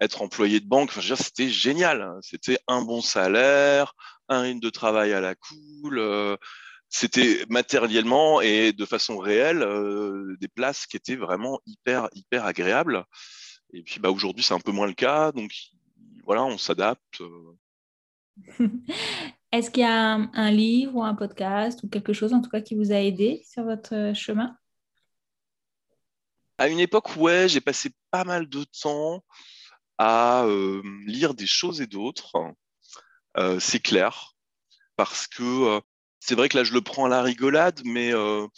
être 0.00 0.22
employé 0.22 0.60
de 0.60 0.66
banque, 0.66 0.90
enfin, 0.96 1.14
c'était 1.16 1.48
génial. 1.48 2.18
C'était 2.22 2.58
un 2.66 2.82
bon 2.82 3.00
salaire, 3.00 3.94
un 4.28 4.40
rythme 4.42 4.60
de 4.60 4.70
travail 4.70 5.12
à 5.12 5.20
la 5.20 5.34
cool. 5.34 6.38
c'était 6.88 7.44
matériellement 7.48 8.40
et 8.40 8.72
de 8.72 8.84
façon 8.86 9.18
réelle 9.18 9.66
des 10.40 10.48
places 10.48 10.86
qui 10.86 10.96
étaient 10.96 11.16
vraiment 11.16 11.60
hyper 11.66 12.08
hyper 12.14 12.46
agréables. 12.46 13.04
Et 13.72 13.82
puis 13.82 14.00
bah 14.00 14.10
aujourd'hui 14.10 14.42
c'est 14.42 14.54
un 14.54 14.60
peu 14.60 14.72
moins 14.72 14.86
le 14.86 14.94
cas, 14.94 15.32
donc 15.32 15.52
voilà 16.24 16.44
on 16.44 16.58
s'adapte. 16.58 17.22
Est-ce 19.52 19.70
qu'il 19.70 19.82
y 19.82 19.86
a 19.86 20.14
un, 20.14 20.50
livre 20.50 20.96
ou 20.96 21.02
un 21.02 21.14
podcast 21.14 21.82
ou 21.82 21.88
quelque 21.88 22.12
chose 22.12 22.32
en 22.32 22.40
tout 22.40 22.50
cas 22.50 22.60
qui 22.60 22.76
vous 22.76 22.92
a 22.92 23.00
aidé 23.00 23.42
sur 23.44 23.64
votre 23.64 23.94
euh, 23.94 24.14
chemin? 24.14 24.56
À 26.60 26.68
une 26.68 26.78
époque, 26.78 27.16
ouais, 27.16 27.48
j'ai 27.48 27.62
passé 27.62 27.90
pas 28.10 28.24
mal 28.24 28.46
de 28.46 28.64
temps 28.64 29.24
à 29.96 30.44
euh, 30.44 30.82
lire 31.06 31.32
des 31.32 31.46
choses 31.46 31.80
et 31.80 31.86
d'autres. 31.86 32.36
Euh, 33.38 33.58
c'est 33.58 33.80
clair, 33.80 34.34
parce 34.94 35.26
que 35.26 35.80
c'est 36.18 36.34
vrai 36.34 36.50
que 36.50 36.58
là, 36.58 36.64
je 36.64 36.74
le 36.74 36.82
prends 36.82 37.06
à 37.06 37.08
la 37.08 37.22
rigolade, 37.22 37.80
mais 37.86 38.10
le, 38.12 38.50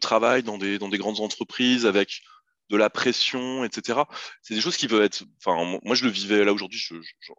travail 0.00 0.44
dans 0.44 0.58
des, 0.58 0.78
dans 0.78 0.88
des 0.88 0.98
grandes 0.98 1.18
entreprises 1.18 1.86
avec 1.86 2.22
de 2.70 2.76
la 2.76 2.88
pression, 2.88 3.64
etc. 3.64 4.02
C'est 4.42 4.54
des 4.54 4.60
choses 4.60 4.76
qui 4.76 4.86
peuvent 4.86 5.02
être. 5.02 5.24
Enfin, 5.44 5.80
moi, 5.82 5.96
je 5.96 6.04
le 6.04 6.10
vivais 6.10 6.44
là 6.44 6.52
aujourd'hui, 6.52 6.80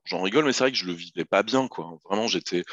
j'en 0.03 0.21
rigole, 0.21 0.43
mais 0.43 0.51
c'est 0.51 0.65
vrai 0.65 0.73
que 0.73 0.77
je 0.77 0.85
le 0.85 0.93
vivais 0.93 1.23
pas 1.23 1.43
bien, 1.43 1.69
quoi. 1.69 1.97
Vraiment, 2.03 2.27
j'étais. 2.27 2.65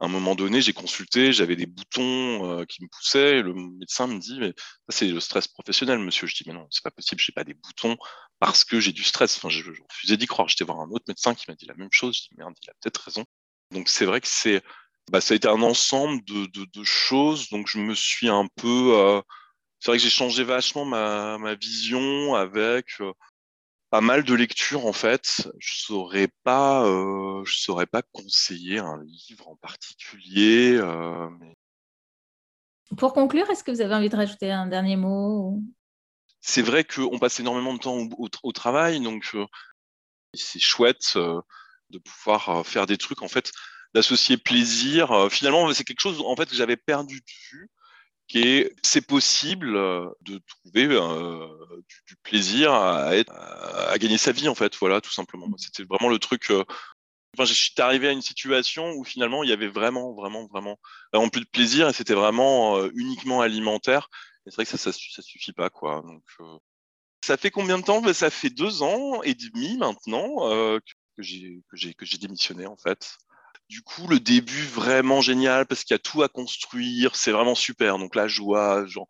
À 0.00 0.06
un 0.06 0.08
moment 0.08 0.34
donné, 0.34 0.62
j'ai 0.62 0.72
consulté, 0.72 1.32
j'avais 1.32 1.56
des 1.56 1.66
boutons 1.66 2.60
euh, 2.60 2.64
qui 2.64 2.82
me 2.82 2.88
poussaient. 2.88 3.38
Et 3.38 3.42
le 3.42 3.54
médecin 3.54 4.06
me 4.06 4.18
dit, 4.18 4.38
mais 4.40 4.54
ça, 4.88 4.96
c'est 4.96 5.06
le 5.08 5.20
stress 5.20 5.46
professionnel, 5.46 5.98
monsieur. 5.98 6.26
Je 6.26 6.34
dis, 6.34 6.44
mais 6.46 6.54
non, 6.54 6.66
c'est 6.70 6.82
pas 6.82 6.90
possible, 6.90 7.20
j'ai 7.20 7.32
pas 7.32 7.44
des 7.44 7.54
boutons 7.54 7.96
parce 8.38 8.64
que 8.64 8.80
j'ai 8.80 8.92
du 8.92 9.04
stress. 9.04 9.36
Enfin, 9.36 9.50
je, 9.50 9.62
refusais 9.88 10.16
d'y 10.16 10.26
croire. 10.26 10.48
J'étais 10.48 10.64
voir 10.64 10.80
un 10.80 10.90
autre 10.90 11.04
médecin 11.06 11.34
qui 11.34 11.44
m'a 11.48 11.54
dit 11.54 11.66
la 11.66 11.74
même 11.74 11.92
chose. 11.92 12.16
Je 12.16 12.22
dis, 12.22 12.30
merde, 12.38 12.54
il 12.62 12.70
a 12.70 12.72
peut-être 12.80 13.02
raison. 13.02 13.24
Donc, 13.72 13.88
c'est 13.88 14.06
vrai 14.06 14.20
que 14.22 14.28
c'est, 14.28 14.62
bah, 15.10 15.20
ça 15.20 15.34
a 15.34 15.36
été 15.36 15.48
un 15.48 15.62
ensemble 15.62 16.24
de, 16.24 16.46
de, 16.46 16.84
choses. 16.84 17.50
Donc, 17.50 17.68
je 17.68 17.78
me 17.78 17.94
suis 17.94 18.28
un 18.28 18.46
peu, 18.56 18.94
euh, 18.96 19.20
c'est 19.80 19.90
vrai 19.90 19.98
que 19.98 20.02
j'ai 20.02 20.10
changé 20.10 20.44
vachement 20.44 20.84
ma, 20.86 21.38
ma 21.38 21.54
vision 21.54 22.34
avec 22.34 22.86
euh, 23.00 23.12
pas 23.90 24.00
mal 24.00 24.22
de 24.22 24.34
lectures 24.34 24.86
en 24.86 24.92
fait. 24.92 25.48
Je 25.58 25.82
saurais 25.82 26.28
pas, 26.44 26.84
euh, 26.84 27.44
je 27.44 27.58
saurais 27.58 27.86
pas 27.86 28.02
conseiller 28.02 28.78
un 28.78 29.02
livre 29.02 29.48
en 29.48 29.56
particulier. 29.56 30.76
Euh, 30.76 31.28
mais... 31.40 31.56
Pour 32.96 33.12
conclure, 33.12 33.50
est-ce 33.50 33.64
que 33.64 33.70
vous 33.70 33.80
avez 33.80 33.94
envie 33.94 34.08
de 34.08 34.16
rajouter 34.16 34.50
un 34.50 34.66
dernier 34.66 34.96
mot 34.96 35.60
C'est 36.40 36.62
vrai 36.62 36.84
qu'on 36.84 37.18
passe 37.18 37.40
énormément 37.40 37.74
de 37.74 37.78
temps 37.78 37.96
au, 37.96 38.28
au, 38.42 38.52
travail, 38.52 39.00
donc 39.00 39.28
euh, 39.34 39.46
c'est 40.34 40.60
chouette 40.60 41.12
euh, 41.16 41.40
de 41.90 41.98
pouvoir 41.98 42.64
faire 42.66 42.86
des 42.86 42.96
trucs 42.96 43.22
en 43.22 43.28
fait, 43.28 43.50
d'associer 43.94 44.36
plaisir. 44.36 45.28
finalement, 45.30 45.72
c'est 45.72 45.84
quelque 45.84 46.00
chose 46.00 46.20
en 46.24 46.36
fait 46.36 46.48
que 46.48 46.54
j'avais 46.54 46.76
perdu 46.76 47.20
de 47.20 47.32
vue 47.50 47.70
c'est 48.82 49.06
possible 49.06 49.76
euh, 49.76 50.08
de 50.22 50.40
trouver 50.46 50.86
euh, 50.86 51.46
du, 52.06 52.16
plaisir 52.22 52.72
à, 52.72 53.10
à, 53.10 53.98
gagner 53.98 54.18
sa 54.18 54.32
vie 54.32 54.48
en 54.48 54.54
fait 54.54 54.76
voilà 54.76 55.00
tout 55.00 55.10
simplement. 55.10 55.48
C'était 55.56 55.84
vraiment 55.84 56.08
le 56.08 56.18
truc 56.18 56.50
euh, 56.50 56.64
enfin 57.34 57.44
je 57.44 57.54
suis 57.54 57.72
arrivé 57.78 58.08
à 58.08 58.12
une 58.12 58.22
situation 58.22 58.92
où 58.92 59.04
finalement 59.04 59.42
il 59.42 59.50
y 59.50 59.52
avait 59.52 59.68
vraiment 59.68 60.14
vraiment 60.14 60.46
vraiment 60.46 60.78
vraiment 61.12 61.28
plus 61.28 61.42
de 61.42 61.48
plaisir 61.50 61.88
et 61.88 61.92
c'était 61.92 62.14
vraiment 62.14 62.84
uniquement 62.94 63.40
alimentaire. 63.40 64.08
Et 64.46 64.50
c'est 64.50 64.56
vrai 64.56 64.64
que 64.64 64.70
ça, 64.70 64.78
ça, 64.78 64.92
ça 64.92 65.22
suffit 65.22 65.52
pas 65.52 65.70
quoi. 65.70 66.02
Donc 66.06 66.22
ça 67.24 67.36
fait 67.36 67.50
combien 67.50 67.78
de 67.78 67.84
temps? 67.84 68.00
Ben, 68.00 68.14
ça 68.14 68.30
fait 68.30 68.50
deux 68.50 68.82
ans 68.82 69.22
et 69.22 69.34
demi 69.34 69.76
maintenant 69.76 70.48
que 71.16 71.22
j'ai 71.22 72.18
démissionné 72.20 72.66
en 72.66 72.76
fait 72.76 73.16
du 73.70 73.82
coup, 73.82 74.08
le 74.08 74.18
début 74.18 74.64
vraiment 74.64 75.20
génial 75.20 75.64
parce 75.64 75.84
qu'il 75.84 75.94
y 75.94 75.96
a 75.96 76.00
tout 76.00 76.24
à 76.24 76.28
construire, 76.28 77.14
c'est 77.14 77.30
vraiment 77.30 77.54
super. 77.54 77.98
Donc 77.98 78.16
la 78.16 78.26
joie, 78.26 78.84
genre, 78.86 79.06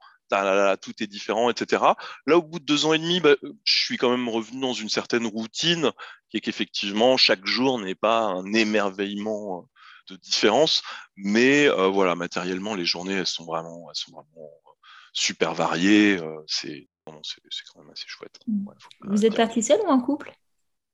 tout 0.82 1.02
est 1.02 1.06
différent, 1.06 1.48
etc. 1.48 1.82
Là, 2.26 2.36
au 2.36 2.42
bout 2.42 2.60
de 2.60 2.66
deux 2.66 2.84
ans 2.84 2.92
et 2.92 2.98
demi, 2.98 3.20
bah, 3.20 3.36
je 3.64 3.84
suis 3.84 3.96
quand 3.96 4.10
même 4.10 4.28
revenu 4.28 4.60
dans 4.60 4.74
une 4.74 4.90
certaine 4.90 5.26
routine 5.26 5.90
qui 6.28 6.36
est 6.36 6.40
qu'effectivement, 6.40 7.16
chaque 7.16 7.46
jour 7.46 7.80
n'est 7.80 7.94
pas 7.94 8.20
un 8.20 8.52
émerveillement 8.52 9.60
euh, 9.60 10.14
de 10.14 10.20
différence, 10.20 10.82
mais 11.16 11.66
euh, 11.66 11.88
voilà, 11.88 12.14
matériellement, 12.14 12.74
les 12.74 12.84
journées, 12.84 13.14
elles 13.14 13.26
sont 13.26 13.46
vraiment, 13.46 13.88
elles 13.88 13.96
sont 13.96 14.12
vraiment 14.12 14.50
euh, 14.66 14.70
super 15.14 15.54
variées. 15.54 16.20
c'est 16.46 16.86
quand 17.06 17.80
même 17.80 17.90
assez 17.90 18.06
chouette. 18.06 18.38
Mmh. 18.46 18.66
Vous 19.04 19.24
êtes 19.24 19.34
parti 19.34 19.62
seul 19.62 19.80
ou 19.80 19.88
en 19.88 20.00
couple? 20.00 20.32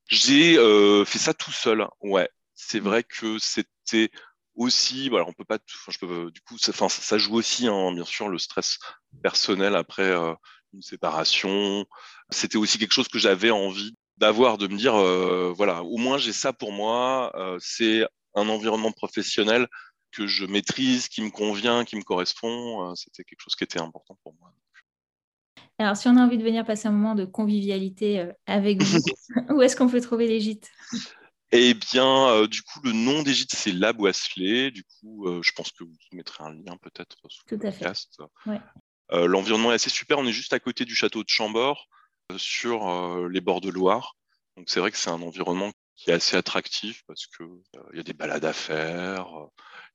J'ai 0.09 0.55
fait 1.05 1.19
ça 1.19 1.35
tout 1.35 1.51
seul, 1.51 1.85
ouais 2.01 2.31
c'est 2.57 2.81
vrai 2.81 3.05
que 3.05 3.39
c'était 3.39 4.11
aussi, 4.57 5.09
voilà, 5.11 5.27
on 5.29 5.33
peut 5.33 5.45
pas, 5.45 5.59
je 5.67 5.99
peux, 5.99 6.31
du 6.31 6.41
coup, 6.41 6.57
ça, 6.59 6.73
ça 6.89 7.19
joue 7.19 7.35
aussi, 7.35 7.69
hein, 7.69 7.93
bien 7.93 8.05
sûr, 8.05 8.29
le 8.29 8.39
stress 8.39 8.79
personnel 9.23 9.77
après 9.77 10.11
euh, 10.11 10.35
une 10.73 10.83
séparation. 10.83 11.85
C'était 12.31 12.57
aussi 12.57 12.79
quelque 12.79 12.95
chose 12.95 13.09
que 13.09 13.19
j'avais 13.19 13.51
envie 13.51 13.95
d'avoir, 14.17 14.57
de 14.57 14.67
me 14.67 14.77
dire, 14.77 14.95
euh, 14.95 15.53
voilà, 15.55 15.83
au 15.85 15.99
moins 15.99 16.17
j'ai 16.17 16.33
ça 16.33 16.55
pour 16.55 16.73
moi. 16.73 17.31
Euh, 17.37 17.59
c'est 17.61 18.07
un 18.35 18.49
environnement 18.49 18.93
professionnel 18.93 19.69
que 20.11 20.27
je 20.27 20.47
maîtrise, 20.47 21.09
qui 21.09 21.21
me 21.21 21.31
convient, 21.31 21.85
qui 21.85 21.97
me 21.97 22.03
correspond. 22.03 22.95
C'était 22.95 23.25
quelque 23.25 23.41
chose 23.41 23.55
qui 23.55 23.65
était 23.65 23.81
important 23.81 24.17
pour 24.23 24.35
moi. 24.41 24.51
Alors, 25.79 25.95
si 25.95 26.09
on 26.09 26.17
a 26.17 26.21
envie 26.23 26.39
de 26.39 26.43
venir 26.43 26.65
passer 26.65 26.89
un 26.89 26.93
moment 26.93 27.15
de 27.15 27.27
convivialité 27.27 28.31
avec 28.47 28.83
vous, 28.83 28.99
où 29.55 29.61
est-ce 29.61 29.77
qu'on 29.77 29.89
peut 29.89 30.01
trouver 30.01 30.27
les 30.27 30.41
gîtes? 30.41 30.71
Eh 31.53 31.75
bien, 31.75 32.29
euh, 32.29 32.47
du 32.49 32.63
coup, 32.63 32.81
le 32.83 32.93
nom 32.93 33.23
des 33.23 33.33
gîtes, 33.33 33.55
c'est 33.55 33.73
La 33.73 33.93
Boisselée. 33.93 34.71
Du 34.71 34.85
coup, 34.85 35.29
euh, 35.29 35.43
je 35.43 35.53
pense 35.53 35.71
que 35.71 35.85
vous 35.85 35.95
mettrez 36.13 36.43
un 36.43 36.53
lien 36.53 36.77
peut-être 36.77 37.17
sous 37.29 37.43
le 37.51 37.59
podcast. 37.59 38.19
Euh, 39.13 39.27
l'environnement 39.27 39.71
est 39.71 39.77
assez 39.77 39.91
super. 39.91 40.19
On 40.19 40.27
est 40.27 40.33
juste 40.33 40.53
à 40.53 40.59
côté 40.59 40.85
du 40.85 40.95
château 40.95 41.23
de 41.23 41.29
Chambord, 41.29 41.89
sur 42.37 43.29
les 43.29 43.41
bords 43.41 43.61
de 43.61 43.71
Loire. 43.71 44.17
Donc, 44.57 44.69
c'est 44.69 44.81
vrai 44.81 44.91
que 44.91 44.97
c'est 44.97 45.11
un 45.11 45.23
environnement 45.23 45.71
qui 45.95 46.11
est 46.11 46.15
assez 46.15 46.37
attractif 46.37 47.03
parce 47.07 47.27
qu'il 47.27 47.47
il 47.93 47.97
y 47.97 48.01
a 48.01 48.03
des 48.03 48.13
balades 48.13 48.45
à 48.45 48.53
faire, 48.53 49.29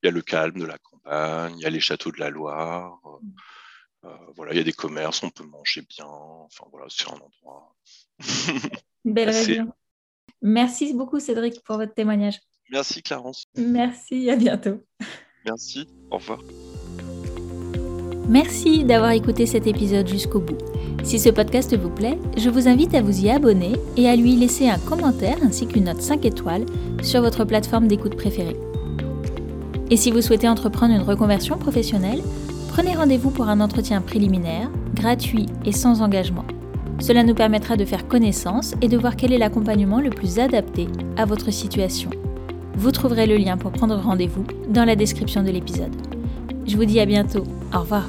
il 0.01 0.07
y 0.07 0.09
a 0.09 0.11
le 0.11 0.21
calme 0.21 0.57
de 0.57 0.65
la 0.65 0.77
campagne, 0.77 1.57
il 1.57 1.61
y 1.61 1.65
a 1.65 1.69
les 1.69 1.81
châteaux 1.81 2.11
de 2.11 2.19
la 2.19 2.29
Loire. 2.29 3.01
Mm. 3.03 4.09
voilà, 4.35 4.53
il 4.53 4.57
y 4.57 4.61
a 4.61 4.63
des 4.63 4.71
commerces, 4.71 5.21
on 5.23 5.29
peut 5.29 5.43
manger 5.43 5.81
bien. 5.81 6.07
Enfin, 6.07 6.65
voilà, 6.71 6.85
c'est 6.89 7.09
un 7.09 7.19
endroit. 7.19 7.75
Belle 9.03 9.29
région. 9.29 9.73
Merci 10.41 10.93
beaucoup 10.93 11.19
Cédric 11.19 11.63
pour 11.63 11.77
votre 11.77 11.93
témoignage. 11.93 12.39
Merci 12.71 13.01
Clarence. 13.01 13.45
Merci, 13.57 14.29
à 14.29 14.35
bientôt. 14.35 14.81
Merci, 15.45 15.87
au 16.09 16.17
revoir. 16.17 16.41
Merci 18.29 18.85
d'avoir 18.85 19.11
écouté 19.11 19.45
cet 19.45 19.67
épisode 19.67 20.07
jusqu'au 20.07 20.39
bout. 20.39 20.57
Si 21.03 21.19
ce 21.19 21.29
podcast 21.29 21.75
vous 21.75 21.89
plaît, 21.89 22.17
je 22.37 22.49
vous 22.49 22.67
invite 22.67 22.93
à 22.93 23.01
vous 23.01 23.25
y 23.25 23.29
abonner 23.29 23.73
et 23.97 24.07
à 24.07 24.15
lui 24.15 24.35
laisser 24.35 24.69
un 24.69 24.77
commentaire 24.77 25.37
ainsi 25.43 25.67
qu'une 25.67 25.85
note 25.85 26.01
5 26.01 26.23
étoiles 26.25 26.65
sur 27.03 27.21
votre 27.21 27.43
plateforme 27.43 27.87
d'écoute 27.87 28.15
préférée. 28.15 28.55
Et 29.89 29.97
si 29.97 30.11
vous 30.11 30.21
souhaitez 30.21 30.47
entreprendre 30.47 30.93
une 30.93 31.01
reconversion 31.01 31.57
professionnelle, 31.57 32.21
prenez 32.69 32.95
rendez-vous 32.95 33.31
pour 33.31 33.49
un 33.49 33.59
entretien 33.59 33.99
préliminaire, 33.99 34.71
gratuit 34.93 35.47
et 35.65 35.73
sans 35.73 36.01
engagement. 36.01 36.45
Cela 37.01 37.23
nous 37.23 37.33
permettra 37.33 37.75
de 37.75 37.85
faire 37.85 38.07
connaissance 38.07 38.75
et 38.81 38.87
de 38.87 38.97
voir 38.97 39.15
quel 39.15 39.33
est 39.33 39.37
l'accompagnement 39.37 39.99
le 39.99 40.11
plus 40.11 40.39
adapté 40.39 40.87
à 41.17 41.25
votre 41.25 41.51
situation. 41.51 42.09
Vous 42.75 42.91
trouverez 42.91 43.27
le 43.27 43.37
lien 43.37 43.57
pour 43.57 43.71
prendre 43.71 43.95
rendez-vous 43.95 44.45
dans 44.69 44.85
la 44.85 44.95
description 44.95 45.43
de 45.43 45.49
l'épisode. 45.49 45.95
Je 46.65 46.77
vous 46.77 46.85
dis 46.85 46.99
à 46.99 47.05
bientôt. 47.05 47.43
Au 47.73 47.79
revoir. 47.79 48.05